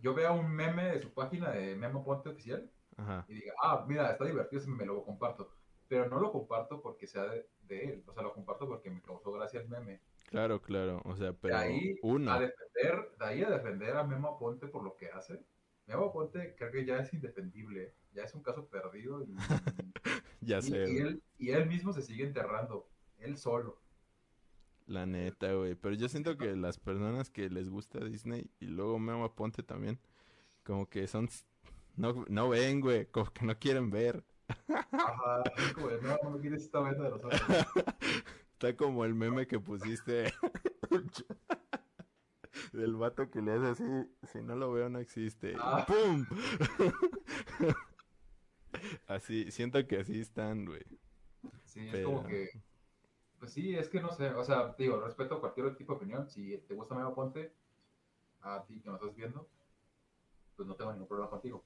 yo 0.00 0.14
vea 0.14 0.32
un 0.32 0.50
meme 0.54 0.84
de 0.92 1.00
su 1.00 1.12
página 1.14 1.50
de 1.52 1.76
Memo 1.76 2.04
Ponte 2.04 2.28
Oficial 2.30 2.70
ajá, 2.96 3.28
y 3.28 3.34
diga, 3.34 3.54
ah, 3.62 3.84
mira, 3.88 4.10
está 4.12 4.24
divertido 4.26 4.62
meme, 4.68 4.86
lo 4.86 5.04
comparto. 5.04 5.52
Pero 5.88 6.08
no 6.08 6.20
lo 6.20 6.32
comparto 6.32 6.82
porque 6.82 7.06
sea 7.06 7.24
de, 7.26 7.50
de 7.62 7.84
él, 7.86 8.04
o 8.06 8.12
sea, 8.14 8.22
lo 8.22 8.32
comparto 8.34 8.68
porque 8.68 8.90
me 8.90 9.02
causó 9.02 9.32
gracia 9.32 9.60
el 9.60 9.68
meme. 9.68 10.02
claro, 10.26 10.60
claro, 10.62 11.02
o 11.04 11.16
sea, 11.16 11.32
De 11.46 11.52
pero 11.52 11.56
ahí 11.56 11.94
uno, 12.02 12.30
a 12.30 12.38
defender, 12.40 13.16
de 13.18 13.24
ahí 13.26 13.42
a 13.42 13.50
defender 13.50 13.96
a 13.96 14.04
Memo 14.04 14.38
Ponte 14.38 14.68
por 14.68 14.82
lo 14.84 14.96
que 14.96 15.08
hace. 15.10 15.44
Memo 15.86 16.12
Ponte 16.12 16.54
creo 16.56 16.70
que 16.70 16.84
ya 16.84 16.98
es 17.00 17.12
indefendible, 17.12 17.96
ya 18.12 18.24
es 18.24 18.34
un 18.34 18.42
caso 18.42 18.68
perdido 18.68 19.22
y, 19.24 19.36
ya 20.48 20.58
y- 20.58 20.62
sé, 20.62 20.90
y 20.92 20.96
él, 20.98 21.22
y 21.38 21.50
él 21.50 21.66
mismo 21.68 21.92
se 21.92 22.02
sigue 22.02 22.24
enterrando, 22.24 22.88
él 23.18 23.36
solo. 23.38 23.80
la 24.86 25.06
neta, 25.06 25.52
güey, 25.54 25.74
pero 25.76 25.94
yo 25.94 26.08
siento 26.08 26.36
que 26.36 26.56
las 26.56 26.78
personas 26.78 27.30
que 27.30 27.48
les 27.50 27.68
gusta 27.68 28.04
Disney 28.04 28.50
y 28.60 28.66
luego 28.66 28.98
Memo 28.98 29.24
Aponte 29.24 29.62
también, 29.62 30.00
como 30.64 30.88
que 30.88 31.06
son, 31.06 31.28
no, 31.96 32.24
no 32.28 32.48
ven, 32.48 32.80
güey, 32.80 33.06
como 33.06 33.30
que 33.32 33.44
no 33.46 33.58
quieren 33.58 33.90
ver. 33.90 34.24
Ajá, 34.68 35.44
como 35.74 35.90
no, 35.90 36.30
no 36.30 36.40
quieres 36.40 36.62
esta 36.64 36.80
venta 36.80 37.04
de 37.04 37.10
los 37.10 37.22
ojos. 37.24 37.40
Está 38.52 38.76
como 38.76 39.04
el 39.04 39.14
meme 39.14 39.46
que 39.46 39.58
pusiste 39.60 40.32
del 42.72 42.96
vato 42.96 43.30
que 43.30 43.40
le 43.40 43.52
hace 43.52 43.66
así, 43.68 43.84
si 44.32 44.42
no 44.42 44.56
lo 44.56 44.72
veo 44.72 44.88
no 44.90 44.98
existe. 44.98 45.54
Ah. 45.58 45.86
¡Pum! 45.86 46.26
Así, 49.10 49.50
siento 49.50 49.84
que 49.88 49.98
así 49.98 50.20
están, 50.20 50.64
güey. 50.66 50.84
Sí, 51.64 51.84
es 51.86 51.92
Pero- 51.92 52.06
como 52.06 52.26
que. 52.28 52.48
Pues 53.40 53.52
sí, 53.52 53.76
es 53.76 53.88
que 53.88 54.00
no 54.00 54.12
sé. 54.12 54.28
O 54.30 54.44
sea, 54.44 54.74
digo, 54.78 55.00
respeto 55.00 55.40
cualquier 55.40 55.74
tipo 55.74 55.94
de 55.94 55.96
opinión. 55.96 56.28
Si 56.30 56.58
te 56.58 56.74
gusta 56.74 56.94
Memo 56.94 57.12
Ponte, 57.12 57.52
a 58.42 58.64
ti 58.66 58.80
que 58.80 58.88
me 58.88 58.94
estás 58.94 59.12
viendo, 59.16 59.48
pues 60.54 60.68
no 60.68 60.76
tengo 60.76 60.92
ningún 60.92 61.08
problema 61.08 61.28
contigo. 61.28 61.64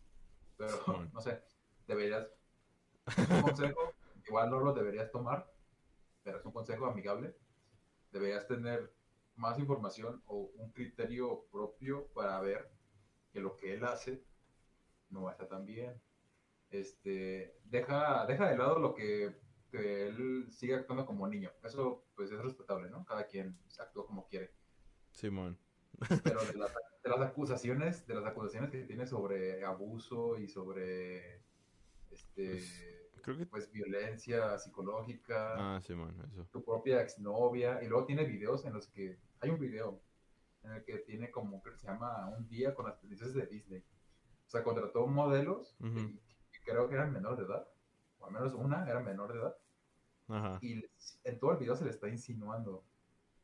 Pero, 0.57 0.71
Simón. 0.85 1.11
no 1.13 1.21
sé, 1.21 1.43
deberías. 1.87 2.27
Es 3.09 3.29
un 3.29 3.43
consejo, 3.43 3.93
igual 4.27 4.49
no 4.49 4.61
lo 4.61 4.73
deberías 4.73 5.11
tomar, 5.11 5.53
pero 6.23 6.39
es 6.39 6.45
un 6.47 6.53
consejo 6.53 6.87
amigable. 6.87 7.37
Deberías 8.11 8.47
tener 8.47 8.91
más 9.37 9.59
información 9.59 10.23
o 10.27 10.51
un 10.57 10.71
criterio 10.71 11.45
propio 11.53 12.07
para 12.15 12.41
ver 12.41 12.71
que 13.33 13.41
lo 13.41 13.55
que 13.57 13.75
él 13.75 13.85
hace 13.85 14.25
no 15.11 15.29
está 15.29 15.47
tan 15.47 15.67
bien. 15.67 16.01
Este, 16.75 17.57
deja, 17.67 18.27
deja 18.27 18.49
de 18.51 18.57
lado 18.57 18.81
lo 18.81 18.95
que, 18.95 19.37
que 19.71 20.09
él 20.09 20.47
sigue 20.51 20.75
actuando 20.75 21.07
como 21.07 21.29
niño. 21.29 21.53
Eso, 21.63 22.05
pues, 22.17 22.33
es 22.33 22.39
respetable, 22.43 22.91
¿no? 22.91 23.05
Cada 23.05 23.27
quien 23.29 23.57
actúa 23.79 24.05
como 24.07 24.27
quiere. 24.27 24.51
Simón. 25.13 25.57
Pero 26.25 26.45
de 26.45 26.55
las, 26.59 26.75
de 27.05 27.11
las 27.11 27.21
acusaciones, 27.21 28.05
de 28.09 28.15
las 28.17 28.25
acusaciones 28.27 28.71
que 28.71 28.83
tiene 28.83 29.07
sobre 29.07 29.65
abuso 29.65 30.37
y 30.37 30.49
sobre, 30.49 31.43
este, 32.11 32.61
Creo 33.23 33.39
que... 33.39 33.47
pues, 33.47 33.71
violencia 33.71 34.59
psicológica, 34.59 35.77
Ah, 35.77 35.81
Simón, 35.81 36.21
eso. 36.33 36.45
tu 36.51 36.65
propia 36.65 37.01
exnovia, 37.01 37.81
y 37.85 37.87
luego 37.87 38.05
tiene 38.05 38.25
videos 38.25 38.65
en 38.65 38.73
los 38.73 38.89
que, 38.89 39.21
hay 39.41 39.51
un 39.51 39.61
video 39.61 40.03
en 40.65 40.73
el 40.73 40.85
que 40.85 40.99
tiene 40.99 41.31
como 41.31 41.63
que 41.63 41.71
se 41.77 41.87
llama 41.87 42.29
Un 42.37 42.49
día 42.49 42.75
con 42.75 42.87
las 42.87 42.97
princesas 42.97 43.35
de 43.35 43.47
Disney. 43.47 43.85
O 44.47 44.51
sea, 44.51 44.65
contrató 44.65 45.07
modelos 45.07 45.77
y, 45.81 45.87
y 45.89 46.34
creo 46.65 46.89
que 46.89 46.95
eran 46.95 47.13
menores 47.13 47.39
de 47.39 47.45
edad, 47.45 47.69
o 48.19 48.27
al 48.27 48.33
menos 48.33 48.55
una 48.55 48.89
era 48.89 49.01
menor 49.01 49.33
de 49.33 49.39
edad, 49.39 49.57
Ajá. 50.29 50.59
y 50.63 50.85
en 51.25 51.39
todo 51.39 51.53
el 51.53 51.59
video 51.59 51.77
se 51.77 51.85
le 51.85 51.91
está 51.91 52.09
insinuando 52.09 52.85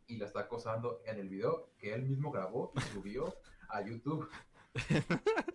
y 0.07 0.17
la 0.17 0.27
está 0.27 0.41
acosando 0.41 1.03
en 1.05 1.19
el 1.19 1.29
video 1.29 1.71
que 1.79 1.95
él 1.95 2.03
mismo 2.03 2.33
grabó 2.33 2.73
y 2.77 2.81
subió 2.81 3.35
a 3.69 3.83
YouTube. 3.83 4.29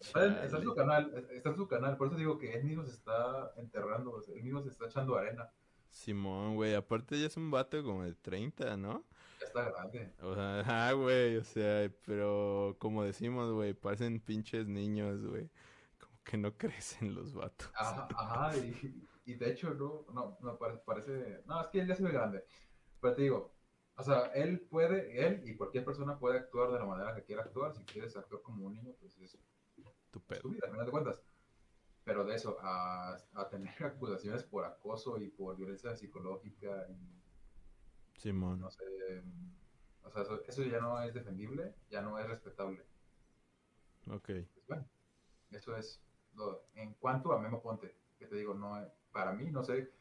Está 0.00 0.42
en, 0.42 0.50
su 0.50 0.74
canal, 0.74 1.26
está 1.30 1.50
en 1.50 1.56
su 1.56 1.68
canal, 1.68 1.96
por 1.96 2.08
eso 2.08 2.16
digo 2.16 2.36
que 2.36 2.52
él 2.52 2.64
mismo 2.64 2.84
se 2.84 2.90
está 2.92 3.52
enterrando, 3.56 4.20
él 4.34 4.42
mismo 4.42 4.60
se 4.60 4.70
está 4.70 4.86
echando 4.86 5.14
arena, 5.14 5.52
Simón, 5.92 6.56
güey, 6.56 6.74
aparte 6.74 7.20
ya 7.20 7.26
es 7.26 7.36
un 7.36 7.50
vato 7.50 7.82
como 7.84 8.02
de 8.02 8.14
30, 8.14 8.76
¿no? 8.76 9.04
ya 9.38 9.46
está 9.46 9.70
grande. 9.70 10.10
O 10.22 10.34
sea, 10.34 10.62
ah, 10.66 10.92
güey, 10.92 11.36
o 11.36 11.44
sea, 11.44 11.90
pero 12.06 12.76
como 12.78 13.04
decimos, 13.04 13.52
güey, 13.52 13.74
parecen 13.74 14.18
pinches 14.18 14.66
niños, 14.66 15.24
güey. 15.26 15.48
Que 16.24 16.36
no 16.36 16.50
crecen 16.58 17.14
los 17.14 17.32
vatos. 17.32 17.70
Ajá, 17.74 18.08
ajá, 18.14 18.56
y, 18.58 19.08
y 19.24 19.34
de 19.34 19.50
hecho, 19.50 19.72
no, 19.74 20.36
no, 20.40 20.58
pare- 20.58 20.78
parece, 20.84 21.42
no, 21.46 21.60
es 21.60 21.68
que 21.68 21.80
él 21.80 21.86
ya 21.88 21.94
se 21.94 22.02
ve 22.04 22.12
grande, 22.12 22.44
pero 23.00 23.14
te 23.14 23.22
digo, 23.22 23.54
o 23.96 24.02
sea, 24.02 24.26
él 24.34 24.60
puede, 24.60 25.26
él 25.26 25.42
y 25.48 25.56
cualquier 25.56 25.84
persona 25.84 26.18
puede 26.18 26.38
actuar 26.38 26.72
de 26.72 26.78
la 26.78 26.84
manera 26.86 27.14
que 27.14 27.24
quiera 27.24 27.42
actuar, 27.42 27.74
si 27.74 27.84
quieres 27.84 28.16
actuar 28.16 28.42
como 28.42 28.66
un 28.66 28.74
niño, 28.74 28.92
pues 29.00 29.16
es 29.18 29.38
Tu 30.10 30.20
es 30.30 30.40
pedo. 30.40 30.42
tu 30.42 30.50
vida, 30.50 30.62
al 30.66 30.72
final 30.72 30.86
de 30.86 30.92
cuentas. 30.92 31.22
Pero 32.04 32.24
de 32.24 32.36
eso, 32.36 32.58
a, 32.62 33.16
a 33.34 33.48
tener 33.50 33.74
acusaciones 33.84 34.44
por 34.44 34.64
acoso 34.66 35.18
y 35.18 35.28
por 35.30 35.56
violencia 35.56 35.96
psicológica 35.96 36.86
y 36.90 37.22
Simón. 38.16 38.58
no 38.58 38.70
sé, 38.70 38.84
o 40.02 40.10
sea, 40.10 40.22
eso, 40.22 40.40
eso 40.46 40.62
ya 40.64 40.80
no 40.80 41.00
es 41.02 41.14
defendible, 41.14 41.74
ya 41.90 42.02
no 42.02 42.18
es 42.18 42.26
respetable. 42.28 42.84
Ok. 44.10 44.30
Pues 44.54 44.66
bueno, 44.66 44.88
eso 45.52 45.76
es 45.76 46.02
en 46.74 46.94
cuanto 46.94 47.32
a 47.32 47.38
Memo 47.38 47.60
Ponte, 47.62 47.94
que 48.18 48.26
te 48.26 48.36
digo, 48.36 48.54
no, 48.54 48.78
para 49.12 49.32
mí, 49.32 49.50
no 49.50 49.62
sé, 49.62 49.92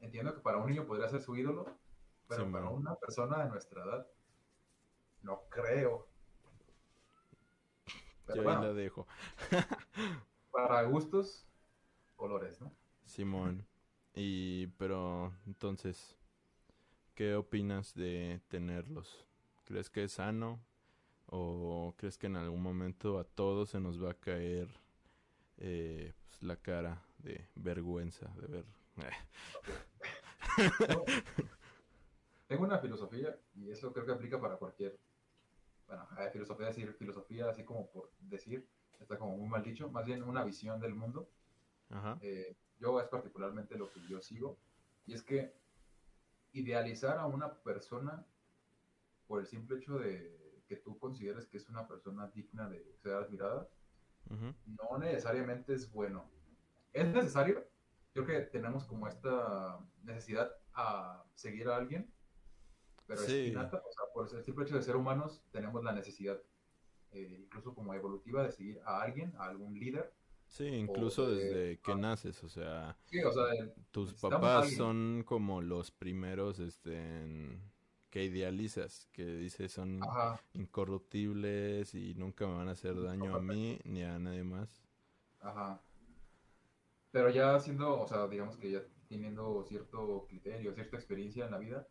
entiendo 0.00 0.34
que 0.34 0.40
para 0.40 0.58
un 0.58 0.66
niño 0.68 0.86
podría 0.86 1.08
ser 1.08 1.22
su 1.22 1.36
ídolo, 1.36 1.64
pero 2.28 2.44
Sí, 2.44 2.50
para 2.50 2.64
man. 2.64 2.74
una 2.74 2.94
persona 2.96 3.44
de 3.44 3.50
nuestra 3.50 3.84
edad, 3.84 4.06
no 5.22 5.42
creo. 5.48 6.08
Pero 8.26 8.42
Yo 8.42 8.42
ahí 8.42 8.56
bueno, 8.56 8.62
la 8.62 8.72
dejo. 8.72 9.06
para 10.50 10.82
gustos, 10.84 11.46
colores, 12.16 12.60
¿no? 12.60 12.72
Simón. 13.04 13.66
Y, 14.14 14.68
pero, 14.78 15.32
entonces, 15.46 16.16
¿qué 17.14 17.34
opinas 17.34 17.94
de 17.94 18.40
tenerlos? 18.48 19.26
¿Crees 19.64 19.90
que 19.90 20.04
es 20.04 20.12
sano? 20.12 20.60
¿O 21.26 21.94
crees 21.96 22.18
que 22.18 22.26
en 22.26 22.36
algún 22.36 22.62
momento 22.62 23.18
a 23.18 23.24
todos 23.24 23.70
se 23.70 23.80
nos 23.80 24.02
va 24.02 24.12
a 24.12 24.14
caer 24.14 24.68
eh, 25.58 26.12
pues, 26.28 26.42
la 26.42 26.56
cara 26.56 27.02
de 27.18 27.48
vergüenza 27.54 28.32
de 28.40 28.46
ver? 28.46 28.64
Tengo 32.48 32.64
una 32.64 32.78
filosofía 32.78 33.38
y 33.54 33.70
eso 33.70 33.92
creo 33.92 34.06
que 34.06 34.12
aplica 34.12 34.40
para 34.40 34.56
cualquier, 34.56 34.98
bueno, 35.86 36.06
filosofía, 36.32 36.66
decir 36.66 36.92
filosofía 36.94 37.50
así 37.50 37.64
como 37.64 37.90
por 37.90 38.10
decir, 38.20 38.66
está 39.00 39.18
como 39.18 39.36
muy 39.36 39.48
mal 39.48 39.62
dicho, 39.62 39.90
más 39.90 40.06
bien 40.06 40.22
una 40.22 40.44
visión 40.44 40.80
del 40.80 40.94
mundo. 40.94 41.28
Ajá. 41.90 42.18
Eh, 42.20 42.56
yo 42.78 43.00
es 43.00 43.08
particularmente 43.08 43.76
lo 43.76 43.90
que 43.90 44.00
yo 44.08 44.20
sigo 44.20 44.58
y 45.06 45.14
es 45.14 45.22
que 45.22 45.54
idealizar 46.52 47.18
a 47.18 47.26
una 47.26 47.54
persona 47.54 48.24
por 49.26 49.40
el 49.40 49.46
simple 49.46 49.78
hecho 49.78 49.98
de 49.98 50.62
que 50.68 50.76
tú 50.76 50.98
consideres 50.98 51.46
que 51.46 51.58
es 51.58 51.68
una 51.68 51.86
persona 51.86 52.28
digna 52.28 52.68
de 52.68 52.94
ser 53.02 53.14
admirada, 53.14 53.68
no 54.30 54.98
necesariamente 54.98 55.74
es 55.74 55.90
bueno. 55.90 56.30
¿Es 56.92 57.06
necesario? 57.08 57.64
Creo 58.12 58.26
que 58.26 58.40
tenemos 58.40 58.84
como 58.86 59.06
esta 59.06 59.78
necesidad 60.02 60.50
a 60.74 61.24
seguir 61.34 61.68
a 61.68 61.76
alguien, 61.76 62.12
Pero 63.08 63.20
Sí. 63.20 63.32
es 63.46 63.48
innata, 63.52 63.76
o 63.76 63.92
sea, 63.92 64.04
por 64.12 64.28
el 64.36 64.42
simple 64.42 64.64
hecho 64.64 64.74
de 64.74 64.82
ser 64.82 64.96
humanos, 64.96 65.40
tenemos 65.52 65.84
la 65.84 65.92
necesidad, 65.92 66.42
eh, 67.12 67.36
incluso 67.40 67.72
como 67.72 67.94
evolutiva, 67.94 68.42
de 68.42 68.50
seguir 68.50 68.80
a 68.84 69.00
alguien, 69.00 69.32
a 69.38 69.44
algún 69.44 69.78
líder. 69.78 70.12
Sí, 70.48 70.64
incluso 70.66 71.30
de- 71.30 71.36
desde 71.36 71.80
que 71.82 71.92
ah. 71.92 71.96
naces, 71.96 72.42
o 72.42 72.48
sea, 72.48 72.96
Sí, 73.04 73.22
o 73.22 73.30
sea, 73.30 73.44
tus 73.92 74.12
papás 74.14 74.72
son 74.72 75.22
como 75.24 75.62
los 75.62 75.92
primeros, 75.92 76.58
este, 76.58 76.96
en- 76.96 77.62
que 78.10 78.24
idealizas, 78.24 79.08
que 79.12 79.24
dices 79.24 79.72
son 79.72 80.08
Ajá, 80.08 80.40
incorruptibles 80.54 81.94
y 81.94 82.14
nunca 82.14 82.46
me 82.46 82.54
van 82.54 82.68
a 82.68 82.72
hacer 82.72 83.00
daño 83.02 83.34
a 83.36 83.40
mí 83.40 83.78
ni 83.84 84.02
a 84.04 84.18
nadie 84.18 84.44
más. 84.44 84.82
ajá. 85.40 85.80
Pero 87.10 87.30
ya 87.30 87.58
siendo, 87.60 88.00
o 88.00 88.06
sea, 88.06 88.26
digamos 88.28 88.56
que 88.56 88.70
ya 88.70 88.82
teniendo 89.08 89.64
cierto 89.64 90.26
criterio, 90.28 90.74
cierta 90.74 90.96
experiencia 90.96 91.44
en 91.44 91.50
la 91.52 91.58
vida, 91.58 91.88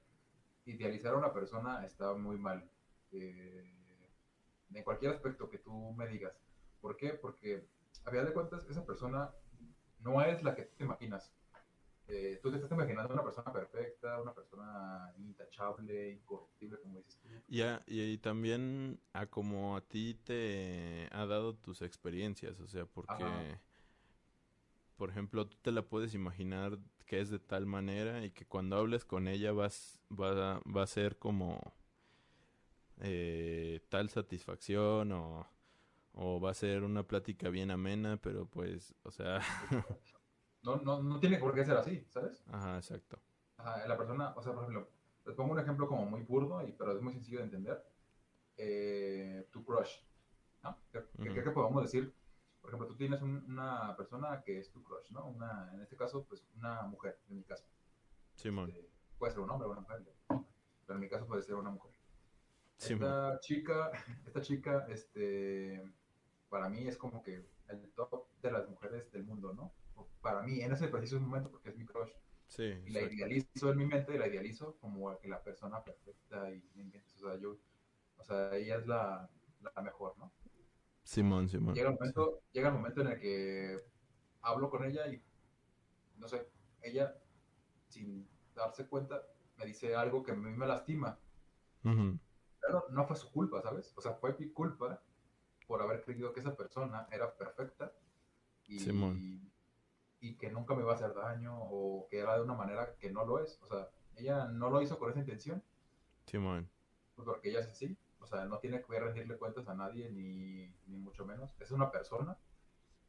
idealizar 0.66 1.14
a 1.14 1.18
una 1.18 1.34
persona 1.34 1.86
está 1.86 2.14
muy 2.16 2.38
mal. 2.38 2.70
eh, 3.12 3.72
en 4.74 4.84
cualquier 4.84 5.14
aspecto 5.14 5.50
que 5.50 5.60
tú 5.60 5.94
me 5.94 6.08
digas. 6.08 6.34
¿Por 6.82 6.98
qué? 6.98 7.12
Porque 7.14 7.68
a 8.06 8.12
final 8.12 8.26
de 8.28 8.34
cuentas 8.34 8.66
esa 8.70 8.86
persona 8.86 9.32
no 10.00 10.22
es 10.24 10.44
la 10.44 10.56
que 10.56 10.64
te 10.64 10.84
imaginas. 10.86 11.34
Eh, 12.08 12.40
tú 12.42 12.52
te 12.52 12.58
estás 12.58 12.72
imaginando 12.72 13.14
una 13.14 13.24
persona 13.24 13.52
perfecta, 13.52 14.22
una 14.22 14.34
persona 14.34 15.12
intachable, 15.18 16.12
incorruptible, 16.12 16.78
como 16.80 17.00
dices 17.00 17.20
tú. 17.22 17.30
Y, 17.48 17.62
a- 17.62 17.84
y, 17.88 18.02
y 18.02 18.18
también 18.18 19.00
a 19.14 19.26
como 19.28 19.76
a 19.76 19.82
ti 19.82 20.16
te 20.24 21.08
ha 21.12 21.26
dado 21.26 21.56
tus 21.56 21.82
experiencias, 21.82 22.60
o 22.60 22.68
sea, 22.68 22.86
porque, 22.86 23.24
Ajá. 23.24 23.60
por 24.98 25.10
ejemplo, 25.10 25.48
tú 25.48 25.58
te 25.62 25.72
la 25.72 25.84
puedes 25.84 26.14
imaginar 26.14 26.78
que 27.06 27.20
es 27.22 27.30
de 27.30 27.40
tal 27.40 27.66
manera 27.66 28.26
y 28.26 28.32
que 28.32 28.46
cuando 28.46 28.78
hables 28.78 29.06
con 29.06 29.28
ella 29.28 29.52
vas, 29.52 30.00
va, 30.12 30.60
va 30.66 30.84
a 30.84 30.88
ser 30.88 31.18
como 31.18 31.60
eh, 33.02 33.82
tal 33.90 34.10
satisfacción 34.10 35.12
o, 35.12 35.48
o 36.14 36.40
va 36.42 36.52
a 36.52 36.54
ser 36.54 36.84
una 36.84 37.04
plática 37.08 37.50
bien 37.50 37.72
amena, 37.72 38.18
pero 38.18 38.46
pues, 38.48 38.96
o 39.04 39.12
sea, 39.12 39.42
No, 40.66 40.78
no, 40.78 41.02
no 41.04 41.20
tiene 41.20 41.38
por 41.38 41.54
qué 41.54 41.64
ser 41.64 41.78
así, 41.78 42.06
¿sabes? 42.10 42.44
ajá, 42.52 42.78
exacto. 42.78 43.20
Ajá, 43.58 43.88
la 43.88 43.98
persona, 43.98 44.34
o 44.36 44.42
sea, 44.42 44.54
por 44.54 44.64
ejemplo, 44.64 44.90
les 45.26 45.36
pongo 45.36 45.54
un 45.54 45.60
ejemplo 45.60 45.88
como 45.88 46.06
muy 46.06 46.24
burdo, 46.24 46.62
y, 46.68 46.72
pero 46.74 46.92
es 46.94 47.02
muy 47.02 47.14
sencillo 47.14 47.38
de 47.40 47.44
entender. 47.46 47.86
Eh, 48.58 49.48
tu 49.52 49.64
crush, 49.66 49.92
¿no? 50.64 50.78
Que, 50.92 51.00
que 51.00 51.22
Ujú. 51.24 51.32
creo 51.32 51.44
que 51.44 51.52
podemos 51.52 51.84
decir, 51.84 52.14
por 52.62 52.70
ejemplo, 52.70 52.88
tú 52.88 52.96
tienes 52.96 53.22
un- 53.22 53.44
una 53.50 53.96
persona 53.98 54.42
que 54.44 54.60
es 54.60 54.72
tu 54.72 54.84
crush, 54.84 55.12
¿no? 55.12 55.28
Una, 55.28 55.70
en 55.74 55.82
este 55.82 55.96
caso, 55.98 56.26
pues 56.26 56.46
una 56.56 56.82
mujer, 56.84 57.20
en 57.30 57.36
mi 57.38 57.44
caso. 57.44 57.66
Simón, 58.36 58.70
Este, 58.70 58.90
puede 59.18 59.34
ser 59.34 59.42
un 59.42 59.50
hombre 59.50 59.68
o 59.68 59.72
una 59.72 59.82
mujer, 59.82 60.04
pero 60.28 60.96
en 60.98 61.00
mi 61.00 61.10
caso 61.10 61.26
puede 61.28 61.44
ser 61.44 61.56
una 61.56 61.70
mujer. 61.70 61.92
Simón, 62.78 63.04
Esta 63.04 63.40
chica, 63.42 63.92
esta 64.26 64.42
chica, 64.42 64.86
este, 64.90 65.84
para 66.50 66.70
mí 66.70 66.88
es 66.88 66.98
como 66.98 67.22
que 67.24 67.46
el 67.68 67.92
top 67.94 68.28
de 68.42 68.52
las 68.52 68.68
mujeres 68.70 69.12
del 69.12 69.24
mundo, 69.26 69.54
¿no? 69.54 69.74
Para 70.22 70.42
mí, 70.42 70.62
en 70.62 70.72
ese 70.72 70.88
preciso 70.88 71.20
momento, 71.20 71.50
porque 71.52 71.70
es 71.70 71.78
mi 71.78 71.86
crush. 71.86 72.12
sí, 72.48 72.74
Y 72.86 72.92
la 72.92 73.02
idealizo 73.02 73.72
en 73.72 73.78
mi 73.78 73.86
mente, 73.86 74.18
la 74.18 74.28
idealizo 74.28 74.78
como 74.80 75.18
que 75.20 75.28
la 75.28 75.44
persona 75.44 75.84
perfecta 75.84 76.52
y. 76.52 76.64
O 77.16 77.20
sea, 77.20 77.36
yo, 77.38 77.58
o 78.18 78.24
sea, 78.24 78.56
ella 78.56 78.78
es 78.78 78.88
la, 78.88 79.30
la 79.76 79.82
mejor, 79.82 80.18
¿no? 80.18 80.32
Simón, 81.04 81.48
Simón. 81.48 81.76
Llega 81.76 81.90
el 81.90 81.96
momento, 81.96 82.42
llega 82.52 82.70
el 82.70 82.74
momento 82.76 83.02
en 83.02 83.08
el 83.08 83.20
que 83.20 83.80
hablo 84.42 84.70
con 84.70 84.84
ella 84.86 85.08
y, 85.08 85.22
no 86.18 86.28
sé, 86.28 86.48
ella, 86.82 87.16
sin 87.90 88.28
darse 88.56 88.88
cuenta, 88.88 89.24
me 89.58 89.66
dice 89.66 89.96
algo 89.96 90.24
que 90.24 90.32
a 90.32 90.36
mí 90.36 90.52
me 90.52 90.68
lastima. 90.68 91.20
Ujú, 91.86 92.18
Pero 92.62 92.86
no 92.90 93.06
fue 93.08 93.16
su 93.16 93.32
culpa, 93.32 93.62
¿sabes? 93.62 93.94
O 93.96 94.02
sea, 94.02 94.14
fue 94.16 94.36
mi 94.40 94.50
culpa 94.52 95.02
por 95.68 95.82
haber 95.82 96.04
creído 96.04 96.34
que 96.34 96.42
esa 96.42 96.56
persona 96.56 97.08
era 97.12 97.36
perfecta 97.38 97.94
y, 98.68 98.78
Simón. 98.80 99.18
y 99.18 99.54
que 100.34 100.50
nunca 100.52 100.74
me 100.74 100.82
iba 100.82 100.92
a 100.92 100.96
hacer 100.96 101.14
daño 101.14 101.56
o 101.58 102.08
que 102.10 102.20
era 102.20 102.36
de 102.36 102.42
una 102.42 102.56
manera 102.56 102.96
que 102.98 103.12
no 103.12 103.24
lo 103.26 103.40
es. 103.40 103.60
O 103.62 103.68
sea, 103.68 103.90
ella 104.16 104.46
no 104.46 104.70
lo 104.70 104.82
hizo 104.82 104.98
con 104.98 105.12
esa 105.12 105.20
intención, 105.20 105.64
Simón, 106.26 106.68
pues 107.16 107.26
porque 107.26 107.50
ella 107.50 107.60
es 107.60 107.68
así. 107.68 107.96
O 108.20 108.28
sea, 108.28 108.46
no 108.46 108.58
tiene 108.58 108.82
que 108.82 109.00
rendirle 109.00 109.38
cuentas 109.38 109.68
a 109.68 109.76
nadie, 109.76 110.10
ni, 110.10 110.74
ni 110.88 110.98
mucho 110.98 111.26
menos. 111.26 111.56
Es 111.60 111.70
una 111.70 111.92
persona 111.92 112.36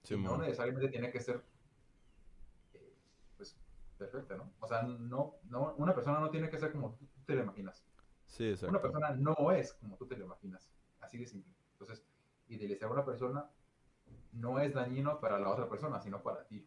y 0.08 0.16
no 0.16 0.38
necesariamente 0.38 0.88
tiene 0.88 1.10
que 1.10 1.20
ser, 1.20 1.42
eh, 2.74 2.94
pues, 3.36 3.58
perfecta, 3.96 4.36
¿no? 4.36 4.52
O 4.60 4.66
sea, 4.66 4.82
no, 4.82 5.36
no, 5.44 5.74
una 5.78 5.94
persona 5.94 6.20
no 6.20 6.30
tiene 6.30 6.50
que 6.50 6.58
ser 6.58 6.72
como 6.72 6.94
tú 6.94 7.06
te 7.24 7.34
la 7.34 7.42
imaginas. 7.42 7.84
Sí, 8.26 8.44
Una 8.44 8.52
exacto. 8.52 8.82
persona 8.82 9.10
no 9.10 9.50
es 9.52 9.72
como 9.74 9.96
tú 9.96 10.06
te 10.06 10.16
lo 10.16 10.26
imaginas. 10.26 10.70
Así 11.00 11.18
de 11.18 11.26
simple. 11.26 11.52
Entonces, 11.72 12.04
idealizar 12.48 12.88
a 12.88 12.92
una 12.92 13.04
persona 13.04 13.50
no 14.32 14.60
es 14.60 14.74
dañino 14.74 15.20
para 15.20 15.38
la 15.38 15.50
otra 15.50 15.68
persona, 15.68 16.00
sino 16.00 16.22
para 16.22 16.46
ti. 16.46 16.66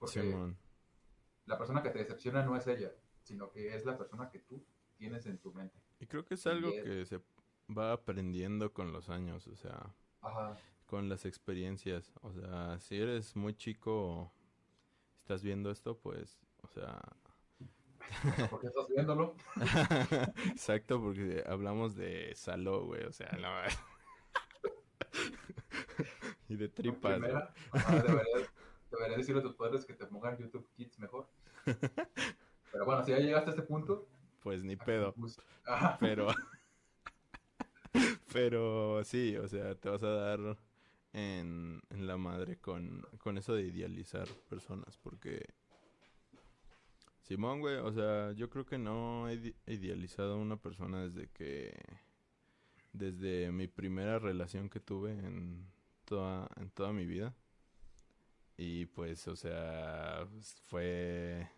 Porque 0.00 0.22
Simón. 0.22 0.58
la 1.46 1.56
persona 1.56 1.82
que 1.82 1.90
te 1.90 1.98
decepciona 2.00 2.42
no 2.42 2.56
es 2.56 2.66
ella, 2.66 2.90
sino 3.22 3.50
que 3.52 3.76
es 3.76 3.84
la 3.84 3.96
persona 3.96 4.28
que 4.30 4.40
tú 4.40 4.64
tienes 4.96 5.26
en 5.26 5.38
tu 5.38 5.52
mente. 5.52 5.78
Y 6.00 6.06
creo 6.06 6.24
que 6.24 6.34
es 6.34 6.46
algo 6.48 6.70
es- 6.70 6.82
que 6.82 7.06
se 7.06 7.20
va 7.68 7.92
aprendiendo 7.92 8.72
con 8.72 8.92
los 8.92 9.08
años, 9.10 9.46
o 9.46 9.54
sea, 9.56 9.94
Ajá. 10.22 10.56
con 10.86 11.08
las 11.08 11.24
experiencias. 11.26 12.12
O 12.22 12.32
sea, 12.32 12.80
si 12.80 12.98
eres 13.00 13.36
muy 13.36 13.54
chico, 13.54 14.32
estás 15.20 15.42
viendo 15.42 15.70
esto, 15.70 15.96
pues, 15.98 16.40
o 16.62 16.68
sea, 16.68 17.00
Porque 18.50 18.66
estás 18.66 18.88
viéndolo. 18.88 19.36
exacto, 20.50 21.00
porque 21.00 21.44
hablamos 21.46 21.94
de 21.94 22.32
Saló, 22.34 22.86
güey, 22.86 23.04
o 23.04 23.12
sea, 23.12 23.30
no. 23.40 23.50
y 26.48 26.56
de 26.56 26.68
tripas. 26.68 27.18
Primera, 27.18 27.54
ajá, 27.72 28.02
deberías, 28.02 28.50
deberías 28.96 29.18
decirle 29.18 29.40
a 29.40 29.44
tus 29.44 29.54
padres 29.54 29.84
que 29.84 29.94
te 29.94 30.06
pongan 30.06 30.38
YouTube 30.38 30.68
Kids 30.76 30.98
mejor. 30.98 31.26
Pero 32.72 32.84
bueno, 32.84 33.04
si 33.04 33.10
ya 33.12 33.18
llegaste 33.18 33.50
a 33.50 33.54
este 33.54 33.62
punto, 33.64 34.06
Pues 34.42 34.62
ni 34.64 34.76
pedo, 34.76 35.14
pero, 36.00 36.28
pero 38.32 39.02
sí, 39.04 39.36
o 39.36 39.48
sea, 39.48 39.74
te 39.74 39.88
vas 39.88 40.02
a 40.02 40.08
dar 40.10 40.56
en, 41.12 41.80
en 41.90 42.06
la 42.06 42.16
madre 42.16 42.58
con, 42.58 43.06
con 43.18 43.38
eso 43.38 43.54
de 43.54 43.62
idealizar 43.62 44.28
personas, 44.48 44.96
porque 44.98 45.46
Simón, 47.22 47.60
güey, 47.60 47.76
o 47.76 47.92
sea, 47.92 48.32
yo 48.32 48.50
creo 48.50 48.66
que 48.66 48.78
no 48.78 49.28
he 49.28 49.34
ide- 49.34 49.54
idealizado 49.66 50.34
a 50.34 50.36
una 50.36 50.56
persona 50.56 51.02
desde 51.08 51.28
que, 51.28 51.72
desde 52.92 53.50
mi 53.52 53.68
primera 53.68 54.18
relación 54.18 54.68
que 54.68 54.80
tuve 54.80 55.12
en 55.12 55.66
toda, 56.04 56.48
en 56.56 56.70
toda 56.70 56.92
mi 56.92 57.06
vida. 57.06 57.34
Y 58.62 58.84
pues, 58.84 59.26
o 59.26 59.36
sea, 59.36 60.26
fue, 60.68 61.48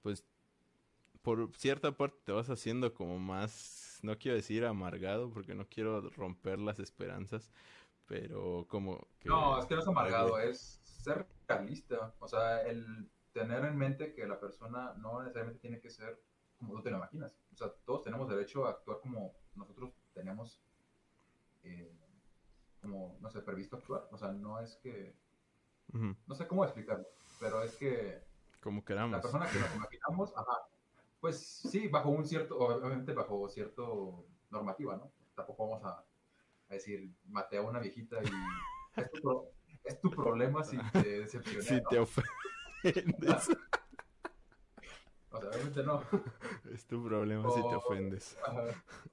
pues, 0.00 0.24
por 1.22 1.52
cierta 1.56 1.90
parte 1.90 2.18
te 2.24 2.30
vas 2.30 2.48
haciendo 2.48 2.94
como 2.94 3.18
más, 3.18 3.98
no 4.02 4.16
quiero 4.16 4.36
decir 4.36 4.64
amargado, 4.64 5.28
porque 5.32 5.56
no 5.56 5.66
quiero 5.68 6.08
romper 6.10 6.60
las 6.60 6.78
esperanzas, 6.78 7.50
pero 8.06 8.64
como 8.68 9.08
que... 9.18 9.28
No, 9.28 9.58
es 9.58 9.66
que 9.66 9.74
no 9.74 9.80
es 9.80 9.88
amargado, 9.88 10.38
es 10.38 10.78
ser 10.84 11.26
realista. 11.48 12.14
O 12.20 12.28
sea, 12.28 12.62
el 12.62 13.10
tener 13.32 13.64
en 13.64 13.76
mente 13.76 14.12
que 14.12 14.24
la 14.24 14.38
persona 14.38 14.94
no 14.98 15.18
necesariamente 15.18 15.62
tiene 15.62 15.80
que 15.80 15.90
ser 15.90 16.22
como 16.58 16.74
tú 16.74 16.82
te 16.82 16.92
lo 16.92 16.98
imaginas. 16.98 17.36
O 17.52 17.56
sea, 17.56 17.72
todos 17.84 18.04
tenemos 18.04 18.28
derecho 18.28 18.66
a 18.66 18.70
actuar 18.70 19.00
como 19.00 19.34
nosotros 19.56 19.90
tenemos, 20.14 20.62
eh, 21.64 21.92
como, 22.82 23.16
no 23.20 23.30
sé, 23.30 23.40
previsto 23.40 23.76
actuar. 23.76 24.08
O 24.10 24.18
sea, 24.18 24.32
no 24.32 24.60
es 24.60 24.76
que, 24.82 25.14
Ujú, 25.94 26.14
no 26.26 26.34
sé 26.34 26.46
cómo 26.46 26.64
explicarlo, 26.64 27.06
pero 27.40 27.62
es 27.62 27.74
que 27.76 28.20
Como 28.60 28.80
la 28.80 28.84
queramos. 28.86 29.22
persona 29.22 29.46
que 29.46 29.58
nos 29.58 29.74
imaginamos, 29.74 30.32
ajá, 30.36 30.66
pues 31.20 31.38
sí, 31.40 31.88
bajo 31.88 32.10
un 32.10 32.24
cierto, 32.26 32.58
obviamente 32.58 33.12
bajo 33.12 33.48
cierto 33.48 34.26
normativa, 34.50 34.96
¿no? 34.96 35.10
Tampoco 35.34 35.68
vamos 35.68 35.84
a, 35.84 36.04
a 36.68 36.74
decir, 36.74 37.10
maté 37.28 37.58
a 37.58 37.62
una 37.62 37.78
viejita 37.78 38.22
y 38.22 38.28
es 38.96 39.10
tu, 39.12 39.20
pro- 39.22 39.48
es 39.84 40.00
tu 40.00 40.10
problema 40.10 40.62
si 40.64 40.78
te 40.78 41.20
decepcioné, 41.20 41.62
Si 41.68 41.80
¿no? 41.80 41.88
te 41.90 41.98
ofendes, 41.98 42.28
O 45.32 45.40
sea, 45.40 45.48
obviamente 45.50 45.82
no. 45.82 46.02
es 46.72 46.86
tu 46.86 47.02
problema 47.04 47.48
si 47.50 47.60
te 47.62 47.74
O- 47.74 47.78
ofendes. 47.78 48.36
Ajá. 48.46 48.64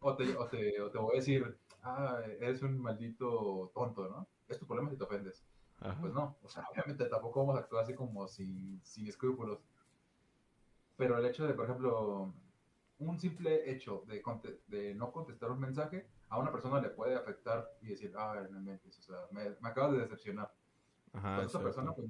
O 0.02 0.16
te, 0.16 0.36
o, 0.36 0.46
te, 0.48 0.82
o 0.82 0.92
te 0.92 0.98
voy 0.98 1.16
a 1.16 1.20
decir, 1.20 1.58
ah, 1.84 2.22
eres 2.40 2.62
un 2.62 2.78
maldito 2.80 3.72
tonto, 3.74 4.08
¿no? 4.10 4.28
Es 4.48 4.60
tu 4.60 4.66
problema 4.68 4.90
si 4.90 4.98
te 4.98 5.04
ofendes. 5.04 5.46
Ajá. 5.80 5.98
Pues 6.02 6.14
no, 6.14 6.38
o 6.44 6.50
sea, 6.50 6.66
obviamente 6.72 7.06
tampoco 7.06 7.40
vamos 7.40 7.56
a 7.56 7.60
actuar 7.60 7.84
así 7.84 7.94
como 7.94 8.28
sin, 8.28 8.82
sin 8.84 9.08
escrúpulos. 9.08 9.60
Pero 10.98 11.18
el 11.18 11.26
hecho 11.26 11.48
de, 11.48 11.54
por 11.54 11.66
ejemplo, 11.66 12.34
un 13.00 13.18
simple 13.20 13.72
hecho 13.72 14.04
de, 14.06 14.22
de 14.68 14.94
no 14.96 15.12
contestar 15.14 15.52
un 15.52 15.60
mensaje, 15.60 16.06
a 16.28 16.38
una 16.38 16.52
persona 16.52 16.82
le 16.82 16.90
puede 16.90 17.16
afectar 17.16 17.72
y 17.82 17.88
decir, 17.88 18.14
ah, 18.18 18.46
no 18.50 18.58
inventes, 18.60 19.00
o 19.00 19.02
sea, 19.02 19.18
me, 19.32 19.52
me 19.62 19.70
acabas 19.70 19.94
de 19.94 20.00
decepcionar. 20.00 20.54
Ajá, 21.14 21.36
Pero 21.38 21.48
esa 21.48 21.64
persona, 21.64 21.94
pues, 21.94 22.08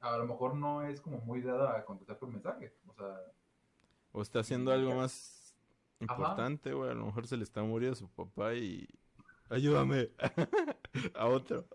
a 0.00 0.16
lo 0.16 0.26
mejor 0.26 0.54
no 0.54 0.82
es 0.82 1.00
como 1.00 1.18
muy 1.18 1.42
dada 1.42 1.76
a 1.76 1.84
contestar 1.84 2.18
por 2.18 2.30
mensaje. 2.30 2.74
O 2.86 2.94
sea, 2.94 3.16
O 4.12 4.22
está 4.22 4.40
haciendo 4.40 4.72
algo 4.72 4.94
más 4.94 5.54
importante, 6.00 6.72
güey. 6.72 6.90
A 6.90 6.94
lo 6.94 7.06
mejor 7.06 7.26
se 7.26 7.36
le 7.36 7.44
está 7.44 7.62
muriendo 7.62 7.96
su 7.96 8.08
papá 8.08 8.54
y... 8.54 8.88
Ayúdame. 9.48 10.10
a 11.14 11.26
otro. 11.26 11.66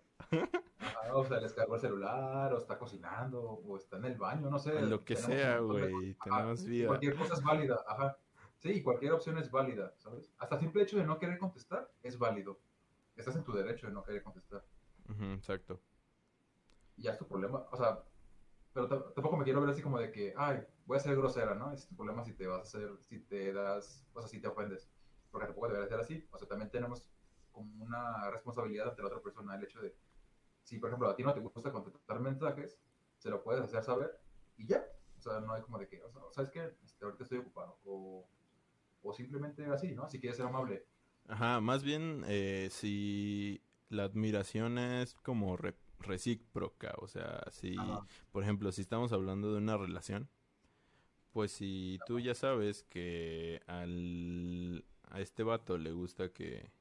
O 1.14 1.26
sea, 1.26 1.40
les 1.40 1.54
cargó 1.54 1.76
el 1.76 1.82
celular, 1.82 2.54
o 2.54 2.58
está 2.58 2.78
cocinando, 2.78 3.42
o 3.42 3.78
está 3.78 3.98
en 3.98 4.06
el 4.06 4.18
baño, 4.18 4.50
no 4.50 4.60
sé. 4.60 4.82
Lo 4.82 5.04
que 5.04 5.16
sea, 5.16 5.60
güey. 5.60 6.16
Tenemos 6.24 6.66
vida. 6.66 6.88
Cualquier 6.88 7.16
cosa 7.16 7.34
es 7.34 7.44
válida, 7.44 7.84
ajá. 7.88 8.18
Sí, 8.60 8.82
cualquier 8.82 9.12
opción 9.12 9.38
es 9.38 9.52
válida, 9.52 9.94
¿sabes? 9.98 10.34
Hasta 10.38 10.56
el 10.56 10.62
simple 10.62 10.84
hecho 10.84 10.98
de 10.98 11.06
no 11.06 11.20
querer 11.20 11.38
contestar 11.38 11.92
es 12.02 12.18
válido. 12.18 12.60
Estás 13.16 13.36
en 13.36 13.44
tu 13.44 13.54
derecho 13.54 13.88
de 13.88 13.94
no 13.94 14.04
querer 14.04 14.24
contestar. 14.24 14.66
Exacto. 15.34 15.80
Y 16.98 17.04
ya 17.04 17.12
es 17.12 17.18
tu 17.18 17.28
problema, 17.28 17.66
o 17.72 17.78
sea, 17.78 18.04
pero 18.76 18.90
tampoco 18.90 19.38
me 19.38 19.46
quiero 19.46 19.62
ver 19.62 19.70
así 19.70 19.82
como 19.82 19.98
de 19.98 20.12
que, 20.12 20.34
ay, 20.36 20.62
voy 20.86 20.98
a 20.98 21.00
ser 21.00 21.16
grosera, 21.16 21.56
¿no? 21.56 21.72
Es 21.72 21.88
tu 21.88 21.96
problema 21.96 22.26
si 22.26 22.34
te 22.34 22.46
vas 22.46 22.60
a 22.60 22.64
hacer, 22.64 22.92
si 23.00 23.20
te 23.22 23.54
das, 23.54 24.06
o 24.14 24.20
sea, 24.20 24.28
si 24.28 24.42
te 24.42 24.50
ofendes. 24.50 24.92
Porque 25.32 25.48
tampoco 25.48 25.70
debería 25.70 25.88
ser 25.88 26.02
así. 26.02 26.28
O 26.30 26.38
sea, 26.38 26.46
también 26.46 26.70
tenemos 26.70 27.10
como 27.54 27.82
una 27.82 28.30
responsabilidad 28.32 28.90
ante 28.90 29.02
la 29.02 29.08
otra 29.08 29.22
persona 29.22 29.56
el 29.56 29.64
hecho 29.64 29.82
de, 29.82 29.96
si 30.64 30.78
por 30.78 30.90
ejemplo 30.90 31.10
a 31.10 31.16
ti 31.16 31.24
no 31.24 31.34
te 31.34 31.40
gusta 31.40 31.72
contestar 31.72 32.20
mensajes, 32.20 32.78
se 33.18 33.30
lo 33.30 33.42
puedes 33.44 33.64
hacer 33.64 33.82
saber 33.82 34.12
y 34.58 34.68
ya. 34.68 34.86
O 35.18 35.22
sea, 35.22 35.40
no 35.40 35.54
hay 35.54 35.62
como 35.62 35.78
de 35.80 35.88
que, 35.88 36.04
o 36.04 36.12
sea, 36.12 36.22
¿sabes 36.32 36.50
qué? 36.52 36.76
Este, 36.84 37.06
ahorita 37.06 37.24
estoy 37.24 37.38
ocupado. 37.38 37.80
O, 37.86 38.28
o 39.04 39.14
simplemente 39.14 39.66
así, 39.68 39.96
¿no? 39.96 40.10
Si 40.10 40.20
quieres 40.20 40.36
ser 40.36 40.48
amable. 40.48 40.86
Ajá, 41.30 41.62
más 41.62 41.82
bien 41.82 42.26
eh, 42.28 42.68
si 42.72 43.64
la 43.88 44.04
admiración 44.04 44.78
es 44.78 45.14
como 45.16 45.56
re- 45.56 45.78
recíproca, 46.00 46.94
o 46.98 47.08
sea, 47.08 47.44
si, 47.52 47.76
Ajá. 47.78 48.06
por 48.32 48.44
ejemplo, 48.44 48.72
si 48.72 48.82
estamos 48.82 49.12
hablando 49.12 49.52
de 49.52 49.58
una 49.60 49.78
relación, 49.78 50.30
pues 51.32 51.52
si 51.52 52.00
tú 52.06 52.20
ya 52.20 52.34
sabes 52.34 52.84
que 52.84 53.62
al, 53.68 54.86
a 55.10 55.20
este 55.20 55.44
vato 55.44 55.78
le 55.78 55.92
gusta 55.92 56.30
que, 56.32 56.72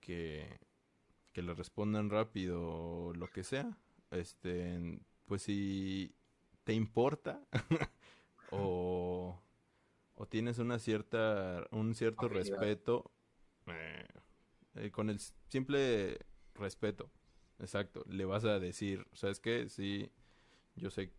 que, 0.00 0.60
que 1.32 1.42
le 1.42 1.54
respondan 1.54 2.10
rápido 2.10 2.62
o 2.62 3.12
lo 3.14 3.26
que 3.28 3.44
sea, 3.44 3.76
este, 4.10 5.00
pues 5.26 5.42
si 5.42 6.14
te 6.64 6.72
importa 6.72 7.42
o, 8.50 9.38
o 10.14 10.26
tienes 10.26 10.58
una 10.58 10.78
cierta, 10.78 11.66
un 11.70 11.94
cierto 11.94 12.28
respeto, 12.28 13.12
eh, 13.66 14.06
eh, 14.74 14.90
con 14.90 15.10
el 15.10 15.20
simple 15.48 16.18
respeto, 16.54 17.10
exacto, 17.60 18.04
le 18.08 18.24
vas 18.24 18.44
a 18.44 18.58
decir, 18.58 19.06
¿sabes 19.12 19.40
qué? 19.40 19.68
Sí, 19.68 20.10
yo 20.76 20.90
sé 20.90 21.12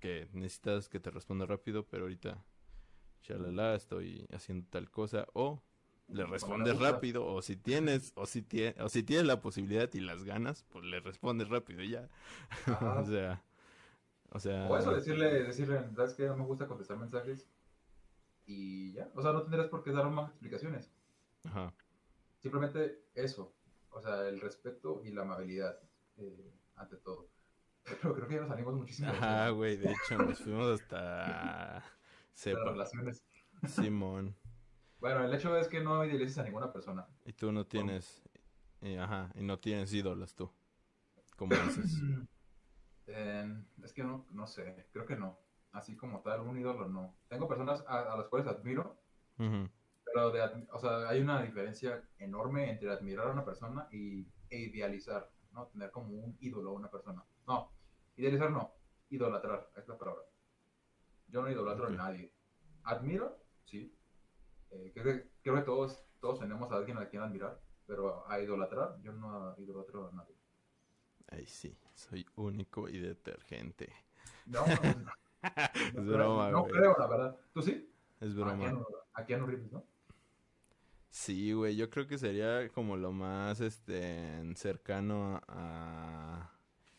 que 0.00 0.28
necesitas 0.32 0.88
que 0.88 1.00
te 1.00 1.10
responda 1.10 1.46
rápido, 1.46 1.86
pero 1.88 2.04
ahorita, 2.04 2.44
shalala, 3.22 3.74
estoy 3.76 4.26
haciendo 4.32 4.66
tal 4.70 4.90
cosa, 4.90 5.26
o 5.34 5.62
le 6.08 6.26
respondes 6.26 6.78
rápido, 6.78 7.26
o 7.26 7.42
si 7.42 7.56
tienes, 7.56 8.12
o 8.16 8.26
si 8.26 8.42
tienes, 8.42 8.80
o 8.80 8.88
si 8.88 9.02
tienes 9.02 9.26
la 9.26 9.40
posibilidad 9.40 9.90
y 9.94 10.00
las 10.00 10.24
ganas, 10.24 10.64
pues 10.70 10.84
le 10.84 11.00
respondes 11.00 11.48
rápido 11.48 11.82
y 11.82 11.90
ya. 11.90 12.10
O 13.00 13.04
sea, 13.04 13.44
o 14.30 14.38
sea, 14.40 14.68
O 14.68 14.76
eso, 14.76 14.92
decirle, 14.94 15.44
decirle, 15.44 15.88
¿sabes 15.94 16.14
qué? 16.14 16.26
No 16.26 16.36
me 16.36 16.44
gusta 16.44 16.66
contestar 16.66 16.98
mensajes. 16.98 17.48
Y 18.46 18.92
ya. 18.92 19.10
O 19.14 19.22
sea, 19.22 19.32
no 19.32 19.42
tendrás 19.42 19.68
por 19.68 19.82
qué 19.82 19.92
dar 19.92 20.08
más 20.10 20.30
explicaciones. 20.30 20.90
ajá. 21.46 21.72
Simplemente 22.38 23.02
eso. 23.14 23.52
O 23.94 24.00
sea, 24.00 24.28
el 24.28 24.40
respeto 24.40 25.02
y 25.04 25.10
la 25.12 25.22
amabilidad. 25.22 25.78
eh, 26.16 26.52
ante 26.76 26.96
todo. 26.98 27.28
Pero 27.84 28.14
creo 28.14 28.28
que 28.28 28.34
ya 28.34 28.40
nos 28.40 28.48
salimos 28.50 28.74
muchísimo 28.74 29.10
Ajá, 29.12 29.50
güey, 29.50 29.76
de 29.76 29.92
hecho 29.92 30.18
nos 30.18 30.38
fuimos 30.42 30.80
hasta 30.80 31.84
sepa, 32.34 32.64
relaciones. 32.64 33.22
Simón, 33.66 34.34
Bueno, 35.00 35.24
el 35.24 35.34
hecho 35.34 35.56
es 35.56 35.68
que 35.68 35.80
no 35.80 36.04
idealices 36.04 36.38
a 36.38 36.42
ninguna 36.44 36.72
persona. 36.72 37.06
y 37.26 37.32
tú 37.32 37.52
no 37.52 37.66
tienes, 37.66 38.22
y, 38.80 38.96
ajá, 38.96 39.30
y 39.34 39.42
no 39.42 39.58
tienes 39.58 39.92
ídolos 39.92 40.34
tú, 40.34 40.50
como 41.36 41.52
dices. 41.54 42.02
Eh, 43.06 43.46
es 43.84 43.92
que 43.92 44.02
no, 44.02 44.26
no 44.32 44.46
sé, 44.46 44.88
creo 44.92 45.06
que 45.06 45.16
no. 45.16 45.38
Así 45.72 45.96
como 45.96 46.20
tal, 46.22 46.40
un 46.40 46.58
ídolo 46.58 46.88
no. 46.88 47.16
Tengo 47.28 47.48
personas 47.48 47.84
a, 47.86 48.12
a 48.12 48.16
las 48.16 48.28
cuales 48.28 48.46
admiro, 48.48 48.96
Ujú, 49.38 49.68
pero 50.14 50.30
de, 50.30 50.40
admi- 50.44 50.68
o 50.72 50.78
sea, 50.78 51.08
hay 51.08 51.20
una 51.20 51.42
diferencia 51.42 52.08
enorme 52.20 52.70
entre 52.70 52.88
admirar 52.92 53.26
a 53.26 53.32
una 53.32 53.44
persona 53.44 53.88
y, 53.90 54.24
e 54.48 54.58
idealizar, 54.58 55.28
¿no? 55.50 55.66
Tener 55.66 55.90
como 55.90 56.14
un 56.14 56.36
ídolo 56.40 56.70
a 56.70 56.74
una 56.74 56.88
persona. 56.88 57.24
No, 57.48 57.72
idealizar 58.16 58.48
no, 58.48 58.72
idolatrar, 59.10 59.68
es 59.76 59.88
la 59.88 59.98
palabra. 59.98 60.22
Yo 61.26 61.42
no 61.42 61.50
idolatro 61.50 61.88
a 61.88 61.90
nadie. 61.90 62.32
Admiro, 62.84 63.36
sí. 63.64 63.92
Eh, 64.70 64.92
creo, 64.94 65.04
que, 65.04 65.30
creo 65.42 65.56
que 65.56 65.62
todos, 65.62 66.06
todos 66.20 66.38
tenemos 66.38 66.70
a 66.70 66.76
alguien 66.76 66.96
a 66.98 67.08
quien 67.08 67.22
admirar, 67.22 67.60
pero 67.84 68.24
a 68.30 68.38
idolatrar, 68.38 69.00
yo 69.02 69.12
no 69.12 69.56
idolatro 69.58 70.10
a 70.10 70.12
nadie. 70.12 70.36
Ay, 71.28 71.44
sí, 71.46 71.76
soy 71.94 72.24
único 72.36 72.88
y 72.88 73.00
detergente. 73.00 73.92
No, 74.46 74.60
no, 74.64 74.94
no. 75.00 75.12
Es 76.00 76.06
broma, 76.06 76.50
No 76.52 76.64
creo, 76.66 76.94
la 76.96 77.06
verdad. 77.08 77.36
¿Tú 77.52 77.62
sí? 77.62 77.92
Es 78.20 78.30
A 78.32 78.36
broma. 78.36 78.58
Keanu, 78.58 78.86
a 79.14 79.26
Keanu 79.26 79.46
Reeves, 79.46 79.72
¿no? 79.72 79.84
Sí, 81.14 81.52
güey, 81.52 81.76
yo 81.76 81.90
creo 81.90 82.08
que 82.08 82.18
sería 82.18 82.68
como 82.70 82.96
lo 82.96 83.12
más, 83.12 83.60
este, 83.60 84.52
cercano 84.56 85.40
a, 85.46 86.50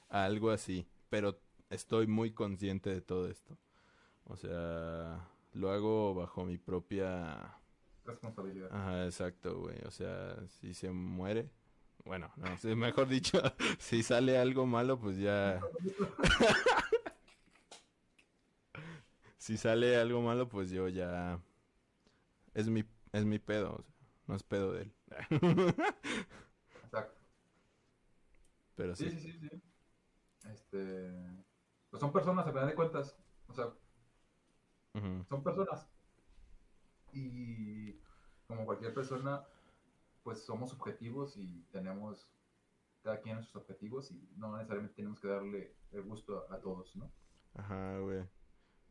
a 0.10 0.24
algo 0.24 0.52
así, 0.52 0.88
pero 1.10 1.38
estoy 1.70 2.08
muy 2.08 2.32
consciente 2.32 2.90
de 2.90 3.02
todo 3.02 3.28
esto. 3.30 3.58
O 4.24 4.38
sea, 4.38 5.28
lo 5.52 5.70
hago 5.70 6.14
bajo 6.16 6.46
mi 6.46 6.58
propia... 6.58 7.60
Responsabilidad. 8.06 8.70
Ajá, 8.72 9.04
exacto, 9.04 9.60
güey. 9.60 9.80
O 9.86 9.92
sea, 9.92 10.38
si 10.48 10.74
se 10.74 10.92
muere, 10.92 11.52
bueno, 12.06 12.32
no, 12.38 12.58
sí, 12.58 12.74
mejor 12.74 13.10
dicho, 13.10 13.42
si 13.80 14.02
sale 14.02 14.38
algo 14.38 14.66
malo, 14.66 14.98
pues 14.98 15.18
ya... 15.18 15.60
Si 19.38 19.58
sale 19.58 19.98
algo 19.98 20.22
malo, 20.22 20.48
pues 20.48 20.72
yo 20.72 20.88
ya... 20.88 21.40
Es 22.54 22.70
mi, 22.70 22.86
es 23.12 23.26
mi 23.26 23.40
pedo, 23.40 23.76
o 23.76 23.84
sea, 23.84 23.95
no 24.28 24.36
es 24.36 24.44
pedo 24.44 24.74
de 24.74 24.84
él. 24.84 24.94
Exacto. 26.84 27.22
Pero 28.76 28.96
Sí, 28.96 29.10
sí. 29.10 29.20
sí, 29.20 29.40
sí. 29.40 29.50
Este. 30.52 31.12
Pues 31.90 32.00
son 32.02 32.12
personas, 32.12 32.46
a 32.46 32.52
final 32.52 32.68
de 32.68 32.76
cuentas. 32.76 33.18
O 33.48 33.54
sea, 33.54 33.74
son 35.30 35.44
personas. 35.44 35.88
Y 37.12 37.94
como 38.48 38.66
cualquier 38.66 38.94
persona, 38.94 39.46
pues 40.24 40.44
somos 40.44 40.74
objetivos 40.74 41.38
y 41.38 41.64
tenemos 41.72 42.30
cada 43.04 43.22
quien 43.22 43.42
sus 43.44 43.56
objetivos 43.56 44.12
y 44.12 44.30
no 44.36 44.56
necesariamente 44.58 44.96
tenemos 44.96 45.20
que 45.20 45.28
darle 45.28 45.76
el 45.92 46.02
gusto 46.04 46.46
a, 46.50 46.56
a 46.56 46.60
todos, 46.60 46.96
¿no? 46.96 47.12
Ajá, 47.54 48.00
güey. 48.00 48.26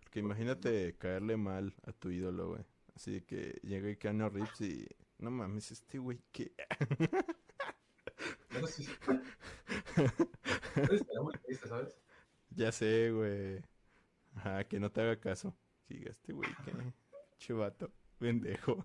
Porque 0.02 0.20
imagínate 0.20 0.96
caerle 0.96 1.36
mal 1.36 1.74
a 1.86 1.92
tu 1.92 2.10
ídolo, 2.10 2.48
güey. 2.50 2.64
Así 2.94 3.20
que 3.22 3.60
llega 3.62 3.94
Keanu 3.96 4.28
Reeves 4.30 4.60
y... 4.60 4.86
No 5.24 5.30
mames, 5.30 5.70
este 5.70 5.96
güey, 5.98 6.20
¿qué? 6.32 6.52
Eso 8.50 8.66
sí. 8.66 8.86
Muy 11.22 11.32
triste, 11.38 11.66
¿sabes? 11.66 11.96
Ya 12.50 12.70
sé, 12.70 13.10
güey. 13.10 13.62
Ajá, 14.34 14.64
que 14.64 14.78
no 14.78 14.92
te 14.92 15.00
haga 15.00 15.18
caso. 15.18 15.56
Que 15.88 15.94
diga, 15.94 16.10
este 16.10 16.34
güey, 16.34 16.50
¿qué? 16.62 16.74
Chivato, 17.38 17.90
pendejo. 18.18 18.84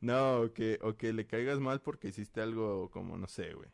No, 0.00 0.42
o 0.42 0.52
que, 0.52 0.78
o 0.82 0.96
que 0.96 1.12
le 1.12 1.26
caigas 1.26 1.58
mal 1.58 1.80
porque 1.80 2.08
hiciste 2.08 2.40
algo 2.40 2.90
como, 2.92 3.16
no 3.16 3.26
sé, 3.26 3.54
güey. 3.54 3.70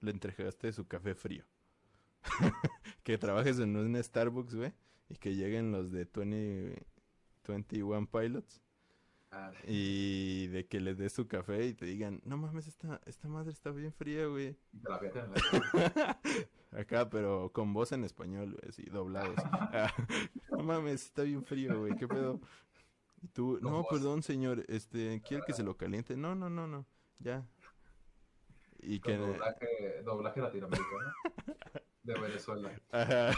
Le 0.00 0.10
entregaste 0.10 0.70
su 0.70 0.86
café 0.86 1.14
frío. 1.14 1.46
que 3.04 3.16
trabajes 3.16 3.58
en 3.58 3.74
un 3.74 4.02
Starbucks, 4.02 4.54
güey. 4.54 4.74
Y 5.08 5.16
que 5.16 5.34
lleguen 5.34 5.72
los 5.72 5.90
de 5.92 6.06
20, 6.12 6.86
21 7.48 8.06
Pilots. 8.10 8.65
Ah, 9.38 9.52
Y 9.66 10.46
de 10.46 10.66
que 10.66 10.80
les 10.80 10.96
des 10.96 11.12
su 11.12 11.28
café 11.28 11.66
y 11.66 11.74
te 11.74 11.84
digan, 11.84 12.22
no 12.24 12.38
mames, 12.38 12.66
esta, 12.68 13.02
esta 13.04 13.28
madre 13.28 13.52
está 13.52 13.70
bien 13.70 13.92
fría, 13.92 14.24
güey. 14.26 14.56
y 14.72 14.78
te 14.80 14.88
la 14.88 14.96
avientan 14.96 15.26
en 15.26 15.32
la 15.34 16.20
Acá, 16.80 17.10
pero 17.10 17.52
con 17.52 17.74
voz 17.74 17.92
en 17.92 18.04
español, 18.04 18.52
güey, 18.52 18.70
así, 18.70 18.82
doblados. 18.84 19.36
No 20.50 20.58
mames, 20.60 21.04
está 21.04 21.22
bien 21.22 21.44
frío, 21.44 21.80
güey, 21.80 21.94
¿qué 21.96 22.08
pedo? 22.08 22.40
Y 23.20 23.28
tú, 23.28 23.58
no, 23.60 23.84
perdón, 23.90 24.22
señor, 24.22 24.64
este, 24.68 25.20
¿quiere 25.20 25.42
que 25.46 25.52
se 25.52 25.62
lo 25.62 25.76
caliente? 25.76 26.16
No, 26.16 26.34
no, 26.34 26.48
no, 26.48 26.66
no, 26.66 26.86
ya. 27.18 27.46
Y 28.78 29.00
con 29.00 29.12
que... 29.12 29.18
doblaje, 29.18 30.02
doblaje 30.02 30.40
latinoamericano 30.40 31.12
de 32.04 32.20
Venezuela. 32.20 32.80
Ajá, 32.90 33.32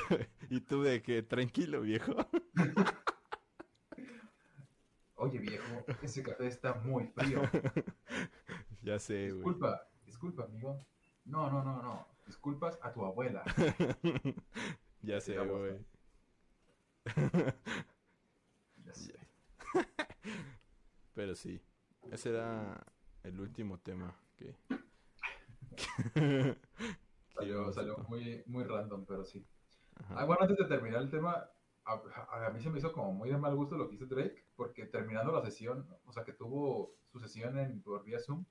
y 0.48 0.60
tú 0.60 0.82
de 0.82 1.02
que, 1.02 1.22
tranquilo, 1.24 1.80
viejo. 1.80 2.14
Oye, 5.20 5.40
viejo, 5.40 5.84
ese 6.00 6.22
café 6.22 6.46
está 6.46 6.74
muy 6.74 7.08
frío. 7.08 7.42
Ya 8.82 9.00
sé, 9.00 9.32
güey. 9.32 9.34
Disculpa, 9.34 9.88
disculpa, 10.06 10.44
amigo. 10.44 10.86
No, 11.24 11.50
no, 11.50 11.64
no, 11.64 11.82
no. 11.82 12.06
Disculpas 12.26 12.78
a 12.80 12.92
tu 12.92 13.04
abuela. 13.04 13.42
Ya 15.02 15.20
sé, 15.20 15.36
güey. 15.36 15.84
Ya 18.84 18.94
sé. 18.94 19.14
Pero 21.14 21.34
sí, 21.34 21.60
ese 22.12 22.30
era 22.30 22.80
el 23.24 23.40
último 23.40 23.78
tema 23.80 24.16
que... 24.36 24.54
Salió, 27.34 27.72
salió 27.72 27.98
muy, 28.08 28.44
muy 28.46 28.64
random, 28.64 29.04
pero 29.04 29.24
sí. 29.24 29.44
Ah, 30.10 30.24
bueno, 30.24 30.42
antes 30.42 30.56
de 30.56 30.64
terminar 30.66 31.02
el 31.02 31.10
tema, 31.10 31.50
a, 31.94 32.46
a- 32.46 32.50
mí 32.50 32.60
se 32.60 32.70
me 32.70 32.78
hizo 32.78 32.92
como 32.92 33.12
muy 33.12 33.30
de 33.30 33.38
mal 33.38 33.54
gusto 33.56 33.76
lo 33.76 33.88
que 33.88 33.94
hizo 33.96 34.06
Drake, 34.06 34.46
porque 34.56 34.86
terminando 34.86 35.32
la 35.32 35.42
sesión, 35.42 35.86
o 36.04 36.12
sea, 36.12 36.24
que 36.24 36.32
tuvo 36.32 36.94
su 37.10 37.18
sesión 37.20 37.58
en, 37.58 37.82
por 37.82 38.04
vía 38.04 38.20
Zoom, 38.20 38.44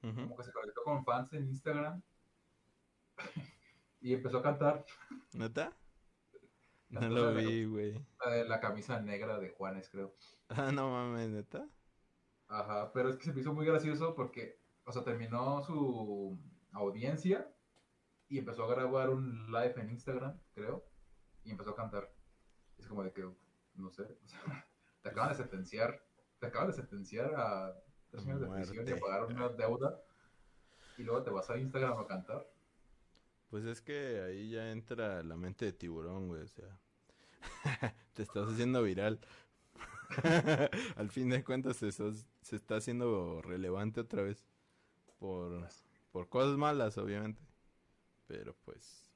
como 0.00 0.36
que 0.36 0.42
se 0.44 0.52
conectó 0.52 0.82
con 0.84 1.04
fans 1.04 1.32
en 1.32 1.46
Instagram 1.48 2.02
y 4.00 4.12
empezó 4.14 4.38
a 4.38 4.42
cantar 4.42 4.84
¿Neta? 5.32 5.72
No 6.88 7.08
lo 7.08 7.34
vi, 7.34 7.64
güey. 7.64 8.04
la, 8.24 8.44
la 8.44 8.60
camisa 8.60 9.00
negra 9.00 9.38
de 9.38 9.50
Juanes, 9.50 9.88
creo. 9.90 10.14
Ah, 10.48 10.70
no 10.70 10.90
mames, 10.90 11.30
¿neta? 11.30 11.66
Ajá, 12.48 12.92
pero 12.92 13.08
es 13.08 13.16
que 13.16 13.24
se 13.24 13.32
me 13.32 13.40
hizo 13.40 13.54
muy 13.54 13.64
gracioso 13.64 14.14
porque, 14.14 14.60
o 14.84 14.92
sea, 14.92 15.02
terminó 15.02 15.62
su 15.62 16.38
audiencia 16.72 17.50
y 18.28 18.38
empezó 18.38 18.64
a 18.64 18.68
grabar 18.74 19.08
un 19.10 19.46
live 19.50 19.74
en 19.80 19.90
Instagram, 19.90 20.38
creo, 20.54 20.84
y 21.44 21.50
empezó 21.52 21.70
a 21.70 21.76
cantar. 21.76 22.12
Como 22.92 23.04
de 23.04 23.12
que, 23.12 23.26
no 23.76 23.90
sé, 23.90 24.02
o 24.02 24.28
sea, 24.28 24.68
te 25.02 25.08
acaban 25.08 25.30
de 25.30 25.36
sentenciar, 25.36 26.04
te 26.38 26.46
acaban 26.46 26.68
de 26.68 26.74
sentenciar 26.74 27.34
a 27.34 27.74
tres 28.10 28.26
años 28.26 28.42
de 28.42 28.48
prisión 28.48 28.86
y 28.86 28.90
a 28.90 29.00
pagar 29.00 29.24
una 29.24 29.48
deuda 29.48 29.98
y 30.98 31.04
luego 31.04 31.22
te 31.22 31.30
vas 31.30 31.48
a 31.48 31.56
Instagram 31.56 31.98
a 31.98 32.06
cantar. 32.06 32.46
Pues 33.48 33.64
es 33.64 33.80
que 33.80 34.20
ahí 34.20 34.50
ya 34.50 34.70
entra 34.70 35.22
la 35.22 35.36
mente 35.36 35.64
de 35.64 35.72
tiburón, 35.72 36.28
güey, 36.28 36.42
o 36.42 36.48
sea. 36.48 36.78
Te 38.12 38.22
estás 38.24 38.50
haciendo 38.50 38.82
viral. 38.82 39.20
Al 40.96 41.08
fin 41.08 41.30
de 41.30 41.42
cuentas 41.42 41.78
se, 41.78 41.88
está 42.54 42.76
haciendo 42.76 43.40
relevante 43.40 44.00
otra 44.00 44.22
vez. 44.22 44.44
Por, 45.18 45.66
por 46.10 46.28
cosas 46.28 46.58
malas, 46.58 46.98
obviamente. 46.98 47.42
Pero 48.26 48.54
pues 48.66 49.10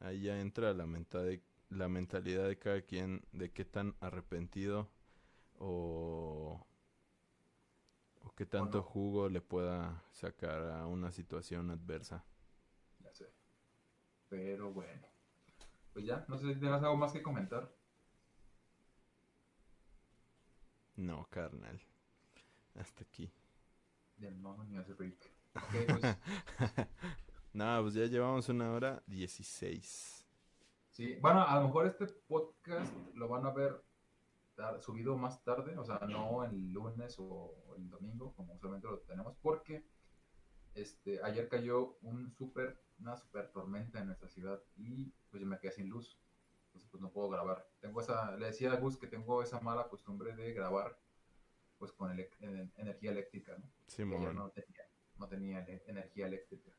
ahí 0.00 0.22
ya 0.22 0.38
entra 0.40 0.74
la, 0.74 0.84
menta- 0.84 1.22
de- 1.22 1.42
la 1.72 1.88
mentalidad 1.88 2.46
de 2.46 2.58
cada 2.58 2.82
quien 2.82 3.24
de 3.32 3.50
qué 3.50 3.64
tan 3.64 3.94
arrepentido 4.00 4.90
o, 5.58 6.66
o 8.20 8.34
qué 8.34 8.46
tanto 8.46 8.82
jugo 8.82 9.28
le 9.28 9.40
pueda 9.40 10.02
sacar 10.12 10.70
a 10.70 10.86
una 10.86 11.12
situación 11.12 11.70
adversa. 11.70 12.24
Ya 13.00 13.12
sé. 13.12 13.32
Pero 14.28 14.72
bueno. 14.72 15.06
Pues 15.92 16.06
ya, 16.06 16.24
no 16.28 16.38
sé 16.38 16.54
si 16.54 16.60
tengas 16.60 16.82
algo 16.82 16.96
más 16.96 17.12
que 17.12 17.22
comentar. 17.22 17.70
No, 20.96 21.26
carnal. 21.30 21.80
Hasta 22.74 23.02
aquí. 23.02 23.30
Del 24.16 24.36
mono 24.36 24.64
ni 24.64 24.76
hace 24.76 24.94
freak. 24.94 25.18
Ok, 25.54 25.74
pues 25.86 26.02
No, 27.52 27.82
pues 27.82 27.92
ya 27.92 28.06
llevamos 28.06 28.48
una 28.48 28.72
hora 28.72 29.02
dieciséis. 29.06 30.21
Sí, 31.02 31.14
bueno, 31.20 31.42
a 31.42 31.56
lo 31.60 31.66
mejor 31.66 31.86
este 31.86 32.06
podcast 32.06 32.92
lo 33.14 33.28
van 33.28 33.44
a 33.46 33.50
ver 33.50 33.82
subido 34.80 35.16
más 35.16 35.42
tarde, 35.42 35.76
o 35.76 35.84
sea, 35.84 35.98
no 36.06 36.44
el 36.44 36.72
lunes 36.72 37.16
o 37.18 37.74
el 37.76 37.90
domingo, 37.90 38.32
como 38.36 38.54
usualmente 38.54 38.86
lo 38.86 38.98
tenemos, 39.00 39.34
porque 39.42 39.84
este, 40.74 41.20
ayer 41.24 41.48
cayó 41.48 41.96
un 42.02 42.30
super, 42.32 42.78
una 43.00 43.16
super 43.16 43.50
tormenta 43.50 43.98
en 43.98 44.06
nuestra 44.06 44.28
ciudad 44.28 44.62
y 44.76 45.12
pues 45.30 45.40
yo 45.42 45.46
me 45.48 45.58
quedé 45.58 45.72
sin 45.72 45.88
luz, 45.88 46.16
entonces 46.66 46.88
pues 46.90 47.00
no 47.00 47.10
puedo 47.10 47.28
grabar. 47.30 47.66
Tengo 47.80 48.00
esa, 48.00 48.36
le 48.36 48.46
decía 48.46 48.72
a 48.72 48.76
Gus 48.76 48.96
que 48.96 49.08
tengo 49.08 49.42
esa 49.42 49.60
mala 49.60 49.88
costumbre 49.88 50.36
de 50.36 50.52
grabar 50.52 50.96
pues 51.78 51.90
con 51.92 52.12
ele- 52.12 52.30
en- 52.38 52.72
energía 52.76 53.10
eléctrica, 53.10 53.56
¿no? 53.58 53.64
Sí, 53.88 54.04
no 54.34 54.50
tenía, 54.50 54.84
no 55.18 55.26
tenía 55.28 55.66
energía 55.86 56.26
eléctrica. 56.28 56.70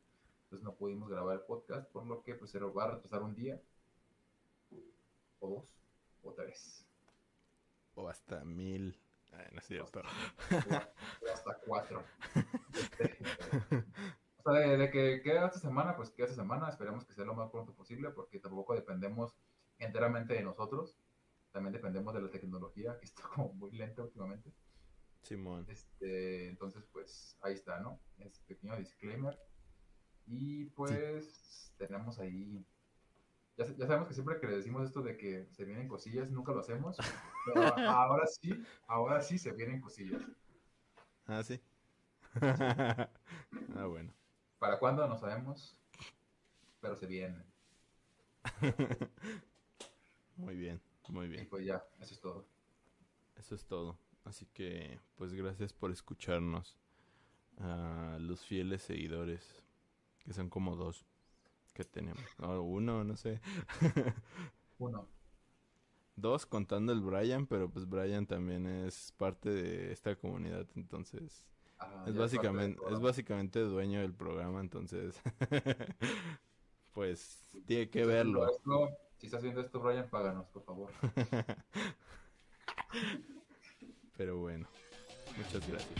Entonces 0.43 0.63
no 0.63 0.75
pudimos 0.75 1.09
grabar 1.09 1.35
el 1.35 1.41
podcast, 1.41 1.91
por 1.91 2.05
lo 2.05 2.23
que 2.23 2.35
pues 2.35 2.51
se 2.51 2.59
lo 2.61 2.73
va 2.73 2.85
a 2.85 2.91
retrasar 2.91 3.21
un 3.23 3.35
día, 3.35 3.59
o 5.43 5.49
dos, 5.49 5.77
o 6.23 6.33
tres, 6.33 6.85
O 7.95 8.07
hasta 8.09 8.43
mil. 8.45 8.97
Ay, 9.33 9.47
no 9.51 9.59
es 9.59 9.65
cierto. 9.65 9.99
o, 10.01 11.25
o 11.25 11.33
hasta 11.33 11.57
cuatro. 11.65 12.03
Este, 12.73 13.17
o 14.37 14.41
sea, 14.43 14.53
de, 14.53 14.77
de 14.77 14.91
que 14.91 15.21
queda 15.21 15.47
esta 15.47 15.59
semana, 15.59 15.95
pues 15.95 16.11
queda 16.11 16.27
esta 16.27 16.41
semana, 16.41 16.69
esperemos 16.69 17.05
que 17.05 17.13
sea 17.13 17.25
lo 17.25 17.33
más 17.33 17.49
pronto 17.51 17.73
posible, 17.73 18.09
porque 18.11 18.39
tampoco 18.39 18.73
dependemos 18.73 19.35
enteramente 19.79 20.33
de 20.33 20.43
nosotros, 20.43 20.97
también 21.51 21.73
dependemos 21.73 22.13
de 22.13 22.21
la 22.21 22.29
tecnología, 22.29 22.97
que 22.99 23.05
está 23.05 23.23
como 23.35 23.53
muy 23.53 23.71
lenta 23.71 24.01
últimamente. 24.03 24.51
Simón. 25.23 25.65
Este, 25.67 26.47
entonces, 26.49 26.85
pues 26.91 27.37
ahí 27.41 27.53
está, 27.53 27.79
¿no? 27.79 27.99
Es 28.17 28.39
pequeño 28.41 28.75
disclaimer. 28.77 29.37
Y 30.25 30.65
pues 30.65 31.73
tenemos 31.77 32.19
ahí. 32.19 32.65
Ya, 33.57 33.65
ya 33.65 33.85
sabemos 33.87 34.07
que 34.07 34.13
siempre 34.15 34.39
que 34.39 34.47
le 34.47 34.57
decimos 34.57 34.83
esto 34.83 35.01
de 35.01 35.15
que 35.17 35.47
se 35.51 35.63
vienen 35.65 35.87
cosillas, 35.87 36.29
nunca 36.31 36.51
lo 36.51 36.59
hacemos. 36.59 36.97
Pero 37.45 37.61
ahora 37.87 38.25
sí, 38.27 38.63
ahora 38.87 39.21
sí 39.21 39.37
se 39.37 39.51
vienen 39.51 39.81
cosillas. 39.81 40.21
Ah, 41.25 41.43
sí. 41.43 41.59
ah, 42.41 43.85
bueno. 43.87 44.13
¿Para 44.57 44.79
cuándo? 44.79 45.07
No 45.07 45.17
sabemos. 45.17 45.77
Pero 46.81 46.95
se 46.95 47.05
vienen. 47.07 47.43
Muy 50.35 50.55
bien, 50.55 50.81
muy 51.07 51.25
Y 51.25 51.29
bien. 51.29 51.47
pues 51.49 51.65
ya, 51.65 51.83
eso 51.99 52.13
es 52.13 52.19
todo. 52.19 52.45
Eso 53.35 53.55
es 53.55 53.65
todo. 53.65 53.97
Así 54.23 54.45
que, 54.47 54.99
pues 55.15 55.33
gracias 55.33 55.73
por 55.73 55.91
escucharnos. 55.91 56.77
A 57.59 58.17
los 58.19 58.45
fieles 58.45 58.81
seguidores, 58.81 59.63
que 60.19 60.33
son 60.33 60.49
como 60.49 60.75
dos 60.75 61.05
que 61.73 61.83
tenemos. 61.83 62.23
O 62.39 62.61
uno, 62.61 63.03
no 63.03 63.15
sé. 63.17 63.41
Uno. 64.79 65.07
Dos 66.15 66.45
contando 66.45 66.93
el 66.93 67.01
Brian, 67.01 67.47
pero 67.47 67.69
pues 67.69 67.87
Brian 67.89 68.27
también 68.27 68.65
es 68.67 69.11
parte 69.17 69.49
de 69.49 69.91
esta 69.91 70.15
comunidad, 70.15 70.67
entonces 70.75 71.47
Ajá, 71.79 72.03
es 72.07 72.15
básicamente 72.15 72.79
es 72.91 72.99
básicamente 72.99 73.59
dueño 73.61 73.99
del 74.01 74.13
programa, 74.13 74.61
entonces 74.61 75.19
pues 76.93 77.49
tiene 77.65 77.89
que 77.89 78.01
Si 78.01 78.05
verlo. 78.07 78.47
esto- 78.51 78.89
si 79.17 79.25
estás 79.27 79.41
viendo 79.41 79.61
esto, 79.61 79.79
Brian, 79.79 80.07
páganos, 80.09 80.45
por 80.49 80.63
favor. 80.63 80.91
Pero 84.17 84.37
bueno, 84.37 84.67
muchas 85.37 85.67
gracias. 85.67 85.99